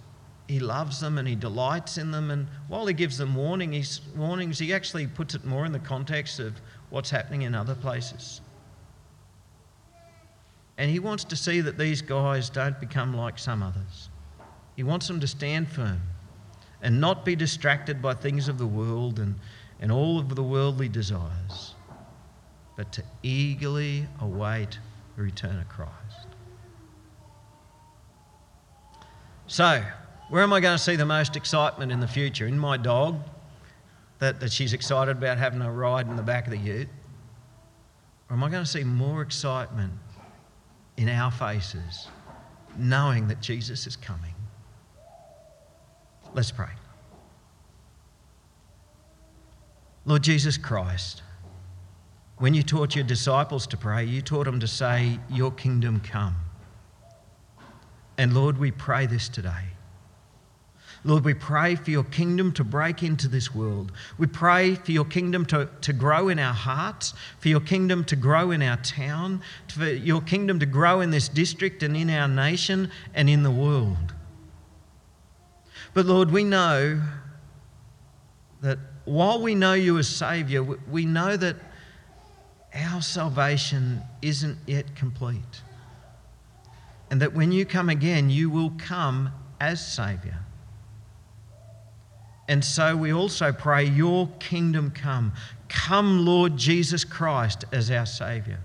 he 0.46 0.60
loves 0.60 1.00
them 1.00 1.18
and 1.18 1.26
he 1.26 1.34
delights 1.34 1.98
in 1.98 2.10
them. 2.10 2.30
And 2.30 2.48
while 2.68 2.86
he 2.86 2.94
gives 2.94 3.16
them 3.16 3.34
warning, 3.34 3.72
he's, 3.72 4.00
warnings, 4.16 4.58
he 4.58 4.72
actually 4.72 5.06
puts 5.06 5.34
it 5.34 5.44
more 5.44 5.64
in 5.64 5.72
the 5.72 5.78
context 5.78 6.40
of 6.40 6.60
what's 6.90 7.10
happening 7.10 7.42
in 7.42 7.54
other 7.54 7.74
places. 7.74 8.40
And 10.76 10.90
he 10.90 10.98
wants 10.98 11.24
to 11.24 11.36
see 11.36 11.60
that 11.60 11.76
these 11.76 12.02
guys 12.02 12.50
don't 12.50 12.78
become 12.78 13.14
like 13.14 13.38
some 13.38 13.62
others. 13.62 14.10
He 14.76 14.82
wants 14.82 15.08
them 15.08 15.20
to 15.20 15.26
stand 15.26 15.68
firm 15.68 16.00
and 16.82 17.00
not 17.00 17.24
be 17.24 17.34
distracted 17.34 18.00
by 18.00 18.14
things 18.14 18.48
of 18.48 18.58
the 18.58 18.66
world 18.66 19.18
and, 19.18 19.34
and 19.80 19.90
all 19.90 20.18
of 20.18 20.34
the 20.34 20.42
worldly 20.42 20.88
desires, 20.88 21.74
but 22.76 22.92
to 22.92 23.02
eagerly 23.22 24.06
await 24.20 24.78
the 25.16 25.22
return 25.22 25.58
of 25.58 25.68
Christ. 25.68 25.92
So, 29.46 29.82
where 30.28 30.42
am 30.42 30.52
I 30.52 30.60
going 30.60 30.76
to 30.76 30.82
see 30.82 30.96
the 30.96 31.06
most 31.06 31.34
excitement 31.34 31.90
in 31.90 32.00
the 32.00 32.08
future? 32.08 32.46
In 32.46 32.58
my 32.58 32.76
dog, 32.76 33.18
that, 34.18 34.40
that 34.40 34.52
she's 34.52 34.72
excited 34.72 35.16
about 35.16 35.38
having 35.38 35.62
a 35.62 35.72
ride 35.72 36.06
in 36.06 36.16
the 36.16 36.22
back 36.22 36.46
of 36.46 36.50
the 36.50 36.58
ute? 36.58 36.88
Or 38.28 38.36
am 38.36 38.44
I 38.44 38.50
going 38.50 38.62
to 38.62 38.70
see 38.70 38.84
more 38.84 39.22
excitement 39.22 39.92
in 40.98 41.08
our 41.08 41.30
faces, 41.30 42.08
knowing 42.76 43.28
that 43.28 43.40
Jesus 43.40 43.86
is 43.86 43.96
coming. 43.96 44.34
Let's 46.38 46.52
pray. 46.52 46.70
Lord 50.04 50.22
Jesus 50.22 50.56
Christ, 50.56 51.24
when 52.36 52.54
you 52.54 52.62
taught 52.62 52.94
your 52.94 53.04
disciples 53.04 53.66
to 53.66 53.76
pray, 53.76 54.04
you 54.04 54.22
taught 54.22 54.44
them 54.44 54.60
to 54.60 54.68
say, 54.68 55.18
Your 55.28 55.50
kingdom 55.50 55.98
come. 55.98 56.36
And 58.18 58.34
Lord, 58.34 58.56
we 58.56 58.70
pray 58.70 59.06
this 59.06 59.28
today. 59.28 59.64
Lord, 61.02 61.24
we 61.24 61.34
pray 61.34 61.74
for 61.74 61.90
your 61.90 62.04
kingdom 62.04 62.52
to 62.52 62.62
break 62.62 63.02
into 63.02 63.26
this 63.26 63.52
world. 63.52 63.90
We 64.16 64.28
pray 64.28 64.76
for 64.76 64.92
your 64.92 65.06
kingdom 65.06 65.44
to, 65.46 65.68
to 65.80 65.92
grow 65.92 66.28
in 66.28 66.38
our 66.38 66.54
hearts, 66.54 67.14
for 67.40 67.48
your 67.48 67.58
kingdom 67.58 68.04
to 68.04 68.14
grow 68.14 68.52
in 68.52 68.62
our 68.62 68.76
town, 68.76 69.42
for 69.66 69.86
your 69.86 70.20
kingdom 70.20 70.60
to 70.60 70.66
grow 70.66 71.00
in 71.00 71.10
this 71.10 71.28
district 71.28 71.82
and 71.82 71.96
in 71.96 72.08
our 72.08 72.28
nation 72.28 72.92
and 73.12 73.28
in 73.28 73.42
the 73.42 73.50
world. 73.50 74.14
But 75.98 76.06
Lord, 76.06 76.30
we 76.30 76.44
know 76.44 77.02
that 78.60 78.78
while 79.04 79.42
we 79.42 79.56
know 79.56 79.72
you 79.72 79.98
as 79.98 80.06
Saviour, 80.06 80.78
we 80.88 81.04
know 81.04 81.36
that 81.36 81.56
our 82.72 83.02
salvation 83.02 84.02
isn't 84.22 84.58
yet 84.64 84.94
complete. 84.94 85.62
And 87.10 87.20
that 87.20 87.34
when 87.34 87.50
you 87.50 87.66
come 87.66 87.88
again, 87.88 88.30
you 88.30 88.48
will 88.48 88.70
come 88.78 89.32
as 89.58 89.84
Saviour. 89.84 90.36
And 92.46 92.64
so 92.64 92.96
we 92.96 93.12
also 93.12 93.50
pray, 93.50 93.82
Your 93.84 94.28
kingdom 94.38 94.92
come. 94.92 95.32
Come, 95.68 96.24
Lord 96.24 96.56
Jesus 96.56 97.02
Christ, 97.02 97.64
as 97.72 97.90
our 97.90 98.06
Saviour. 98.06 98.60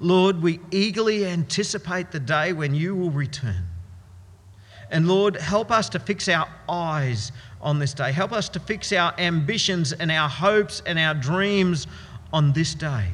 Lord, 0.00 0.40
we 0.40 0.60
eagerly 0.70 1.26
anticipate 1.26 2.12
the 2.12 2.20
day 2.20 2.54
when 2.54 2.74
you 2.74 2.96
will 2.96 3.10
return. 3.10 3.66
And 4.90 5.06
Lord, 5.06 5.36
help 5.36 5.70
us 5.70 5.88
to 5.90 5.98
fix 5.98 6.28
our 6.28 6.48
eyes 6.68 7.32
on 7.60 7.78
this 7.78 7.92
day. 7.92 8.12
Help 8.12 8.32
us 8.32 8.48
to 8.50 8.60
fix 8.60 8.92
our 8.92 9.14
ambitions 9.18 9.92
and 9.92 10.10
our 10.10 10.28
hopes 10.28 10.82
and 10.86 10.98
our 10.98 11.14
dreams 11.14 11.86
on 12.32 12.52
this 12.52 12.74
day 12.74 13.08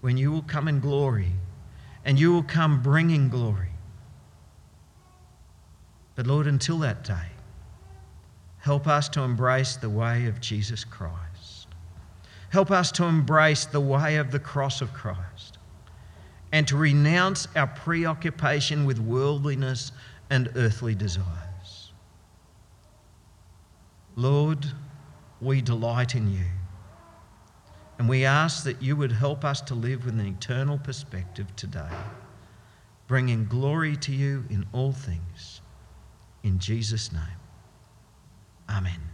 when 0.00 0.16
you 0.16 0.30
will 0.32 0.42
come 0.42 0.68
in 0.68 0.80
glory 0.80 1.32
and 2.04 2.18
you 2.18 2.32
will 2.32 2.42
come 2.42 2.82
bringing 2.82 3.28
glory. 3.28 3.68
But 6.14 6.26
Lord, 6.26 6.46
until 6.46 6.78
that 6.80 7.04
day, 7.04 7.28
help 8.58 8.86
us 8.86 9.08
to 9.10 9.22
embrace 9.22 9.76
the 9.76 9.90
way 9.90 10.26
of 10.26 10.40
Jesus 10.40 10.84
Christ. 10.84 11.66
Help 12.50 12.70
us 12.70 12.90
to 12.92 13.04
embrace 13.04 13.64
the 13.64 13.80
way 13.80 14.16
of 14.16 14.30
the 14.30 14.38
cross 14.38 14.80
of 14.80 14.92
Christ 14.92 15.58
and 16.52 16.66
to 16.66 16.76
renounce 16.76 17.46
our 17.54 17.68
preoccupation 17.68 18.84
with 18.84 18.98
worldliness 18.98 19.92
and 20.30 20.48
earthly 20.54 20.94
desires. 20.94 21.92
Lord, 24.16 24.64
we 25.40 25.60
delight 25.60 26.14
in 26.14 26.32
you. 26.32 26.46
And 27.98 28.08
we 28.08 28.24
ask 28.24 28.64
that 28.64 28.80
you 28.80 28.96
would 28.96 29.12
help 29.12 29.44
us 29.44 29.60
to 29.62 29.74
live 29.74 30.06
with 30.06 30.18
an 30.18 30.26
eternal 30.26 30.78
perspective 30.78 31.54
today, 31.54 31.92
bringing 33.06 33.44
glory 33.44 33.96
to 33.98 34.12
you 34.12 34.44
in 34.48 34.64
all 34.72 34.92
things. 34.92 35.60
In 36.42 36.58
Jesus' 36.58 37.12
name, 37.12 37.22
amen. 38.70 39.09